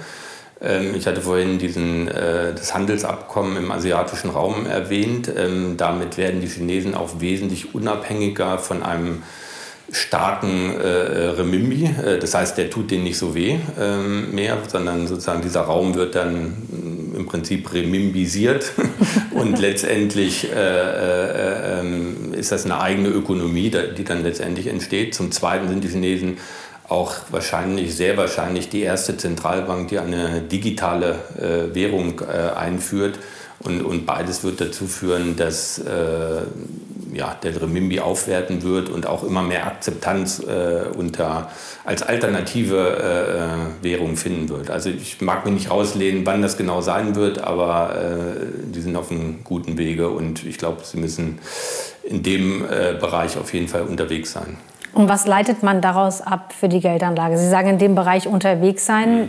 Ähm, 0.61 0.95
ich 0.95 1.07
hatte 1.07 1.21
vorhin 1.21 1.59
diesen, 1.59 2.09
äh, 2.09 2.55
das 2.55 2.75
Handelsabkommen 2.75 3.57
im 3.57 3.71
asiatischen 3.71 4.31
Raum 4.31 4.67
erwähnt. 4.67 5.31
Ähm, 5.35 5.77
damit 5.77 6.17
werden 6.17 6.41
die 6.41 6.49
Chinesen 6.49 6.95
auch 6.95 7.21
wesentlich 7.21 7.75
unabhängiger 7.75 8.59
von 8.59 8.83
einem 8.83 9.23
starken 9.91 10.79
äh, 10.79 10.87
Remimbi. 10.87 11.87
Äh, 11.87 12.19
das 12.19 12.35
heißt, 12.35 12.59
der 12.59 12.71
tut 12.71 12.91
denen 12.91 13.05
nicht 13.05 13.19
so 13.19 13.35
weh 13.35 13.59
ähm, 13.81 14.35
mehr, 14.35 14.59
sondern 14.67 15.07
sozusagen 15.07 15.41
dieser 15.41 15.63
Raum 15.63 15.95
wird 15.95 16.15
dann 16.15 17.15
im 17.17 17.27
Prinzip 17.27 17.73
remimbisiert 17.73 18.73
und 19.33 19.59
letztendlich 19.59 20.45
ist 20.45 22.53
das 22.53 22.65
eine 22.65 22.81
eigene 22.81 23.09
Ökonomie, 23.09 23.73
die 23.97 24.05
dann 24.05 24.23
letztendlich 24.23 24.69
entsteht. 24.69 25.15
Zum 25.15 25.33
Zweiten 25.33 25.69
sind 25.69 25.83
die 25.83 25.89
Chinesen 25.89 26.37
auch 26.89 27.15
wahrscheinlich, 27.31 27.95
sehr 27.95 28.17
wahrscheinlich 28.17 28.71
die 28.71 28.81
erste 28.81 29.17
Zentralbank, 29.17 29.89
die 29.89 29.99
eine 29.99 30.41
digitale 30.41 31.19
äh, 31.39 31.75
Währung 31.75 32.21
äh, 32.21 32.57
einführt. 32.57 33.19
Und, 33.61 33.83
und 33.83 34.07
beides 34.07 34.45
wird 34.45 34.61
dazu 34.61 34.87
führen, 34.87 35.35
dass 35.37 35.79
äh, 35.79 36.43
ja, 37.13 37.37
der 37.43 37.61
Remimbi 37.61 37.99
aufwerten 37.99 38.63
wird 38.63 38.89
und 38.89 39.07
auch 39.07 39.25
immer 39.25 39.43
mehr 39.43 39.67
Akzeptanz 39.67 40.41
äh, 40.41 40.85
unter, 40.97 41.51
als 41.85 42.03
alternative 42.03 43.73
äh, 43.83 43.85
Währung 43.85 44.17
finden 44.17 44.49
wird. 44.49 44.71
Also 44.71 44.91
ich 44.91 45.21
mag 45.21 45.45
mich 45.45 45.55
nicht 45.55 45.71
rauslehnen, 45.71 46.25
wann 46.25 46.41
das 46.41 46.57
genau 46.57 46.81
sein 46.81 47.17
wird, 47.17 47.39
aber 47.43 47.97
äh, 47.97 48.47
die 48.73 48.81
sind 48.81 48.95
auf 48.95 49.11
einem 49.11 49.43
guten 49.43 49.77
Wege 49.77 50.09
und 50.09 50.45
ich 50.45 50.57
glaube, 50.57 50.83
sie 50.85 50.99
müssen 50.99 51.41
in 52.05 52.23
dem 52.23 52.61
Bereich 53.01 53.37
auf 53.37 53.53
jeden 53.53 53.69
Fall 53.69 53.83
unterwegs 53.83 54.33
sein. 54.33 54.57
Und 54.93 55.09
was 55.09 55.27
leitet 55.27 55.63
man 55.63 55.81
daraus 55.81 56.21
ab 56.21 56.53
für 56.59 56.69
die 56.69 56.81
Geldanlage? 56.81 57.39
Sie 57.39 57.49
sagen, 57.49 57.69
in 57.69 57.79
dem 57.79 57.95
Bereich 57.95 58.27
unterwegs 58.27 58.87
sein, 58.87 59.29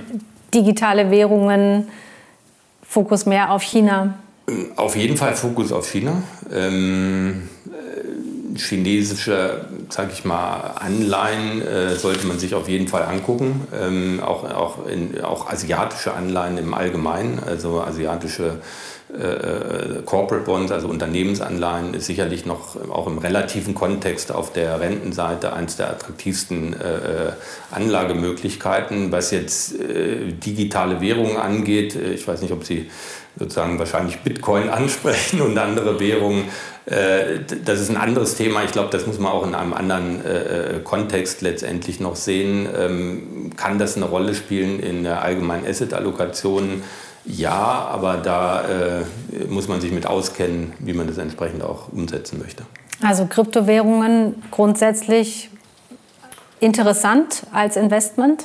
digitale 0.53 1.11
Währungen, 1.11 1.87
Fokus 2.83 3.25
mehr 3.25 3.51
auf 3.51 3.61
China. 3.61 4.15
Auf 4.75 4.95
jeden 4.95 5.15
Fall 5.15 5.35
Fokus 5.35 5.71
auf 5.71 5.87
China. 5.87 6.23
Ähm, 6.51 7.49
äh, 7.67 8.57
chinesische, 8.57 9.67
sage 9.89 10.09
ich 10.11 10.25
mal, 10.25 10.73
Anleihen 10.79 11.61
äh, 11.61 11.95
sollte 11.95 12.25
man 12.25 12.39
sich 12.39 12.55
auf 12.55 12.67
jeden 12.67 12.87
Fall 12.87 13.03
angucken. 13.03 13.67
Ähm, 13.79 14.19
auch, 14.25 14.43
auch, 14.43 14.87
in, 14.87 15.21
auch 15.21 15.51
asiatische 15.51 16.15
Anleihen 16.15 16.57
im 16.57 16.73
Allgemeinen, 16.73 17.39
also 17.45 17.81
asiatische 17.81 18.47
äh, 18.47 18.98
Corporate 20.05 20.45
Bonds, 20.45 20.71
also 20.71 20.87
Unternehmensanleihen, 20.87 21.95
ist 21.95 22.05
sicherlich 22.05 22.45
noch 22.45 22.75
auch 22.91 23.07
im 23.07 23.17
relativen 23.17 23.73
Kontext 23.73 24.31
auf 24.31 24.53
der 24.53 24.79
Rentenseite 24.79 25.51
eines 25.51 25.77
der 25.77 25.89
attraktivsten 25.89 26.73
äh, 26.73 27.31
Anlagemöglichkeiten. 27.71 29.11
Was 29.11 29.31
jetzt 29.31 29.79
äh, 29.79 30.31
digitale 30.31 31.01
Währungen 31.01 31.37
angeht, 31.37 31.95
äh, 31.95 32.13
ich 32.13 32.27
weiß 32.27 32.43
nicht, 32.43 32.53
ob 32.53 32.65
Sie 32.65 32.91
sozusagen 33.37 33.79
wahrscheinlich 33.79 34.19
Bitcoin 34.19 34.69
ansprechen 34.69 35.41
und 35.41 35.57
andere 35.57 35.99
Währungen. 35.99 36.43
Äh, 36.85 37.39
das 37.65 37.79
ist 37.79 37.89
ein 37.89 37.97
anderes 37.97 38.35
Thema. 38.35 38.63
Ich 38.63 38.73
glaube, 38.73 38.89
das 38.91 39.07
muss 39.07 39.17
man 39.17 39.31
auch 39.31 39.45
in 39.45 39.55
einem 39.55 39.73
anderen 39.73 40.21
Kontext 40.83 41.41
letztendlich 41.41 41.99
noch 41.99 42.15
sehen. 42.15 42.67
Ähm, 42.77 43.51
kann 43.57 43.79
das 43.79 43.95
eine 43.95 44.05
Rolle 44.05 44.35
spielen 44.35 44.79
in 44.79 45.03
der 45.03 45.23
allgemeinen 45.23 45.65
Asset-Allokation? 45.65 46.83
Ja, 47.25 47.53
aber 47.53 48.17
da 48.17 48.63
äh, 48.63 49.03
muss 49.47 49.67
man 49.67 49.81
sich 49.81 49.91
mit 49.91 50.05
auskennen, 50.05 50.73
wie 50.79 50.93
man 50.93 51.07
das 51.07 51.17
entsprechend 51.17 51.63
auch 51.63 51.91
umsetzen 51.91 52.39
möchte. 52.39 52.63
Also 53.01 53.25
Kryptowährungen 53.25 54.41
grundsätzlich 54.51 55.49
interessant 56.59 57.43
als 57.53 57.77
Investment? 57.77 58.43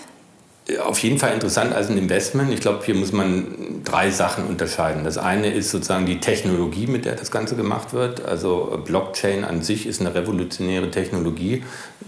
Auf 0.83 0.99
jeden 1.01 1.19
Fall 1.19 1.35
interessant 1.35 1.75
als 1.75 1.91
ein 1.91 1.99
Investment. 1.99 2.51
Ich 2.51 2.61
glaube, 2.61 2.83
hier 2.87 2.95
muss 2.95 3.13
man 3.13 3.83
drei 3.85 4.11
Sachen 4.11 4.47
unterscheiden. 4.47 5.05
Das 5.05 5.19
eine 5.19 5.53
ist 5.53 5.71
sozusagen 5.71 6.07
die 6.07 6.21
Technologie, 6.21 6.87
mit 6.87 7.05
der 7.05 7.17
das 7.17 7.31
Ganze 7.31 7.55
gemacht 7.55 7.93
wird. 7.93 8.25
Also 8.25 8.81
Blockchain 8.83 9.45
an 9.45 9.61
sich 9.61 9.87
ist 9.87 10.01
eine 10.01 10.15
revolutionäre 10.15 10.91
Technologie. 10.91 11.65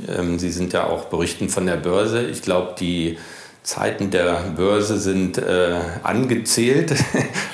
Ähm, 0.09 0.39
Sie 0.39 0.51
sind 0.51 0.73
ja 0.73 0.85
auch 0.85 1.07
berichten 1.07 1.51
von 1.51 1.67
der 1.67 1.77
Börse. 1.77 2.23
Ich 2.23 2.41
glaube, 2.41 2.75
die 2.81 3.19
Zeiten 3.67 4.13
der 4.13 4.45
Börse 4.57 4.97
sind 4.97 5.39
äh, 5.39 5.81
angezählt. 6.03 6.95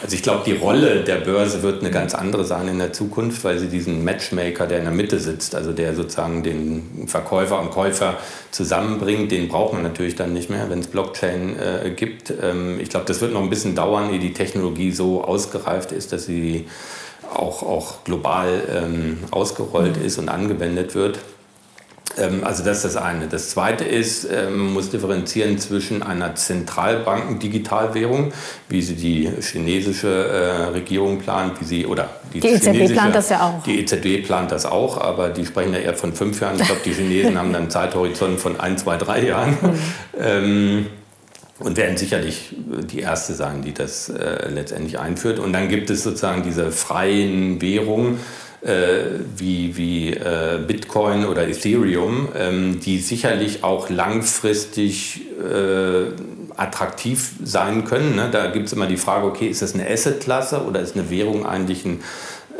Also 0.02 0.16
ich 0.16 0.24
glaube, 0.24 0.42
die 0.44 0.56
Rolle 0.56 1.04
der 1.04 1.18
Börse 1.18 1.62
wird 1.62 1.80
eine 1.80 1.92
ganz 1.92 2.12
andere 2.12 2.44
sein 2.44 2.66
in 2.66 2.78
der 2.78 2.92
Zukunft, 2.92 3.44
weil 3.44 3.60
sie 3.60 3.68
diesen 3.68 4.02
Matchmaker, 4.02 4.66
der 4.66 4.78
in 4.78 4.84
der 4.84 4.92
Mitte 4.92 5.20
sitzt, 5.20 5.54
also 5.54 5.70
der 5.70 5.94
sozusagen 5.94 6.42
den 6.42 7.04
Verkäufer 7.06 7.60
und 7.60 7.70
Käufer 7.70 8.18
zusammenbringt, 8.50 9.30
den 9.30 9.46
braucht 9.46 9.74
man 9.74 9.84
natürlich 9.84 10.16
dann 10.16 10.32
nicht 10.32 10.50
mehr, 10.50 10.68
wenn 10.68 10.80
es 10.80 10.88
Blockchain 10.88 11.56
äh, 11.56 11.90
gibt. 11.90 12.34
Ähm, 12.42 12.80
ich 12.80 12.90
glaube, 12.90 13.06
das 13.06 13.20
wird 13.20 13.32
noch 13.32 13.42
ein 13.42 13.48
bisschen 13.48 13.76
dauern, 13.76 14.12
ehe 14.12 14.18
die 14.18 14.32
Technologie 14.32 14.90
so 14.90 15.22
ausgereift 15.22 15.92
ist, 15.92 16.12
dass 16.12 16.26
sie 16.26 16.66
auch, 17.32 17.62
auch 17.62 18.02
global 18.02 18.60
ähm, 18.68 19.18
ausgerollt 19.30 19.96
ist 19.96 20.18
und 20.18 20.28
angewendet 20.28 20.96
wird. 20.96 21.20
Ähm, 22.18 22.44
also 22.44 22.62
das 22.64 22.78
ist 22.78 22.94
das 22.94 22.96
eine. 22.96 23.26
Das 23.26 23.50
zweite 23.50 23.84
ist, 23.84 24.30
man 24.30 24.44
ähm, 24.46 24.72
muss 24.72 24.90
differenzieren 24.90 25.59
zwischen 25.59 26.03
einer 26.03 26.34
Zentralbanken-Digitalwährung, 26.34 28.32
wie 28.68 28.82
sie 28.82 28.96
die 28.96 29.30
chinesische 29.40 30.09
äh, 30.09 30.64
Regierung 30.70 31.18
plant, 31.18 31.61
wie 31.61 31.64
sie 31.64 31.86
oder 31.86 32.11
die, 32.32 32.40
die 32.40 32.48
EZB 32.48 32.92
plant 32.92 33.14
das 33.14 33.30
ja 33.30 33.42
auch. 33.42 33.62
Die 33.64 33.80
EZB 33.80 34.26
plant 34.26 34.53
das 34.53 34.66
auch, 34.66 35.00
aber 35.00 35.30
die 35.30 35.46
sprechen 35.46 35.72
ja 35.74 35.80
eher 35.80 35.94
von 35.94 36.12
fünf 36.12 36.40
Jahren. 36.40 36.57
Ich 36.59 36.66
glaube, 36.66 36.82
die 36.84 36.92
Chinesen 36.92 37.38
haben 37.38 37.53
dann 37.53 37.62
einen 37.62 37.70
Zeithorizont 37.70 38.40
von 38.40 38.61
ein, 38.61 38.76
zwei, 38.78 38.96
drei 38.96 39.24
Jahren. 39.24 39.57
Mhm. 39.62 39.78
Ähm, 40.18 40.86
und 41.59 41.76
werden 41.76 41.96
sicherlich 41.96 42.57
die 42.57 43.00
erste 43.00 43.34
sein, 43.34 43.62
die 43.62 43.72
das 43.72 44.09
äh, 44.09 44.48
letztendlich 44.48 44.98
einführt. 44.98 45.38
Und 45.38 45.53
dann 45.53 45.68
gibt 45.68 45.90
es 45.90 46.03
sozusagen 46.03 46.42
diese 46.42 46.72
freien 46.72 47.62
Währungen, 47.62 48.14
äh, 48.14 48.18
wie, 48.64 49.76
wie 49.76 50.10
äh, 50.12 50.60
Bitcoin 50.64 51.26
oder 51.26 51.48
Ethereum, 51.48 52.28
ähm, 52.36 52.78
die 52.78 52.98
sicherlich 52.98 53.64
auch 53.64 53.90
langfristig 53.90 55.22
äh, 55.40 56.12
attraktiv 56.56 57.32
sein 57.42 57.84
können. 57.84 58.14
Ne? 58.14 58.28
Da 58.30 58.46
gibt 58.50 58.66
es 58.66 58.72
immer 58.72 58.86
die 58.86 58.96
Frage, 58.96 59.26
okay, 59.26 59.48
ist 59.48 59.62
das 59.62 59.74
eine 59.74 59.88
Assetklasse 59.88 60.64
oder 60.64 60.80
ist 60.80 60.96
eine 60.96 61.10
Währung 61.10 61.44
eigentlich 61.44 61.84
ein, 61.84 62.02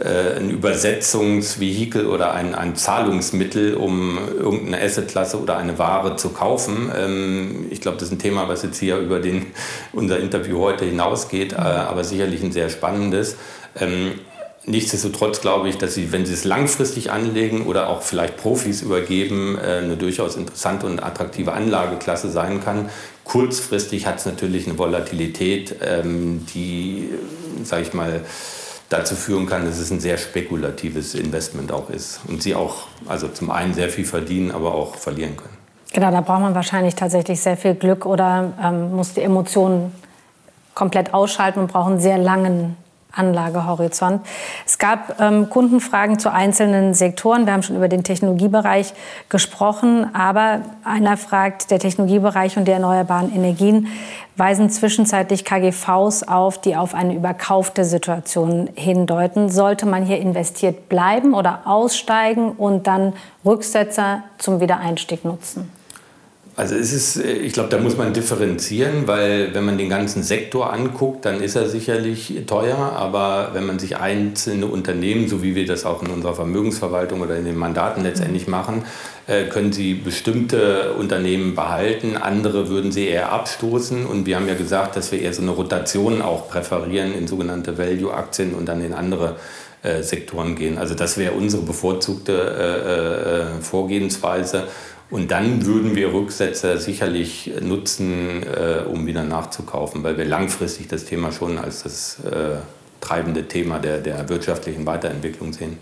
äh, 0.01 0.39
ein 0.39 0.51
Übersetzungsvehikel 0.51 2.07
oder 2.07 2.33
ein, 2.33 2.55
ein 2.55 2.75
Zahlungsmittel, 2.77 3.75
um 3.75 4.19
irgendeine 4.19 4.83
Assetklasse 4.83 5.41
oder 5.41 5.57
eine 5.57 5.79
Ware 5.79 6.17
zu 6.17 6.31
kaufen. 6.31 6.91
Ähm, 6.97 7.67
ich 7.71 7.81
glaube, 7.81 7.99
das 7.99 8.09
ist 8.09 8.15
ein 8.15 8.19
Thema, 8.19 8.49
was 8.49 8.63
jetzt 8.63 8.79
hier 8.79 8.99
über 8.99 9.21
den, 9.21 9.47
unser 9.93 10.19
Interview 10.19 10.59
heute 10.59 10.85
hinausgeht, 10.85 11.53
äh, 11.53 11.57
aber 11.57 12.05
sicherlich 12.05 12.43
ein 12.43 12.53
sehr 12.53 12.71
spannendes. 12.71 13.37
Ähm, 13.79 14.13
Nichtsdestotrotz 14.65 15.41
glaube 15.41 15.69
ich, 15.69 15.79
dass 15.79 15.95
sie, 15.95 16.13
wenn 16.13 16.25
sie 16.25 16.35
es 16.35 16.45
langfristig 16.45 17.11
anlegen 17.11 17.67
oder 17.67 17.89
auch 17.89 18.03
vielleicht 18.03 18.37
Profis 18.37 18.81
übergeben, 18.83 19.59
äh, 19.59 19.79
eine 19.79 19.97
durchaus 19.97 20.37
interessante 20.37 20.87
und 20.87 21.03
attraktive 21.03 21.53
Anlageklasse 21.53 22.31
sein 22.31 22.63
kann. 22.63 22.89
Kurzfristig 23.25 24.07
hat 24.07 24.19
es 24.19 24.27
natürlich 24.27 24.69
eine 24.69 24.79
Volatilität, 24.79 25.77
ähm, 25.85 26.47
die, 26.55 27.09
sage 27.65 27.83
ich 27.83 27.93
mal, 27.93 28.21
dazu 28.89 29.17
führen 29.17 29.47
kann, 29.47 29.65
dass 29.65 29.79
es 29.79 29.91
ein 29.91 30.01
sehr 30.01 30.17
spekulatives 30.19 31.15
Investment 31.15 31.73
auch 31.73 31.91
ist 31.91 32.21
und 32.29 32.43
sie 32.43 32.55
auch, 32.55 32.87
also 33.09 33.27
zum 33.29 33.51
einen 33.51 33.75
sehr 33.75 33.89
viel 33.89 34.05
verdienen, 34.05 34.53
aber 34.53 34.75
auch 34.75 34.95
verlieren 34.95 35.37
können. 35.37 35.57
Genau, 35.93 36.11
da 36.11 36.21
braucht 36.21 36.41
man 36.41 36.55
wahrscheinlich 36.55 36.95
tatsächlich 36.95 37.41
sehr 37.41 37.57
viel 37.57 37.75
Glück 37.75 38.07
oder 38.07 38.53
ähm, 38.63 38.95
muss 38.95 39.15
die 39.15 39.23
Emotionen 39.23 39.93
komplett 40.75 41.13
ausschalten 41.13 41.59
und 41.59 41.73
braucht 41.73 41.91
einen 41.91 42.01
sehr 42.01 42.19
langen 42.19 42.77
Anlagehorizont. 43.15 44.23
Es 44.67 44.79
gab 44.79 45.21
ähm, 45.21 45.51
Kundenfragen 45.51 46.19
zu 46.19 46.33
einzelnen 46.33 46.95
Sektoren. 46.95 47.47
Wir 47.47 47.53
haben 47.53 47.63
schon 47.63 47.77
über 47.77 47.89
den 47.89 48.05
Technologiebereich 48.05 48.95
gesprochen, 49.29 50.15
aber 50.15 50.61
einer 50.85 51.17
fragt, 51.17 51.71
der 51.71 51.79
Technologiebereich 51.79 52.57
und 52.57 52.67
die 52.67 52.73
erneuerbaren 52.73 53.35
Energien 53.35 53.89
weisen 54.37 54.71
zwischenzeitlich 54.71 55.45
KGVs 55.45 56.23
auf, 56.25 56.61
die 56.61 56.77
auf 56.77 56.95
eine 56.95 57.15
überkaufte 57.15 57.85
Situation 57.85 58.69
hindeuten. 58.75 59.51
Sollte 59.51 59.87
man 59.87 60.05
hier 60.05 60.19
investiert 60.19 60.89
bleiben 60.89 61.35
oder 61.35 61.61
aussteigen 61.67 62.53
und 62.53 62.87
dann 62.87 63.13
Rücksetzer 63.45 64.23
zum 64.39 64.61
Wiedereinstieg 64.61 65.25
nutzen? 65.25 65.71
Also 66.55 66.75
es 66.75 66.93
ist, 66.93 67.17
äh, 67.17 67.33
ich 67.33 67.55
glaube, 67.55 67.71
da 67.71 67.79
muss 67.79 67.97
man 67.97 68.13
differenzieren, 68.13 69.07
weil 69.07 69.55
wenn 69.55 69.65
man 69.65 69.79
den 69.79 69.89
ganzen 69.89 70.23
Sektor 70.23 70.73
anguckt, 70.73 71.25
dann 71.25 71.41
ist 71.41 71.57
er 71.57 71.69
sicherlich 71.69 72.43
teuer, 72.47 72.77
aber 72.77 73.51
wenn 73.55 73.65
man 73.65 73.79
sich 73.79 73.97
einzelne 73.97 74.67
Unternehmen, 74.67 75.29
so 75.29 75.43
wie 75.43 75.55
wir 75.55 75.67
das 75.67 75.87
auch 75.87 76.03
in 76.03 76.11
unserer 76.11 76.35
Vermögensverwaltung 76.35 77.23
oder 77.23 77.37
in 77.37 77.47
den 77.47 77.57
Mandaten 77.57 78.03
letztendlich 78.03 78.49
machen, 78.49 78.85
äh, 79.27 79.45
können 79.45 79.73
sie 79.73 79.95
bestimmte 79.95 80.93
Unternehmen 80.93 81.55
behalten, 81.55 82.19
andere 82.19 82.69
würden 82.69 82.93
sie 82.93 83.07
eher 83.07 83.33
abstoßen 83.33 84.05
und 84.05 84.27
wir 84.27 84.37
haben 84.37 84.49
ja 84.49 84.55
gesagt, 84.55 84.97
dass 84.97 85.11
wir 85.11 85.23
eher 85.23 85.33
so 85.33 85.41
eine 85.41 85.53
Rotation 85.53 86.21
auch 86.21 86.51
präferieren 86.51 87.15
in 87.15 87.27
sogenannte 87.27 87.79
Value-Aktien 87.79 88.53
und 88.53 88.67
dann 88.67 88.85
in 88.85 88.93
andere 88.93 89.37
äh, 89.83 90.03
Sektoren 90.03 90.55
gehen. 90.55 90.77
Also 90.77 90.95
das 90.95 91.17
wäre 91.17 91.33
unsere 91.33 91.63
bevorzugte 91.63 93.57
äh, 93.59 93.63
Vorgehensweise. 93.63 94.65
Und 95.13 95.31
dann 95.31 95.67
würden 95.67 95.95
wir 95.95 96.15
Rücksetzer 96.15 96.79
sicherlich 96.79 97.53
nutzen, 97.61 98.45
äh, 98.45 98.89
um 98.89 99.07
wieder 99.07 99.25
nachzukaufen, 99.25 100.03
weil 100.03 100.17
wir 100.17 100.25
langfristig 100.25 100.89
das 100.89 101.05
Thema 101.05 101.33
schon 101.33 101.59
als 101.59 101.83
das 101.83 102.19
äh, 102.25 102.57
treibende 103.03 103.47
Thema 103.47 103.79
der, 103.79 103.99
der 103.99 104.31
wirtschaftlichen 104.31 104.87
Weiterentwicklung 104.87 105.53
sehen. 105.53 105.77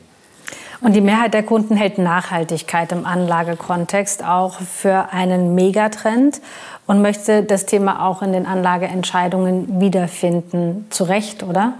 Und 0.80 0.94
die 0.94 1.00
Mehrheit 1.00 1.32
der 1.32 1.44
Kunden 1.44 1.76
hält 1.76 1.98
Nachhaltigkeit 1.98 2.90
im 2.90 3.06
Anlagekontext 3.06 4.24
auch 4.24 4.58
für 4.60 5.12
einen 5.12 5.54
Megatrend 5.54 6.40
und 6.88 7.00
möchte 7.00 7.44
das 7.44 7.66
Thema 7.66 8.04
auch 8.04 8.22
in 8.22 8.32
den 8.32 8.46
Anlageentscheidungen 8.46 9.80
wiederfinden. 9.80 10.86
Zu 10.90 11.04
Recht, 11.04 11.44
oder? 11.44 11.74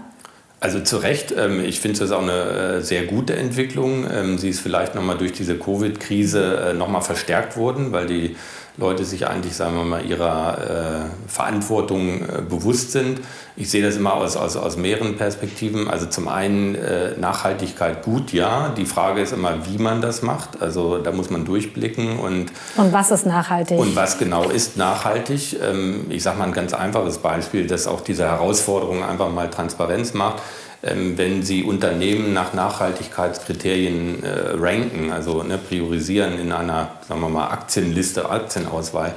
Also 0.63 0.79
zu 0.79 0.97
Recht, 0.97 1.33
ähm, 1.35 1.59
ich 1.59 1.79
finde 1.79 1.99
das 1.99 2.11
auch 2.11 2.21
eine 2.21 2.77
äh, 2.77 2.81
sehr 2.81 3.05
gute 3.05 3.35
Entwicklung. 3.35 4.05
Ähm, 4.09 4.37
sie 4.37 4.49
ist 4.49 4.59
vielleicht 4.59 4.93
nochmal 4.93 5.17
durch 5.17 5.31
diese 5.31 5.57
Covid-Krise 5.57 6.69
äh, 6.69 6.73
nochmal 6.75 7.01
verstärkt 7.01 7.57
worden, 7.57 7.91
weil 7.91 8.05
die 8.05 8.35
Leute 8.81 9.05
sich 9.05 9.27
eigentlich, 9.27 9.55
sagen 9.55 9.75
wir 9.77 9.85
mal, 9.85 10.05
ihrer 10.05 10.57
äh, 10.57 11.29
Verantwortung 11.29 12.21
äh, 12.21 12.41
bewusst 12.41 12.91
sind. 12.91 13.21
Ich 13.55 13.69
sehe 13.69 13.83
das 13.83 13.95
immer 13.95 14.15
aus, 14.15 14.35
aus, 14.35 14.57
aus 14.57 14.75
mehreren 14.75 15.17
Perspektiven. 15.17 15.87
Also 15.87 16.07
zum 16.07 16.27
einen 16.27 16.75
äh, 16.75 17.17
Nachhaltigkeit 17.17 18.03
gut, 18.03 18.33
ja. 18.33 18.69
Die 18.75 18.85
Frage 18.85 19.21
ist 19.21 19.33
immer, 19.33 19.65
wie 19.67 19.77
man 19.77 20.01
das 20.01 20.21
macht. 20.21 20.61
Also 20.61 20.97
da 20.97 21.11
muss 21.11 21.29
man 21.29 21.45
durchblicken. 21.45 22.19
Und, 22.19 22.51
und 22.75 22.91
was 22.91 23.11
ist 23.11 23.25
nachhaltig? 23.25 23.79
Und 23.79 23.95
was 23.95 24.17
genau 24.17 24.49
ist 24.49 24.77
nachhaltig? 24.77 25.57
Ähm, 25.61 26.07
ich 26.09 26.23
sage 26.23 26.39
mal 26.39 26.45
ein 26.45 26.53
ganz 26.53 26.73
einfaches 26.73 27.19
Beispiel, 27.19 27.67
das 27.67 27.87
auch 27.87 28.01
diese 28.01 28.25
Herausforderung 28.25 29.03
einfach 29.03 29.29
mal 29.29 29.49
Transparenz 29.49 30.13
macht. 30.13 30.41
Ähm, 30.83 31.17
wenn 31.17 31.43
Sie 31.43 31.63
Unternehmen 31.63 32.33
nach 32.33 32.53
Nachhaltigkeitskriterien 32.53 34.23
äh, 34.23 34.29
ranken, 34.57 35.11
also 35.11 35.43
ne, 35.43 35.59
priorisieren 35.59 36.39
in 36.39 36.51
einer, 36.51 36.93
sagen 37.07 37.21
wir 37.21 37.29
mal, 37.29 37.49
Aktienliste, 37.49 38.29
Aktienauswahl, 38.29 39.13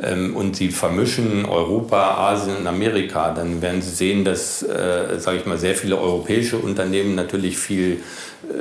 ähm, 0.00 0.36
und 0.36 0.54
Sie 0.54 0.70
vermischen 0.70 1.44
Europa, 1.44 2.30
Asien 2.30 2.56
und 2.58 2.66
Amerika, 2.68 3.32
dann 3.32 3.60
werden 3.60 3.82
Sie 3.82 3.90
sehen, 3.90 4.24
dass, 4.24 4.62
äh, 4.62 5.18
sage 5.18 5.38
ich 5.38 5.46
mal, 5.46 5.58
sehr 5.58 5.74
viele 5.74 5.98
europäische 5.98 6.58
Unternehmen 6.58 7.16
natürlich 7.16 7.58
viel 7.58 8.00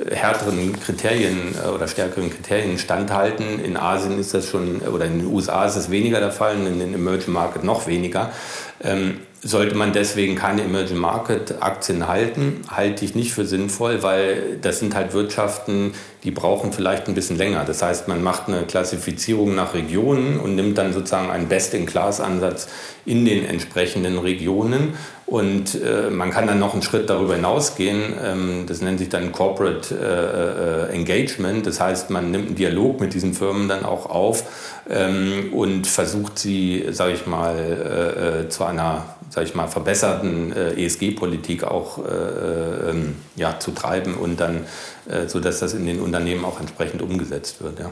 äh, 0.10 0.16
härteren 0.16 0.80
Kriterien 0.80 1.54
äh, 1.64 1.70
oder 1.70 1.88
stärkeren 1.88 2.32
Kriterien 2.32 2.80
standhalten. 2.80 3.64
In 3.64 3.78
Asien 3.78 4.20
ist 4.20 4.34
das 4.34 4.48
schon, 4.48 4.82
oder 4.82 5.06
in 5.06 5.20
den 5.20 5.28
USA 5.28 5.66
ist 5.66 5.76
das 5.76 5.92
weniger 5.92 6.20
der 6.20 6.32
Fall, 6.32 6.56
in 6.56 6.80
den 6.80 6.96
Emerging 6.96 7.34
Market 7.34 7.64
noch 7.64 7.86
weniger. 7.86 8.32
Ähm, 8.84 9.20
sollte 9.42 9.76
man 9.76 9.94
deswegen 9.94 10.36
keine 10.36 10.64
Emerging 10.64 10.98
Market 10.98 11.62
Aktien 11.62 12.08
halten, 12.08 12.62
halte 12.70 13.06
ich 13.06 13.14
nicht 13.16 13.34
für 13.34 13.46
sinnvoll, 13.46 14.02
weil 14.02 14.58
das 14.62 14.80
sind 14.80 14.96
halt 14.96 15.14
Wirtschaften, 15.14 15.94
die 16.24 16.32
brauchen 16.32 16.74
vielleicht 16.74 17.08
ein 17.08 17.14
bisschen 17.14 17.38
länger. 17.38 17.64
Das 17.64 17.82
heißt, 17.82 18.08
man 18.08 18.24
macht 18.24 18.48
eine 18.48 18.64
Klassifizierung 18.64 19.56
nach 19.56 19.74
Regionen 19.74 20.40
und 20.40 20.56
nimmt 20.56 20.78
dann 20.78 20.92
sozusagen 20.92 21.30
einen 21.30 21.48
Best-in-Class-Ansatz 21.48 22.68
in 23.06 23.26
den 23.26 23.46
entsprechenden 23.46 24.18
Regionen. 24.18 24.96
Und 25.28 25.76
äh, 25.82 26.10
man 26.10 26.32
kann 26.32 26.48
dann 26.48 26.60
noch 26.60 26.74
einen 26.74 26.82
Schritt 26.82 27.10
darüber 27.10 27.36
hinausgehen. 27.36 28.14
Ähm, 28.24 28.66
das 28.66 28.82
nennt 28.82 29.00
sich 29.00 29.10
dann 29.10 29.34
Corporate 29.34 29.94
äh, 29.94 30.92
äh, 30.92 30.96
Engagement. 30.96 31.68
Das 31.68 31.80
heißt, 31.80 32.10
man 32.10 32.32
nimmt 32.32 32.48
einen 32.48 32.56
Dialog 32.56 33.00
mit 33.02 33.14
diesen 33.14 33.34
Firmen 33.34 33.68
dann 33.68 33.84
auch 33.84 34.10
auf 34.10 34.46
ähm, 34.90 35.54
und 35.54 35.86
versucht 35.86 36.40
sie, 36.40 36.88
sage 36.92 37.14
ich 37.14 37.28
mal, 37.28 37.56
äh, 37.58 38.42
äh, 38.46 38.50
zu 38.50 38.64
einer 38.64 39.17
sage 39.30 39.48
ich 39.48 39.56
mal, 39.56 39.68
verbesserten 39.68 40.54
äh, 40.54 40.86
ESG-Politik 40.86 41.64
auch 41.64 42.00
äh, 42.00 42.90
ähm, 42.90 43.16
ja, 43.36 43.60
zu 43.60 43.72
treiben 43.72 44.16
und 44.16 44.40
dann, 44.40 44.66
äh, 45.10 45.28
sodass 45.28 45.60
das 45.60 45.74
in 45.74 45.86
den 45.86 46.00
Unternehmen 46.00 46.46
auch 46.46 46.60
entsprechend 46.60 47.02
umgesetzt 47.02 47.62
wird. 47.62 47.80
Ja. 47.80 47.92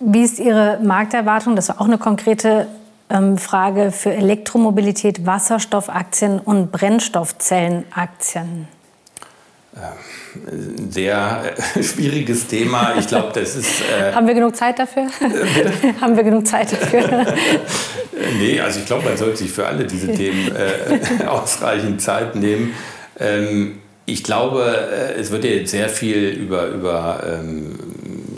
Wie 0.00 0.22
ist 0.22 0.38
Ihre 0.38 0.78
Markterwartung? 0.82 1.56
Das 1.56 1.68
war 1.68 1.80
auch 1.80 1.86
eine 1.86 1.98
konkrete 1.98 2.66
ähm, 3.10 3.38
Frage 3.38 3.90
für 3.90 4.12
Elektromobilität, 4.12 5.26
Wasserstoffaktien 5.26 6.38
und 6.40 6.72
Brennstoffzellenaktien. 6.72 8.68
Ein 9.76 10.90
sehr 10.90 11.54
äh, 11.74 11.82
schwieriges 11.82 12.46
Thema. 12.46 12.94
Ich 12.98 13.08
glaube, 13.08 13.32
das 13.34 13.56
ist. 13.56 13.80
Äh 13.80 14.12
Haben 14.12 14.26
wir 14.26 14.34
genug 14.34 14.54
Zeit 14.54 14.78
dafür? 14.78 15.08
Äh, 15.20 15.92
Haben 16.00 16.16
wir 16.16 16.22
genug 16.22 16.46
Zeit 16.46 16.72
dafür? 16.72 17.26
nee, 18.38 18.60
also 18.60 18.80
ich 18.80 18.86
glaube, 18.86 19.04
man 19.04 19.16
sollte 19.16 19.38
sich 19.38 19.50
für 19.50 19.66
alle 19.66 19.84
diese 19.84 20.12
Themen 20.12 20.52
äh, 20.54 21.24
ausreichend 21.26 22.00
Zeit 22.00 22.36
nehmen. 22.36 22.74
Ähm, 23.18 23.80
ich 24.06 24.22
glaube, 24.22 25.14
äh, 25.16 25.20
es 25.20 25.30
wird 25.30 25.44
ja 25.44 25.50
jetzt 25.50 25.70
sehr 25.70 25.88
viel 25.88 26.28
über, 26.28 26.66
über 26.68 27.22
ähm, 27.26 27.78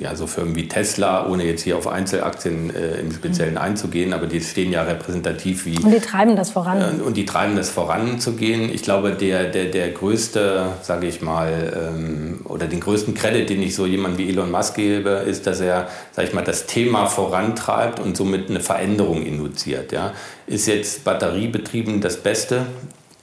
ja, 0.06 0.14
so 0.14 0.28
Firmen 0.28 0.54
wie 0.54 0.68
Tesla, 0.68 1.26
ohne 1.26 1.44
jetzt 1.44 1.62
hier 1.62 1.76
auf 1.76 1.88
Einzelaktien 1.88 2.74
äh, 2.74 3.00
im 3.00 3.12
Speziellen 3.12 3.54
mhm. 3.54 3.60
einzugehen, 3.60 4.12
aber 4.12 4.26
die 4.26 4.40
stehen 4.40 4.70
ja 4.70 4.82
repräsentativ 4.82 5.66
wie. 5.66 5.78
Und 5.78 5.90
die 5.90 6.00
treiben 6.00 6.36
das 6.36 6.50
voran. 6.50 7.00
Äh, 7.00 7.02
und 7.02 7.16
die 7.16 7.26
treiben 7.26 7.56
das 7.56 7.70
voranzugehen. 7.70 8.72
Ich 8.72 8.82
glaube, 8.82 9.12
der, 9.12 9.50
der, 9.50 9.64
der 9.66 9.90
größte, 9.90 10.68
sage 10.82 11.08
ich 11.08 11.22
mal, 11.22 11.72
ähm, 11.76 12.40
oder 12.44 12.66
den 12.66 12.78
größten 12.78 13.14
Credit, 13.14 13.50
den 13.50 13.62
ich 13.62 13.74
so 13.74 13.84
jemand 13.84 14.16
wie 14.16 14.28
Elon 14.28 14.50
Musk 14.50 14.76
gebe, 14.76 15.10
ist, 15.26 15.46
dass 15.48 15.60
er, 15.60 15.88
sage 16.12 16.28
ich 16.28 16.34
mal, 16.34 16.44
das 16.44 16.66
Thema 16.66 17.06
vorantreibt 17.06 17.98
und 17.98 18.16
somit 18.16 18.48
eine 18.48 18.60
Veränderung 18.60 19.26
induziert. 19.26 19.90
Ja. 19.90 20.12
Ist 20.46 20.68
jetzt 20.68 21.02
batteriebetrieben 21.02 22.00
das 22.00 22.18
Beste? 22.18 22.66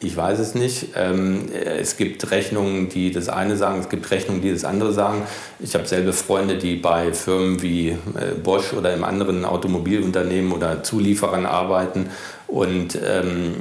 Ich 0.03 0.17
weiß 0.17 0.39
es 0.39 0.53
nicht. 0.53 0.89
Ähm, 0.97 1.45
es 1.53 1.95
gibt 1.95 2.29
Rechnungen, 2.29 2.89
die 2.89 3.11
das 3.11 3.29
eine 3.29 3.55
sagen, 3.55 3.79
es 3.79 3.87
gibt 3.87 4.11
Rechnungen, 4.11 4.41
die 4.41 4.51
das 4.51 4.65
andere 4.65 4.91
sagen. 4.91 5.21
Ich 5.59 5.75
habe 5.75 5.87
selber 5.87 6.11
Freunde, 6.11 6.57
die 6.57 6.75
bei 6.75 7.13
Firmen 7.13 7.61
wie 7.61 7.89
äh, 7.89 7.95
Bosch 8.43 8.73
oder 8.73 8.93
im 8.93 9.05
anderen 9.05 9.45
Automobilunternehmen 9.45 10.51
oder 10.51 10.83
Zulieferern 10.83 11.45
arbeiten. 11.45 12.09
Und 12.47 12.99
ähm, 13.03 13.55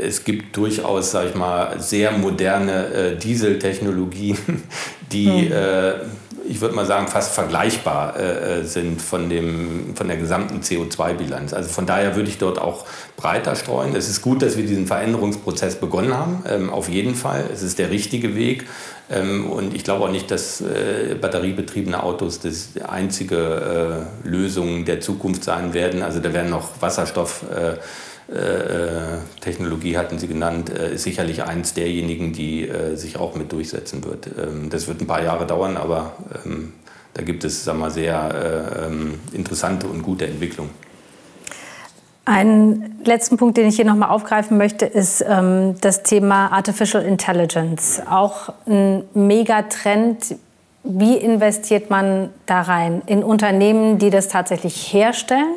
es 0.00 0.24
gibt 0.24 0.56
durchaus, 0.56 1.10
sage 1.10 1.30
ich 1.30 1.34
mal, 1.34 1.80
sehr 1.80 2.12
moderne 2.12 2.86
äh, 2.86 3.16
Dieseltechnologien, 3.16 4.38
die 5.12 5.26
mhm. 5.26 5.52
Ich 6.48 6.60
würde 6.60 6.74
mal 6.74 6.86
sagen, 6.86 7.08
fast 7.08 7.34
vergleichbar 7.34 8.16
äh, 8.16 8.60
äh, 8.60 8.64
sind 8.64 9.02
von, 9.02 9.28
dem, 9.28 9.94
von 9.94 10.08
der 10.08 10.16
gesamten 10.16 10.60
CO2-Bilanz. 10.60 11.52
Also 11.52 11.68
von 11.68 11.86
daher 11.86 12.16
würde 12.16 12.28
ich 12.28 12.38
dort 12.38 12.58
auch 12.58 12.86
breiter 13.16 13.54
streuen. 13.54 13.94
Es 13.94 14.08
ist 14.08 14.22
gut, 14.22 14.42
dass 14.42 14.56
wir 14.56 14.64
diesen 14.66 14.86
Veränderungsprozess 14.86 15.76
begonnen 15.76 16.14
haben, 16.14 16.44
ähm, 16.48 16.70
auf 16.70 16.88
jeden 16.88 17.14
Fall. 17.14 17.44
Es 17.52 17.62
ist 17.62 17.78
der 17.78 17.90
richtige 17.90 18.34
Weg. 18.34 18.66
Ähm, 19.10 19.50
und 19.50 19.74
ich 19.74 19.84
glaube 19.84 20.04
auch 20.04 20.10
nicht, 20.10 20.30
dass 20.30 20.60
äh, 20.60 21.14
batteriebetriebene 21.20 22.02
Autos 22.02 22.40
die 22.40 22.82
einzige 22.82 24.06
äh, 24.24 24.28
Lösung 24.28 24.84
der 24.84 25.00
Zukunft 25.00 25.44
sein 25.44 25.74
werden. 25.74 26.02
Also 26.02 26.20
da 26.20 26.32
werden 26.32 26.50
noch 26.50 26.80
Wasserstoff 26.80 27.42
äh, 27.50 27.76
Technologie 29.40 29.96
hatten 29.96 30.18
Sie 30.18 30.28
genannt, 30.28 30.68
äh, 30.68 30.92
ist 30.94 31.04
sicherlich 31.04 31.44
eins 31.44 31.72
derjenigen, 31.72 32.34
die 32.34 32.68
äh, 32.68 32.94
sich 32.94 33.18
auch 33.18 33.34
mit 33.34 33.52
durchsetzen 33.52 34.04
wird. 34.04 34.28
Ähm, 34.38 34.68
das 34.68 34.86
wird 34.86 35.00
ein 35.00 35.06
paar 35.06 35.22
Jahre 35.22 35.46
dauern, 35.46 35.78
aber 35.78 36.12
ähm, 36.44 36.74
da 37.14 37.22
gibt 37.22 37.44
es 37.44 37.64
sagen 37.64 37.78
wir, 37.78 37.90
sehr 37.90 38.86
ähm, 38.86 39.14
interessante 39.32 39.86
und 39.86 40.02
gute 40.02 40.26
Entwicklungen. 40.26 40.70
Einen 42.26 43.00
letzten 43.04 43.38
Punkt, 43.38 43.56
den 43.56 43.66
ich 43.66 43.76
hier 43.76 43.86
nochmal 43.86 44.10
aufgreifen 44.10 44.58
möchte, 44.58 44.84
ist 44.84 45.24
das 45.24 46.02
Thema 46.02 46.52
Artificial 46.52 47.02
Intelligence. 47.02 48.02
Auch 48.06 48.52
ein 48.66 49.04
Megatrend. 49.14 50.36
Wie 50.84 51.16
investiert 51.16 51.88
man 51.88 52.28
da 52.44 52.60
rein? 52.60 53.00
In 53.06 53.24
Unternehmen, 53.24 53.96
die 53.96 54.10
das 54.10 54.28
tatsächlich 54.28 54.92
herstellen? 54.92 55.54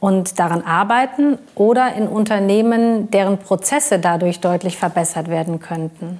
Und 0.00 0.38
daran 0.38 0.62
arbeiten 0.62 1.38
oder 1.54 1.94
in 1.94 2.06
Unternehmen, 2.06 3.10
deren 3.10 3.38
Prozesse 3.38 3.98
dadurch 3.98 4.40
deutlich 4.40 4.76
verbessert 4.76 5.28
werden 5.28 5.60
könnten? 5.60 6.18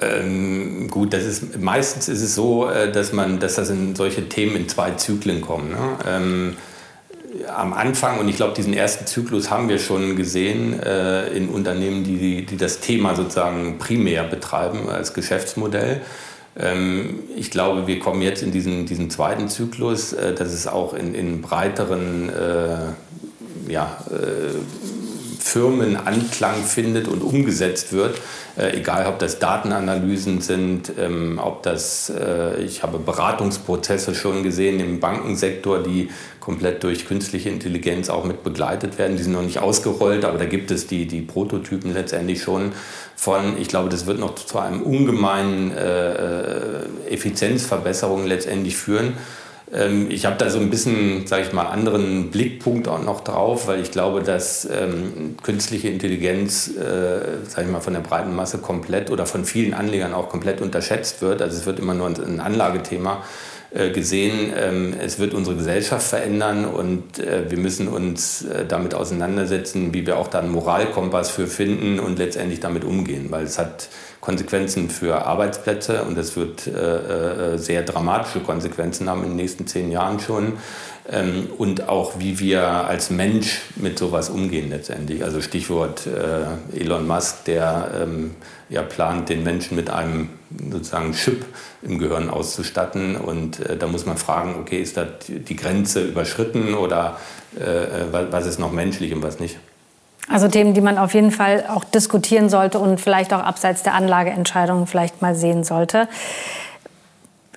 Ähm, 0.00 0.88
gut, 0.90 1.12
das 1.12 1.24
ist 1.24 1.60
meistens 1.60 2.08
ist 2.08 2.22
es 2.22 2.34
so, 2.34 2.68
äh, 2.68 2.90
dass 2.90 3.12
man, 3.12 3.38
dass 3.38 3.54
das 3.54 3.70
in 3.70 3.94
solche 3.94 4.28
Themen 4.28 4.56
in 4.56 4.68
zwei 4.68 4.90
Zyklen 4.92 5.40
kommen. 5.40 5.70
Ne? 5.70 5.98
Ähm, 6.06 6.56
am 7.54 7.72
Anfang, 7.72 8.18
und 8.18 8.28
ich 8.28 8.36
glaube, 8.36 8.54
diesen 8.54 8.74
ersten 8.74 9.06
Zyklus 9.06 9.50
haben 9.50 9.68
wir 9.68 9.78
schon 9.78 10.16
gesehen 10.16 10.80
äh, 10.80 11.28
in 11.28 11.48
Unternehmen, 11.48 12.04
die, 12.04 12.46
die 12.46 12.56
das 12.56 12.80
Thema 12.80 13.14
sozusagen 13.14 13.78
primär 13.78 14.24
betreiben 14.24 14.88
als 14.88 15.14
Geschäftsmodell. 15.14 16.00
Ähm, 16.56 17.20
ich 17.36 17.50
glaube, 17.50 17.86
wir 17.86 17.98
kommen 17.98 18.22
jetzt 18.22 18.42
in 18.42 18.52
diesen, 18.52 18.86
diesen 18.86 19.10
zweiten 19.10 19.48
Zyklus, 19.48 20.12
äh, 20.12 20.34
dass 20.34 20.52
es 20.52 20.66
auch 20.66 20.94
in, 20.94 21.14
in 21.14 21.42
breiteren 21.42 22.28
äh, 22.28 22.92
ja, 23.68 23.98
äh, 24.10 24.54
Firmen 25.44 25.96
Anklang 25.96 26.64
findet 26.64 27.06
und 27.06 27.22
umgesetzt 27.22 27.92
wird. 27.92 28.18
Äh, 28.56 28.78
egal, 28.78 29.06
ob 29.06 29.18
das 29.18 29.38
Datenanalysen 29.40 30.40
sind, 30.40 30.90
ähm, 30.98 31.38
ob 31.40 31.62
das, 31.62 32.10
äh, 32.10 32.62
ich 32.62 32.82
habe 32.82 32.98
Beratungsprozesse 32.98 34.14
schon 34.14 34.42
gesehen 34.42 34.80
im 34.80 35.00
Bankensektor, 35.00 35.82
die 35.82 36.08
komplett 36.40 36.82
durch 36.82 37.06
künstliche 37.06 37.50
Intelligenz 37.50 38.08
auch 38.08 38.24
mit 38.24 38.42
begleitet 38.42 38.96
werden. 38.96 39.18
Die 39.18 39.22
sind 39.22 39.34
noch 39.34 39.42
nicht 39.42 39.58
ausgerollt, 39.58 40.24
aber 40.24 40.38
da 40.38 40.46
gibt 40.46 40.70
es 40.70 40.86
die, 40.86 41.06
die 41.06 41.20
Prototypen 41.20 41.92
letztendlich 41.92 42.42
schon 42.42 42.72
von. 43.14 43.58
Ich 43.58 43.68
glaube, 43.68 43.90
das 43.90 44.06
wird 44.06 44.18
noch 44.18 44.34
zu 44.34 44.58
einem 44.58 44.82
ungemeinen 44.82 45.72
äh, 45.72 46.12
äh 46.12 46.84
Effizienzverbesserung 47.10 48.26
letztendlich 48.26 48.76
führen. 48.78 49.12
Ähm, 49.72 50.10
ich 50.10 50.26
habe 50.26 50.36
da 50.36 50.50
so 50.50 50.58
ein 50.58 50.70
bisschen, 50.70 51.26
sage 51.26 51.44
ich 51.44 51.52
mal, 51.52 51.66
anderen 51.66 52.30
Blickpunkt 52.30 52.88
auch 52.88 53.02
noch 53.02 53.22
drauf, 53.22 53.66
weil 53.66 53.80
ich 53.80 53.90
glaube, 53.90 54.22
dass 54.22 54.68
ähm, 54.70 55.36
künstliche 55.42 55.88
Intelligenz, 55.88 56.68
äh, 56.68 57.48
sage 57.48 57.66
ich 57.66 57.72
mal, 57.72 57.80
von 57.80 57.94
der 57.94 58.00
breiten 58.00 58.34
Masse 58.34 58.58
komplett 58.58 59.10
oder 59.10 59.26
von 59.26 59.44
vielen 59.44 59.74
Anlegern 59.74 60.12
auch 60.12 60.28
komplett 60.28 60.60
unterschätzt 60.60 61.22
wird. 61.22 61.42
Also 61.42 61.56
es 61.56 61.66
wird 61.66 61.78
immer 61.78 61.94
nur 61.94 62.08
ein 62.08 62.40
Anlagethema 62.40 63.22
gesehen, 63.90 64.52
ähm, 64.56 64.94
es 65.00 65.18
wird 65.18 65.34
unsere 65.34 65.56
Gesellschaft 65.56 66.06
verändern 66.06 66.64
und 66.64 67.18
äh, 67.18 67.50
wir 67.50 67.58
müssen 67.58 67.88
uns 67.88 68.44
äh, 68.44 68.64
damit 68.66 68.94
auseinandersetzen, 68.94 69.92
wie 69.92 70.06
wir 70.06 70.16
auch 70.16 70.28
da 70.28 70.38
einen 70.38 70.52
Moralkompass 70.52 71.30
für 71.30 71.48
finden 71.48 71.98
und 71.98 72.18
letztendlich 72.18 72.60
damit 72.60 72.84
umgehen, 72.84 73.26
weil 73.30 73.44
es 73.44 73.58
hat 73.58 73.88
Konsequenzen 74.20 74.88
für 74.90 75.26
Arbeitsplätze 75.26 76.04
und 76.04 76.16
es 76.16 76.36
wird 76.36 76.66
äh, 76.66 77.58
sehr 77.58 77.82
dramatische 77.82 78.40
Konsequenzen 78.40 79.10
haben 79.10 79.22
in 79.22 79.30
den 79.30 79.36
nächsten 79.36 79.66
zehn 79.66 79.90
Jahren 79.90 80.20
schon. 80.20 80.54
Ähm, 81.10 81.48
und 81.58 81.88
auch 81.88 82.18
wie 82.18 82.38
wir 82.38 82.62
als 82.62 83.10
Mensch 83.10 83.60
mit 83.76 83.98
sowas 83.98 84.30
umgehen 84.30 84.70
letztendlich. 84.70 85.22
Also 85.22 85.42
Stichwort 85.42 86.06
äh, 86.06 86.80
Elon 86.80 87.06
Musk, 87.06 87.44
der 87.44 87.90
ähm, 88.02 88.30
ja 88.74 88.82
plant, 88.82 89.28
den 89.28 89.42
Menschen 89.42 89.76
mit 89.76 89.88
einem 89.88 90.28
sozusagen 90.70 91.12
Chip 91.12 91.44
im 91.82 91.98
Gehirn 91.98 92.28
auszustatten. 92.28 93.16
Und 93.16 93.60
äh, 93.60 93.76
da 93.76 93.86
muss 93.86 94.04
man 94.04 94.16
fragen, 94.16 94.56
okay, 94.60 94.80
ist 94.82 94.96
da 94.96 95.06
die 95.28 95.56
Grenze 95.56 96.04
überschritten 96.04 96.74
oder 96.74 97.18
äh, 97.56 98.12
was 98.30 98.46
ist 98.46 98.58
noch 98.58 98.72
menschlich 98.72 99.14
und 99.14 99.22
was 99.22 99.40
nicht? 99.40 99.58
Also 100.28 100.48
Themen, 100.48 100.74
die 100.74 100.80
man 100.80 100.98
auf 100.98 101.14
jeden 101.14 101.30
Fall 101.30 101.64
auch 101.68 101.84
diskutieren 101.84 102.48
sollte 102.48 102.78
und 102.78 103.00
vielleicht 103.00 103.32
auch 103.34 103.42
abseits 103.42 103.82
der 103.82 103.94
Anlageentscheidungen 103.94 104.86
vielleicht 104.86 105.20
mal 105.20 105.34
sehen 105.34 105.64
sollte. 105.64 106.08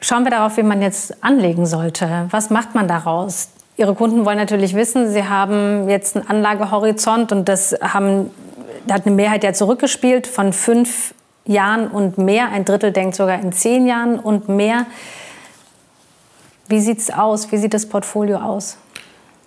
Schauen 0.01 0.23
wir 0.23 0.31
darauf, 0.31 0.57
wie 0.57 0.63
man 0.63 0.81
jetzt 0.81 1.23
anlegen 1.23 1.65
sollte. 1.65 2.27
Was 2.29 2.49
macht 2.49 2.75
man 2.75 2.87
daraus? 2.87 3.49
Ihre 3.77 3.93
Kunden 3.93 4.25
wollen 4.25 4.37
natürlich 4.37 4.73
wissen, 4.73 5.11
Sie 5.11 5.23
haben 5.23 5.87
jetzt 5.87 6.15
einen 6.15 6.27
Anlagehorizont 6.27 7.31
und 7.31 7.47
das 7.47 7.75
haben, 7.79 8.31
da 8.87 8.95
hat 8.95 9.05
eine 9.05 9.15
Mehrheit 9.15 9.43
ja 9.43 9.53
zurückgespielt 9.53 10.27
von 10.27 10.53
fünf 10.53 11.13
Jahren 11.45 11.87
und 11.87 12.17
mehr. 12.17 12.49
Ein 12.49 12.65
Drittel 12.65 12.91
denkt 12.91 13.15
sogar 13.15 13.39
in 13.39 13.51
zehn 13.51 13.87
Jahren 13.87 14.19
und 14.19 14.49
mehr. 14.49 14.85
Wie 16.67 16.79
sieht 16.79 16.99
es 16.99 17.11
aus? 17.11 17.51
Wie 17.51 17.57
sieht 17.57 17.73
das 17.73 17.87
Portfolio 17.87 18.37
aus? 18.37 18.77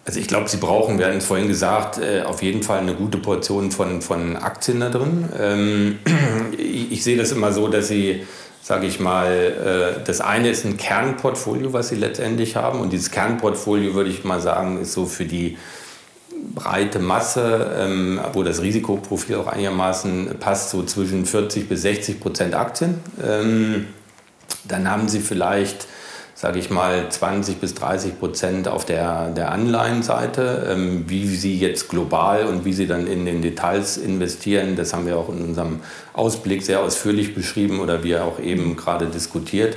Also 0.07 0.19
ich 0.19 0.27
glaube, 0.27 0.49
Sie 0.49 0.57
brauchen, 0.57 0.99
wir 0.99 1.07
hatten 1.07 1.19
es 1.19 1.27
vorhin 1.27 1.47
gesagt, 1.47 1.99
äh, 1.99 2.23
auf 2.23 2.43
jeden 2.43 2.63
Fall 2.63 2.79
eine 2.79 2.95
gute 2.95 3.19
Portion 3.19 3.71
von, 3.71 4.01
von 4.01 4.37
Aktien 4.37 4.81
da 4.81 4.89
drin. 4.89 5.29
Ähm, 5.39 5.99
ich, 6.59 7.05
sehe 7.05 7.19
das 7.19 7.33
immer 7.33 7.53
so, 7.53 7.69
dass 7.69 7.89
Sie 7.89 8.27
sage 8.63 8.87
ich 8.87 9.01
mal, 9.01 9.97
äh, 9.99 10.05
das 10.05 10.21
eine 10.21 10.51
ist 10.51 10.65
ein 10.65 10.77
Kernportfolio, 10.77 11.73
was 11.73 11.89
sie 11.89 11.97
letztendlich 11.97 12.57
haben. 12.57 12.81
Und 12.81 12.93
dieses 12.93 13.11
Kernportfolio, 13.11 13.95
würde 13.95 14.11
ich 14.11 14.23
mal 14.23 14.41
sagen, 14.41 14.81
ist 14.81 14.93
so 14.93 15.07
für 15.07 15.25
die 15.25 15.59
breite 16.55 16.99
Masse, 16.99 17.71
ähm, 17.79 18.21
wo 18.33 18.43
das 18.43 18.63
Risikoprofil 18.63 19.37
auch 19.37 19.47
einigermaßen 19.47 20.39
passt, 20.39 20.71
so 20.71 20.83
zwischen 20.83 21.27
40 21.27 21.69
bis 21.69 21.83
60 21.83 22.21
Prozent 22.21 22.55
Aktien. 22.55 23.01
Ähm, 23.23 23.87
dann 24.65 24.91
haben 24.91 25.09
sie 25.09 25.21
vielleicht 25.21 25.87
sage 26.41 26.59
ich 26.59 26.71
mal, 26.71 27.07
20 27.11 27.59
bis 27.59 27.75
30 27.75 28.19
Prozent 28.19 28.67
auf 28.67 28.87
der, 28.87 29.29
der 29.29 29.53
Anleihenseite. 29.53 30.69
Ähm, 30.71 31.05
wie 31.07 31.27
sie 31.37 31.59
jetzt 31.59 31.91
global 31.91 32.47
und 32.47 32.65
wie 32.65 32.73
sie 32.73 32.87
dann 32.87 33.07
in 33.07 33.27
den 33.27 33.43
Details 33.43 33.99
investieren, 33.99 34.75
das 34.75 34.95
haben 34.95 35.05
wir 35.05 35.19
auch 35.19 35.29
in 35.29 35.43
unserem 35.43 35.81
Ausblick 36.15 36.63
sehr 36.63 36.81
ausführlich 36.81 37.35
beschrieben 37.35 37.79
oder 37.79 38.05
wir 38.05 38.25
auch 38.25 38.41
eben 38.41 38.75
gerade 38.77 39.05
diskutiert. 39.05 39.77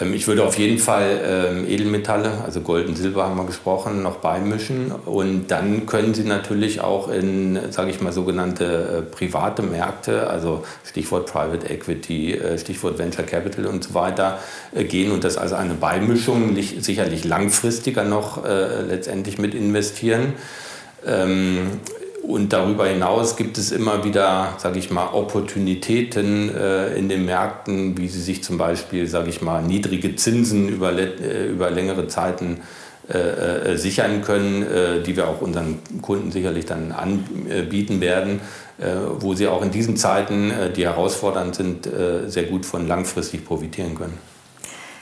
Ähm, 0.00 0.14
ich 0.14 0.26
würde 0.26 0.44
auf 0.44 0.58
jeden 0.58 0.78
Fall 0.78 1.20
ähm, 1.24 1.68
Edelmetalle, 1.68 2.42
also 2.44 2.60
Gold 2.60 2.88
und 2.88 2.96
Silber 2.96 3.24
haben 3.24 3.36
wir 3.36 3.46
gesprochen, 3.46 4.02
noch 4.02 4.16
beimischen. 4.16 4.92
Und 4.92 5.48
dann 5.48 5.86
können 5.86 6.14
Sie 6.14 6.24
natürlich 6.24 6.80
auch 6.80 7.10
in, 7.10 7.58
sage 7.70 7.90
ich 7.90 8.00
mal, 8.00 8.12
sogenannte 8.12 8.64
äh, 8.64 9.02
private 9.02 9.62
Märkte, 9.62 10.28
also 10.28 10.64
Stichwort 10.84 11.30
Private 11.30 11.68
Equity, 11.68 12.34
äh, 12.34 12.58
Stichwort 12.58 12.98
Venture 12.98 13.24
Capital 13.24 13.66
und 13.66 13.84
so 13.84 13.94
weiter, 13.94 14.38
äh, 14.74 14.84
gehen 14.84 15.12
und 15.12 15.24
das 15.24 15.36
als 15.36 15.52
eine 15.52 15.74
Beimischung 15.74 16.56
sicherlich 16.80 17.24
langfristiger 17.24 18.04
noch 18.04 18.44
letztendlich 18.44 19.38
mit 19.38 19.54
investieren. 19.54 20.34
Ähm, 21.06 21.80
und 22.22 22.52
darüber 22.52 22.86
hinaus 22.86 23.36
gibt 23.36 23.58
es 23.58 23.72
immer 23.72 24.04
wieder, 24.04 24.54
sage 24.58 24.78
ich 24.78 24.90
mal, 24.90 25.08
Opportunitäten 25.12 26.54
äh, 26.54 26.94
in 26.94 27.08
den 27.08 27.24
Märkten, 27.24 27.96
wie 27.96 28.08
sie 28.08 28.20
sich 28.20 28.42
zum 28.44 28.58
Beispiel, 28.58 29.06
sage 29.06 29.30
ich 29.30 29.40
mal, 29.40 29.62
niedrige 29.62 30.16
Zinsen 30.16 30.68
über, 30.68 30.92
äh, 30.92 31.46
über 31.46 31.70
längere 31.70 32.06
Zeiten 32.08 32.60
äh, 33.08 33.72
äh, 33.72 33.76
sichern 33.78 34.20
können, 34.20 34.62
äh, 34.62 35.02
die 35.02 35.16
wir 35.16 35.28
auch 35.28 35.40
unseren 35.40 35.78
Kunden 36.02 36.30
sicherlich 36.30 36.66
dann 36.66 36.92
anbieten 36.92 38.02
werden, 38.02 38.40
äh, 38.78 38.88
wo 39.20 39.32
sie 39.32 39.48
auch 39.48 39.62
in 39.62 39.70
diesen 39.70 39.96
Zeiten, 39.96 40.52
die 40.76 40.84
herausfordernd 40.84 41.54
sind, 41.54 41.88
sehr 42.26 42.44
gut 42.44 42.66
von 42.66 42.86
langfristig 42.86 43.46
profitieren 43.46 43.94
können 43.94 44.18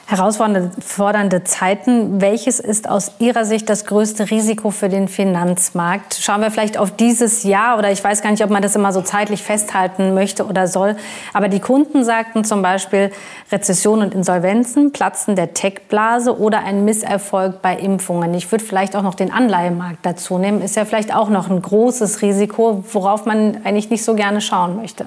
herausfordernde 0.06 1.42
Zeiten. 1.44 2.20
Welches 2.20 2.60
ist 2.60 2.88
aus 2.88 3.12
Ihrer 3.18 3.44
Sicht 3.44 3.68
das 3.68 3.84
größte 3.86 4.30
Risiko 4.30 4.70
für 4.70 4.88
den 4.88 5.08
Finanzmarkt? 5.08 6.16
Schauen 6.20 6.40
wir 6.40 6.52
vielleicht 6.52 6.78
auf 6.78 6.92
dieses 6.92 7.42
Jahr 7.42 7.76
oder 7.76 7.90
ich 7.90 8.02
weiß 8.02 8.22
gar 8.22 8.30
nicht, 8.30 8.44
ob 8.44 8.50
man 8.50 8.62
das 8.62 8.76
immer 8.76 8.92
so 8.92 9.02
zeitlich 9.02 9.42
festhalten 9.42 10.14
möchte 10.14 10.46
oder 10.46 10.68
soll. 10.68 10.96
Aber 11.32 11.48
die 11.48 11.58
Kunden 11.58 12.04
sagten 12.04 12.44
zum 12.44 12.62
Beispiel 12.62 13.10
Rezession 13.50 14.00
und 14.00 14.14
Insolvenzen, 14.14 14.92
Platzen 14.92 15.34
der 15.34 15.54
Tech-Blase 15.54 16.38
oder 16.38 16.60
ein 16.60 16.84
Misserfolg 16.84 17.60
bei 17.60 17.76
Impfungen. 17.76 18.32
Ich 18.34 18.50
würde 18.52 18.64
vielleicht 18.64 18.94
auch 18.94 19.02
noch 19.02 19.16
den 19.16 19.32
Anleihemarkt 19.32 20.06
dazu 20.06 20.38
nehmen. 20.38 20.62
Ist 20.62 20.76
ja 20.76 20.84
vielleicht 20.84 21.12
auch 21.12 21.30
noch 21.30 21.50
ein 21.50 21.60
großes 21.60 22.22
Risiko, 22.22 22.84
worauf 22.92 23.26
man 23.26 23.58
eigentlich 23.64 23.90
nicht 23.90 24.04
so 24.04 24.14
gerne 24.14 24.40
schauen 24.40 24.76
möchte. 24.76 25.06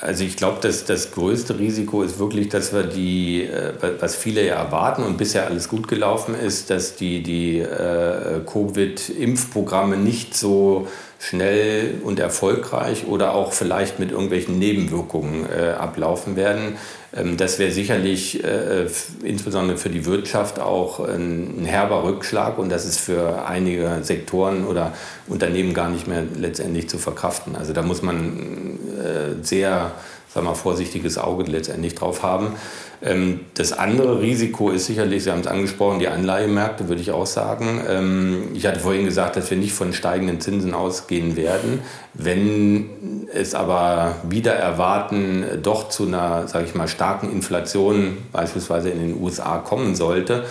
Also 0.00 0.24
ich 0.24 0.36
glaube, 0.36 0.58
dass 0.62 0.86
das 0.86 1.12
größte 1.12 1.58
Risiko 1.58 2.02
ist 2.02 2.18
wirklich, 2.18 2.48
dass 2.48 2.72
wir 2.72 2.84
die, 2.84 3.42
äh, 3.42 3.72
was 4.00 4.16
viele 4.16 4.46
ja 4.46 4.54
erwarten 4.56 5.02
und 5.02 5.18
bisher 5.18 5.46
alles 5.46 5.68
gut 5.68 5.88
gelaufen 5.88 6.34
ist, 6.34 6.70
dass 6.70 6.96
die, 6.96 7.22
die 7.22 7.58
äh, 7.58 8.40
Covid-Impfprogramme 8.46 9.98
nicht 9.98 10.34
so 10.34 10.88
schnell 11.20 12.00
und 12.02 12.18
erfolgreich 12.18 13.06
oder 13.06 13.34
auch 13.34 13.52
vielleicht 13.52 13.98
mit 13.98 14.10
irgendwelchen 14.10 14.58
Nebenwirkungen 14.58 15.46
äh, 15.46 15.72
ablaufen 15.72 16.34
werden. 16.34 16.78
Ähm, 17.14 17.36
das 17.36 17.58
wäre 17.58 17.70
sicherlich 17.70 18.42
äh, 18.42 18.86
insbesondere 19.22 19.76
für 19.76 19.90
die 19.90 20.06
Wirtschaft 20.06 20.58
auch 20.58 20.98
ein, 20.98 21.60
ein, 21.60 21.64
herber 21.66 22.04
Rückschlag 22.04 22.58
und 22.58 22.70
das 22.70 22.86
ist 22.86 22.98
für 22.98 23.44
einige 23.46 23.98
Sektoren 24.00 24.66
oder 24.66 24.94
Unternehmen 25.28 25.74
gar 25.74 25.90
nicht 25.90 26.08
mehr 26.08 26.22
letztendlich 26.38 26.88
zu 26.88 26.96
verkraften. 26.96 27.54
Also 27.54 27.74
da 27.74 27.82
muss 27.82 28.00
man 28.00 28.78
äh, 28.98 29.44
sehr 29.44 29.92
sagen 30.32 30.46
wir, 30.46 30.54
vorsichtiges 30.54 31.18
Auge 31.18 31.44
letztendlich 31.44 31.94
drauf 31.94 32.22
haben. 32.22 32.54
Ähm, 33.02 33.40
das 33.54 33.72
andere 33.72 34.20
Risiko 34.20 34.70
ist 34.70 34.86
sicherlich, 34.86 35.24
Sie 35.24 35.30
haben 35.30 35.40
es 35.40 35.46
angesprochen, 35.46 35.98
die 35.98 36.08
Anleihemärkte, 36.08 36.88
würde 36.88 37.00
ich 37.00 37.10
auch 37.10 37.26
sagen. 37.26 37.80
Ähm, 37.88 38.48
ich 38.54 38.66
hatte 38.66 38.80
vorhin 38.80 39.04
gesagt, 39.04 39.36
dass 39.36 39.50
wir 39.50 39.56
nicht 39.56 39.72
von 39.72 39.92
steigenden 39.92 40.40
Zinsen 40.40 40.74
ausgehen 40.74 41.36
werden. 41.36 41.80
Wenn 42.14 43.26
es 43.32 43.54
aber 43.54 44.16
wieder 44.28 44.52
erwarten, 44.52 45.44
doch 45.62 45.88
zu 45.88 46.06
einer, 46.06 46.46
sage 46.46 46.66
ich 46.66 46.74
mal, 46.74 46.88
starken 46.88 47.30
Inflation 47.32 48.18
beispielsweise 48.32 48.90
in 48.90 49.00
den 49.00 49.22
USA 49.22 49.58
kommen 49.58 49.94
sollte, 49.94 50.44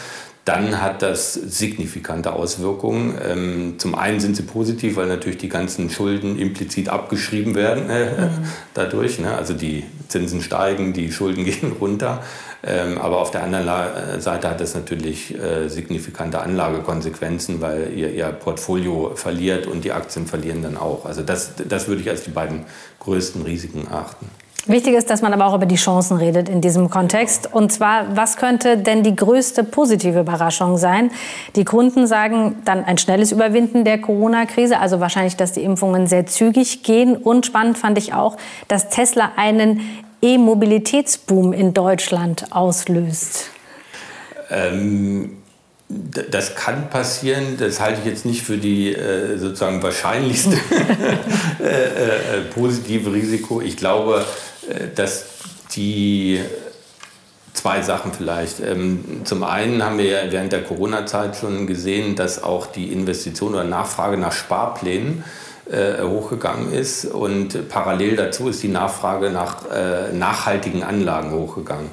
dann 0.49 0.81
hat 0.81 1.03
das 1.03 1.35
signifikante 1.35 2.33
Auswirkungen. 2.33 3.15
Ähm, 3.23 3.75
zum 3.77 3.93
einen 3.93 4.19
sind 4.19 4.35
sie 4.35 4.41
positiv, 4.41 4.95
weil 4.95 5.05
natürlich 5.05 5.37
die 5.37 5.47
ganzen 5.47 5.91
Schulden 5.91 6.39
implizit 6.39 6.89
abgeschrieben 6.89 7.53
werden 7.53 7.87
äh, 7.87 8.21
mhm. 8.21 8.29
dadurch. 8.73 9.19
Ne? 9.19 9.31
Also 9.37 9.53
die 9.53 9.83
Zinsen 10.07 10.41
steigen, 10.41 10.91
die 10.91 11.11
Schulden 11.11 11.45
gehen 11.45 11.73
runter. 11.79 12.23
Ähm, 12.63 12.97
aber 12.97 13.19
auf 13.19 13.29
der 13.29 13.43
anderen 13.43 13.67
äh, 13.67 14.19
Seite 14.19 14.49
hat 14.49 14.59
das 14.59 14.73
natürlich 14.73 15.37
äh, 15.37 15.67
signifikante 15.67 16.41
Anlagekonsequenzen, 16.41 17.61
weil 17.61 17.93
ihr, 17.95 18.11
ihr 18.11 18.25
Portfolio 18.29 19.11
verliert 19.13 19.67
und 19.67 19.83
die 19.83 19.91
Aktien 19.91 20.25
verlieren 20.25 20.63
dann 20.63 20.77
auch. 20.77 21.05
Also 21.05 21.21
das, 21.21 21.51
das 21.57 21.87
würde 21.87 22.01
ich 22.01 22.09
als 22.09 22.23
die 22.23 22.31
beiden 22.31 22.65
größten 23.01 23.43
Risiken 23.43 23.87
achten. 23.91 24.25
Wichtig 24.67 24.93
ist, 24.93 25.09
dass 25.09 25.21
man 25.21 25.33
aber 25.33 25.45
auch 25.45 25.55
über 25.55 25.65
die 25.65 25.75
Chancen 25.75 26.17
redet 26.17 26.49
in 26.49 26.61
diesem 26.61 26.89
Kontext. 26.89 27.51
Und 27.51 27.71
zwar, 27.71 28.15
was 28.15 28.37
könnte 28.37 28.77
denn 28.77 29.03
die 29.03 29.15
größte 29.15 29.63
positive 29.63 30.19
Überraschung 30.19 30.77
sein? 30.77 31.11
Die 31.55 31.65
Kunden 31.65 32.07
sagen 32.07 32.57
dann 32.65 32.83
ein 32.83 32.97
schnelles 32.97 33.31
Überwinden 33.31 33.83
der 33.83 33.99
Corona-Krise, 33.99 34.79
also 34.79 34.99
wahrscheinlich, 34.99 35.35
dass 35.35 35.53
die 35.53 35.63
Impfungen 35.63 36.07
sehr 36.07 36.25
zügig 36.25 36.83
gehen. 36.83 37.15
Und 37.15 37.45
spannend 37.45 37.77
fand 37.77 37.97
ich 37.97 38.13
auch, 38.13 38.37
dass 38.67 38.89
Tesla 38.89 39.31
einen 39.35 39.81
E-Mobilitätsboom 40.21 41.53
in 41.53 41.73
Deutschland 41.73 42.47
auslöst. 42.51 43.49
Ähm 44.49 45.35
das 45.89 46.55
kann 46.55 46.89
passieren, 46.91 47.57
das 47.57 47.79
halte 47.79 48.01
ich 48.01 48.05
jetzt 48.05 48.25
nicht 48.25 48.43
für 48.43 48.57
die 48.57 48.93
äh, 48.93 49.37
sozusagen 49.37 49.81
wahrscheinlichste 49.81 50.55
äh, 51.59 51.63
äh, 51.63 52.41
positive 52.53 53.11
Risiko. 53.11 53.59
Ich 53.59 53.75
glaube, 53.75 54.23
äh, 54.23 54.48
dass 54.95 55.25
die 55.75 56.39
Zwei 57.59 57.81
Sachen 57.81 58.13
vielleicht. 58.13 58.61
Ähm, 58.61 59.21
zum 59.25 59.43
einen 59.43 59.83
haben 59.83 59.97
wir 59.97 60.05
ja 60.05 60.31
während 60.31 60.53
der 60.53 60.63
Corona-Zeit 60.63 61.35
schon 61.35 61.67
gesehen, 61.67 62.15
dass 62.15 62.41
auch 62.41 62.67
die 62.67 62.93
Investition 62.93 63.53
oder 63.53 63.65
Nachfrage 63.65 64.15
nach 64.15 64.31
Sparplänen 64.31 65.25
äh, 65.69 66.01
hochgegangen 66.01 66.71
ist 66.71 67.03
und 67.03 67.67
parallel 67.67 68.15
dazu 68.15 68.47
ist 68.47 68.63
die 68.63 68.69
Nachfrage 68.69 69.29
nach 69.29 69.69
äh, 69.69 70.13
nachhaltigen 70.13 70.83
Anlagen 70.83 71.31
hochgegangen. 71.31 71.89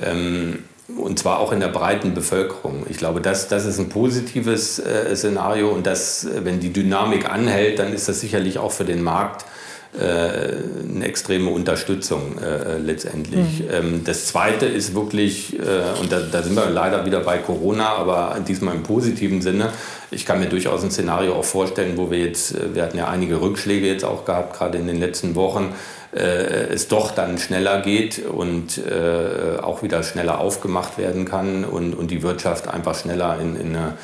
Ähm, 0.00 0.60
und 0.96 1.18
zwar 1.18 1.38
auch 1.38 1.52
in 1.52 1.60
der 1.60 1.68
breiten 1.68 2.14
Bevölkerung. 2.14 2.86
Ich 2.88 2.96
glaube, 2.96 3.20
das, 3.20 3.46
das 3.48 3.66
ist 3.66 3.78
ein 3.78 3.90
positives 3.90 4.78
äh, 4.78 5.14
Szenario 5.14 5.68
und 5.68 5.86
das, 5.86 6.26
wenn 6.44 6.60
die 6.60 6.72
Dynamik 6.72 7.28
anhält, 7.28 7.78
dann 7.78 7.92
ist 7.92 8.08
das 8.08 8.20
sicherlich 8.20 8.58
auch 8.58 8.72
für 8.72 8.86
den 8.86 9.02
Markt 9.02 9.42
äh, 9.42 9.59
eine 9.98 11.04
extreme 11.04 11.50
Unterstützung 11.50 12.38
äh, 12.38 12.78
letztendlich. 12.78 13.60
Mhm. 13.60 13.66
Ähm, 13.72 14.04
das 14.04 14.26
Zweite 14.26 14.66
ist 14.66 14.94
wirklich, 14.94 15.58
äh, 15.58 16.00
und 16.00 16.12
da, 16.12 16.20
da, 16.20 16.42
sind 16.42 16.54
wir 16.54 16.70
leider 16.70 17.04
wieder 17.06 17.20
bei 17.20 17.38
Corona, 17.38 17.88
aber 17.88 18.36
diesmal 18.46 18.76
im 18.76 18.84
positiven 18.84 19.42
Sinne. 19.42 19.70
Ich 20.12 20.26
kann 20.26 20.38
mir 20.38 20.48
durchaus 20.48 20.84
ein 20.84 20.90
Szenario 20.90 21.34
auch 21.34 21.44
vorstellen, 21.44 21.96
wo 21.96 22.10
wir 22.10 22.18
jetzt, 22.18 22.54
äh, 22.54 22.74
wir 22.74 22.84
hatten 22.84 22.98
ja 22.98 23.08
einige 23.08 23.40
Rückschläge 23.40 23.86
jetzt 23.86 24.04
auch 24.04 24.24
gehabt, 24.24 24.56
gerade 24.56 24.78
in 24.78 24.86
den 24.86 25.00
letzten 25.00 25.34
Wochen, 25.34 25.74
äh, 26.12 26.72
es 26.72 26.88
doch 26.88 27.12
dann 27.12 27.38
schneller 27.38 27.80
geht 27.82 28.24
und 28.26 28.78
äh, 28.78 29.60
auch 29.60 29.82
wieder 29.82 30.02
schneller 30.02 30.40
aufgemacht 30.40 30.98
werden 30.98 31.24
kann 31.24 31.64
und, 31.64 31.94
und 31.94 32.10
die 32.10 32.22
Wirtschaft 32.22 32.68
einfach 32.68 32.96
schneller 32.96 33.38
in, 33.40 33.56
in 33.56 33.76
eine 33.76 33.94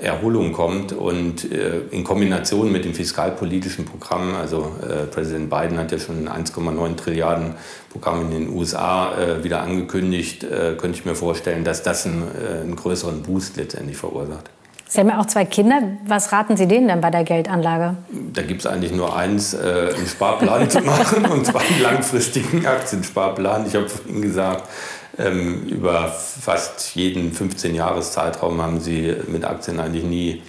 Erholung 0.00 0.52
kommt 0.52 0.92
und 0.92 1.50
äh, 1.50 1.80
in 1.90 2.04
Kombination 2.04 2.72
mit 2.72 2.84
dem 2.84 2.94
fiskalpolitischen 2.94 3.84
Programm, 3.84 4.34
also 4.34 4.72
äh, 4.82 5.06
Präsident 5.06 5.50
Biden 5.50 5.78
hat 5.78 5.92
ja 5.92 5.98
schon 5.98 6.26
ein 6.26 6.44
1,9 6.44 6.96
Trilliarden 6.96 7.54
Programm 7.90 8.22
in 8.22 8.30
den 8.30 8.48
USA 8.48 9.12
äh, 9.14 9.44
wieder 9.44 9.60
angekündigt, 9.60 10.44
äh, 10.44 10.74
könnte 10.78 10.98
ich 10.98 11.04
mir 11.04 11.14
vorstellen, 11.14 11.64
dass 11.64 11.82
das 11.82 12.06
einen, 12.06 12.22
äh, 12.22 12.60
einen 12.62 12.76
größeren 12.76 13.22
Boost 13.22 13.56
letztendlich 13.56 13.96
verursacht. 13.96 14.50
Sie 14.90 14.98
haben 14.98 15.08
ja 15.08 15.20
auch 15.20 15.26
zwei 15.26 15.44
Kinder. 15.44 15.82
Was 16.04 16.32
raten 16.32 16.56
Sie 16.56 16.66
denen 16.66 16.88
denn 16.88 17.00
bei 17.00 17.10
der 17.10 17.22
Geldanlage? 17.22 17.96
Da 18.32 18.42
gibt 18.42 18.62
es 18.62 18.66
eigentlich 18.66 18.92
nur 18.92 19.16
eins, 19.16 19.54
äh, 19.54 19.92
einen 19.94 20.06
Sparplan 20.06 20.68
zu 20.68 20.80
machen, 20.80 21.26
und 21.30 21.46
zwar 21.46 21.60
einen 21.60 21.80
langfristigen 21.80 22.66
Aktiensparplan. 22.66 23.66
Ich 23.68 23.76
habe 23.76 23.88
vorhin 23.88 24.20
gesagt, 24.20 24.64
ähm, 25.18 25.64
über 25.66 26.08
fast 26.08 26.94
jeden 26.94 27.32
15-Jahres-Zeitraum 27.32 28.62
haben 28.62 28.80
sie 28.80 29.14
mit 29.26 29.44
Aktien 29.44 29.80
eigentlich 29.80 30.04
nie 30.04 30.42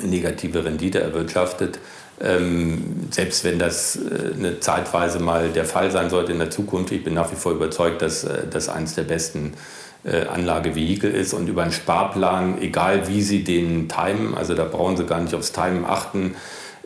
negative 0.00 0.64
Rendite 0.64 1.00
erwirtschaftet. 1.00 1.78
Ähm, 2.20 3.08
selbst 3.10 3.42
wenn 3.44 3.58
das 3.58 3.96
äh, 3.96 4.34
eine 4.34 4.60
zeitweise 4.60 5.18
mal 5.18 5.48
der 5.48 5.64
Fall 5.64 5.90
sein 5.90 6.08
sollte 6.08 6.32
in 6.32 6.38
der 6.38 6.50
Zukunft, 6.50 6.92
ich 6.92 7.02
bin 7.02 7.14
nach 7.14 7.32
wie 7.32 7.36
vor 7.36 7.52
überzeugt, 7.52 8.00
dass 8.02 8.24
äh, 8.24 8.42
das 8.48 8.68
eines 8.68 8.94
der 8.94 9.02
besten 9.02 9.54
äh, 10.04 10.26
Anlagevehikel 10.26 11.10
ist 11.10 11.34
und 11.34 11.48
über 11.48 11.62
einen 11.62 11.72
Sparplan, 11.72 12.60
egal 12.60 13.08
wie 13.08 13.22
Sie 13.22 13.44
den 13.44 13.88
timen, 13.88 14.34
also 14.34 14.54
da 14.54 14.64
brauchen 14.64 14.96
Sie 14.96 15.04
gar 15.04 15.20
nicht 15.20 15.34
aufs 15.34 15.52
Timen 15.52 15.84
achten, 15.84 16.34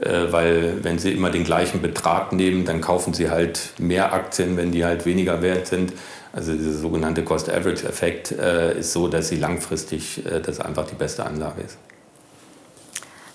äh, 0.00 0.30
weil 0.30 0.84
wenn 0.84 0.98
Sie 0.98 1.12
immer 1.12 1.30
den 1.30 1.44
gleichen 1.44 1.82
Betrag 1.82 2.32
nehmen, 2.32 2.64
dann 2.64 2.80
kaufen 2.80 3.12
Sie 3.12 3.30
halt 3.30 3.72
mehr 3.78 4.12
Aktien, 4.12 4.56
wenn 4.56 4.72
die 4.72 4.84
halt 4.84 5.06
weniger 5.06 5.42
wert 5.42 5.66
sind. 5.66 5.92
Also 6.36 6.52
dieser 6.52 6.74
sogenannte 6.74 7.24
Cost-Average-Effekt 7.24 8.32
äh, 8.32 8.78
ist 8.78 8.92
so, 8.92 9.08
dass 9.08 9.30
sie 9.30 9.36
langfristig 9.36 10.24
äh, 10.26 10.40
das 10.40 10.60
einfach 10.60 10.86
die 10.86 10.94
beste 10.94 11.24
Anlage 11.24 11.62
ist. 11.62 11.78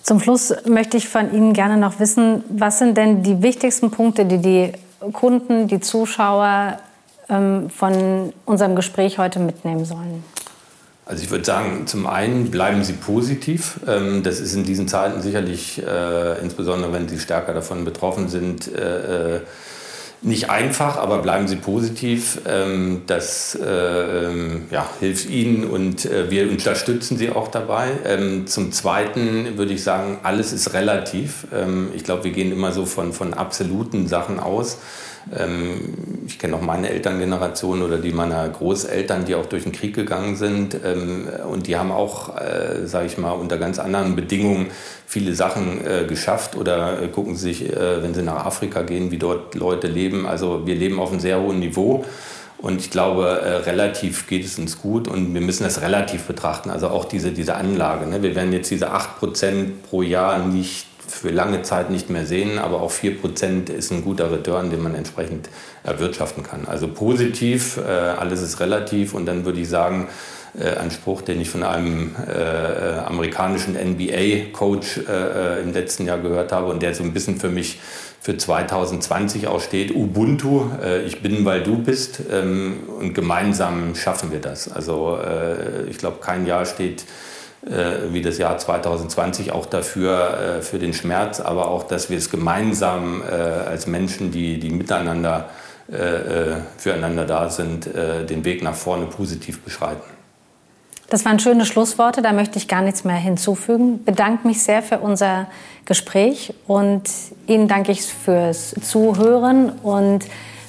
Zum 0.04 0.20
Schluss 0.20 0.54
möchte 0.68 0.98
ich 0.98 1.10
von 1.10 1.34
Ihnen 1.34 1.54
gerne 1.54 1.78
noch 1.78 2.00
wissen, 2.00 2.44
was 2.50 2.78
sind 2.78 2.96
denn 2.96 3.24
die 3.24 3.42
wichtigsten 3.42 3.90
Punkte, 3.90 4.26
die 4.26 4.38
die 4.38 4.72
Kunden, 5.14 5.68
die 5.68 5.80
Zuschauer 5.80 6.78
ähm, 7.28 7.72
von 7.72 8.34
unserem 8.46 8.76
Gespräch 8.76 9.18
heute 9.18 9.40
mitnehmen 9.40 9.84
sollen? 9.84 10.24
Also 11.06 11.24
ich 11.24 11.32
würde 11.32 11.44
sagen, 11.44 11.88
zum 11.88 12.06
einen 12.06 12.52
bleiben 12.52 12.84
Sie 12.84 12.94
positiv. 12.94 13.80
Ähm, 13.88 14.22
das 14.22 14.40
ist 14.40 14.54
in 14.54 14.64
diesen 14.64 14.88
Zeiten 14.88 15.24
sicherlich, 15.24 15.82
äh, 15.84 16.40
insbesondere 16.40 16.94
wenn 16.94 17.10
Sie 17.10 17.18
stärker 17.18 17.56
davon 17.56 17.84
betroffen 17.84 18.30
sind, 18.30 18.72
äh, 18.72 19.38
äh 19.38 19.42
nicht 20.24 20.50
einfach, 20.50 20.98
aber 20.98 21.20
bleiben 21.20 21.48
Sie 21.48 21.56
positiv. 21.56 22.42
Ähm, 22.48 23.02
das 23.08 23.56
äh, 23.56 23.66
ähm, 23.66 24.66
ja, 24.70 24.88
hilft 25.00 25.30
Ihnen 25.30 25.64
und 25.64 26.06
äh, 26.06 26.30
wir 26.30 26.50
unterstützen 26.50 27.18
Sie 27.18 27.32
auch 27.32 27.48
dabei. 27.48 27.90
Ähm, 28.06 28.46
zum 28.46 28.72
Zweiten 28.72 29.58
würde 29.58 29.74
ich 29.74 29.84
sagen, 29.84 30.20
alles 30.24 30.54
ist 30.54 30.74
relativ. 30.74 31.48
Ich 31.94 32.04
glaube, 32.04 32.24
wir 32.24 32.32
gehen 32.32 32.52
immer 32.52 32.72
so 32.72 32.86
von, 32.86 33.14
von 33.14 33.34
absoluten 33.34 34.08
Sachen 34.08 34.40
aus. 34.40 34.78
Ähm, 35.38 36.24
ich 36.26 36.40
kenne 36.40 36.56
auch 36.56 36.62
meine 36.62 36.90
Elterngeneration 36.90 37.82
oder 37.82 37.98
die 37.98 38.12
meiner 38.12 38.48
Großeltern, 38.50 39.26
die 39.26 39.36
auch 39.36 39.46
durch 39.46 39.64
den 39.64 39.72
Krieg 39.72 39.96
gegangen 39.96 40.36
sind. 40.36 40.78
Ähm, 40.84 41.28
und 41.50 41.68
die 41.68 41.78
haben 41.78 41.92
auch, 41.92 42.38
äh, 42.38 42.86
sage 42.86 43.08
ich 43.08 43.18
mal, 43.18 43.32
unter 43.32 43.58
ganz 43.58 43.80
anderen 43.80 44.16
Bedingungen 44.16 44.68
viele 45.06 45.34
Sachen 45.34 45.86
äh, 45.86 46.06
geschafft. 46.06 46.56
Oder 46.56 47.02
äh, 47.02 47.08
gucken 47.08 47.36
Sie 47.36 47.54
sich, 47.54 47.72
wenn 47.72 48.14
Sie 48.14 48.24
nach 48.24 48.46
Afrika 48.46 48.82
gehen, 48.82 49.12
wie 49.12 49.18
dort 49.18 49.56
Leute 49.56 49.88
leben. 49.88 50.26
Also 50.26 50.66
wir 50.66 50.76
leben 50.76 51.00
auf 51.00 51.12
einem 51.12 51.20
sehr 51.20 51.40
hohen 51.40 51.60
Niveau. 51.60 52.06
Und 52.62 52.80
ich 52.80 52.92
glaube, 52.92 53.42
äh, 53.42 53.56
relativ 53.58 54.28
geht 54.28 54.46
es 54.46 54.60
uns 54.60 54.80
gut 54.80 55.08
und 55.08 55.34
wir 55.34 55.42
müssen 55.42 55.64
das 55.64 55.82
relativ 55.82 56.26
betrachten. 56.26 56.70
Also 56.70 56.90
auch 56.90 57.06
diese, 57.06 57.32
diese 57.32 57.56
Anlage. 57.56 58.06
Ne? 58.06 58.22
Wir 58.22 58.36
werden 58.36 58.54
jetzt 58.54 58.70
diese 58.70 58.94
8% 58.94 59.82
pro 59.90 60.04
Jahr 60.04 60.46
nicht 60.46 60.86
für 61.22 61.30
lange 61.30 61.62
Zeit 61.62 61.92
nicht 61.92 62.10
mehr 62.10 62.26
sehen, 62.26 62.58
aber 62.58 62.82
auch 62.82 62.92
4% 62.92 63.70
ist 63.70 63.92
ein 63.92 64.04
guter 64.04 64.32
Return, 64.32 64.72
den 64.72 64.82
man 64.82 64.96
entsprechend 64.96 65.50
erwirtschaften 65.84 66.42
kann. 66.42 66.66
Also 66.66 66.88
positiv, 66.88 67.78
äh, 67.78 67.82
alles 67.92 68.42
ist 68.42 68.60
relativ 68.60 69.14
und 69.14 69.28
dann 69.28 69.46
würde 69.46 69.60
ich 69.60 69.70
sagen, 69.70 70.08
äh, 70.60 70.78
ein 70.78 70.90
Spruch, 70.90 71.22
den 71.22 71.40
ich 71.40 71.48
von 71.48 71.62
einem 71.62 72.16
äh, 72.28 73.00
amerikanischen 73.06 73.76
NBA-Coach 73.76 75.02
äh, 75.08 75.60
äh, 75.60 75.62
im 75.62 75.74
letzten 75.74 76.08
Jahr 76.08 76.18
gehört 76.18 76.52
habe 76.52 76.72
und 76.72 76.82
der 76.82 76.96
so 76.96 77.04
ein 77.04 77.14
bisschen 77.14 77.40
für 77.40 77.50
mich 77.50 77.80
für 78.20 78.36
2020 78.38 79.48
auch 79.48 79.62
steht, 79.62 79.94
Ubuntu, 79.94 80.72
äh, 80.84 81.04
ich 81.04 81.22
bin, 81.22 81.46
weil 81.46 81.62
du 81.62 81.78
bist 81.78 82.20
ähm, 82.32 82.80
und 83.00 83.14
gemeinsam 83.14 83.94
schaffen 83.94 84.32
wir 84.32 84.40
das. 84.40 84.72
Also 84.72 85.20
ich 85.88 86.00
glaube, 86.00 86.18
kein 86.20 86.48
Jahr 86.48 86.66
steht 86.66 87.02
äh, 87.02 87.31
wie 87.64 88.22
das 88.22 88.38
Jahr 88.40 88.58
2020 88.58 89.52
auch 89.52 89.68
dafür, 89.68 90.58
äh, 90.58 90.62
für 90.62 90.80
den 90.80 90.94
Schmerz, 90.94 91.40
aber 91.40 91.70
auch, 91.70 91.84
dass 91.84 92.10
wir 92.10 92.18
es 92.18 92.32
gemeinsam 92.32 93.22
äh, 93.22 93.34
als 93.34 93.86
Menschen, 93.88 94.32
die, 94.32 94.60
die 94.60 94.70
miteinander 94.70 95.50
füreinander 96.78 97.26
da 97.26 97.50
sind, 97.50 97.86
den 97.86 98.46
Weg 98.46 98.64
nach 98.64 98.76
vorne 98.76 99.08
positiv 99.08 99.60
beschreiten. 99.60 100.04
Das 101.12 101.26
waren 101.26 101.40
schöne 101.40 101.66
Schlussworte, 101.66 102.22
da 102.22 102.32
möchte 102.32 102.58
ich 102.58 102.70
gar 102.70 102.82
nichts 102.82 103.04
mehr 103.04 103.18
hinzufügen. 103.18 104.02
Bedanke 104.06 104.48
mich 104.48 104.64
sehr 104.64 104.82
für 104.82 105.00
unser 105.00 105.48
Gespräch 105.84 106.54
und 106.68 107.04
Ihnen 107.48 107.68
danke 107.68 107.92
ich 107.92 108.04
fürs 108.04 108.74
Zuhören 108.82 109.72
und 109.84 110.24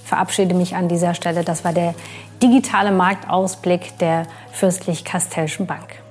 verabschiede 0.04 0.56
mich 0.56 0.74
an 0.74 0.88
dieser 0.88 1.14
Stelle. 1.14 1.44
Das 1.44 1.64
war 1.64 1.72
der 1.72 1.94
digitale 2.42 2.90
Marktausblick 2.90 3.96
der 3.98 4.26
Fürstlich 4.50 5.04
Kastellschen 5.04 5.68
Bank. 5.68 6.01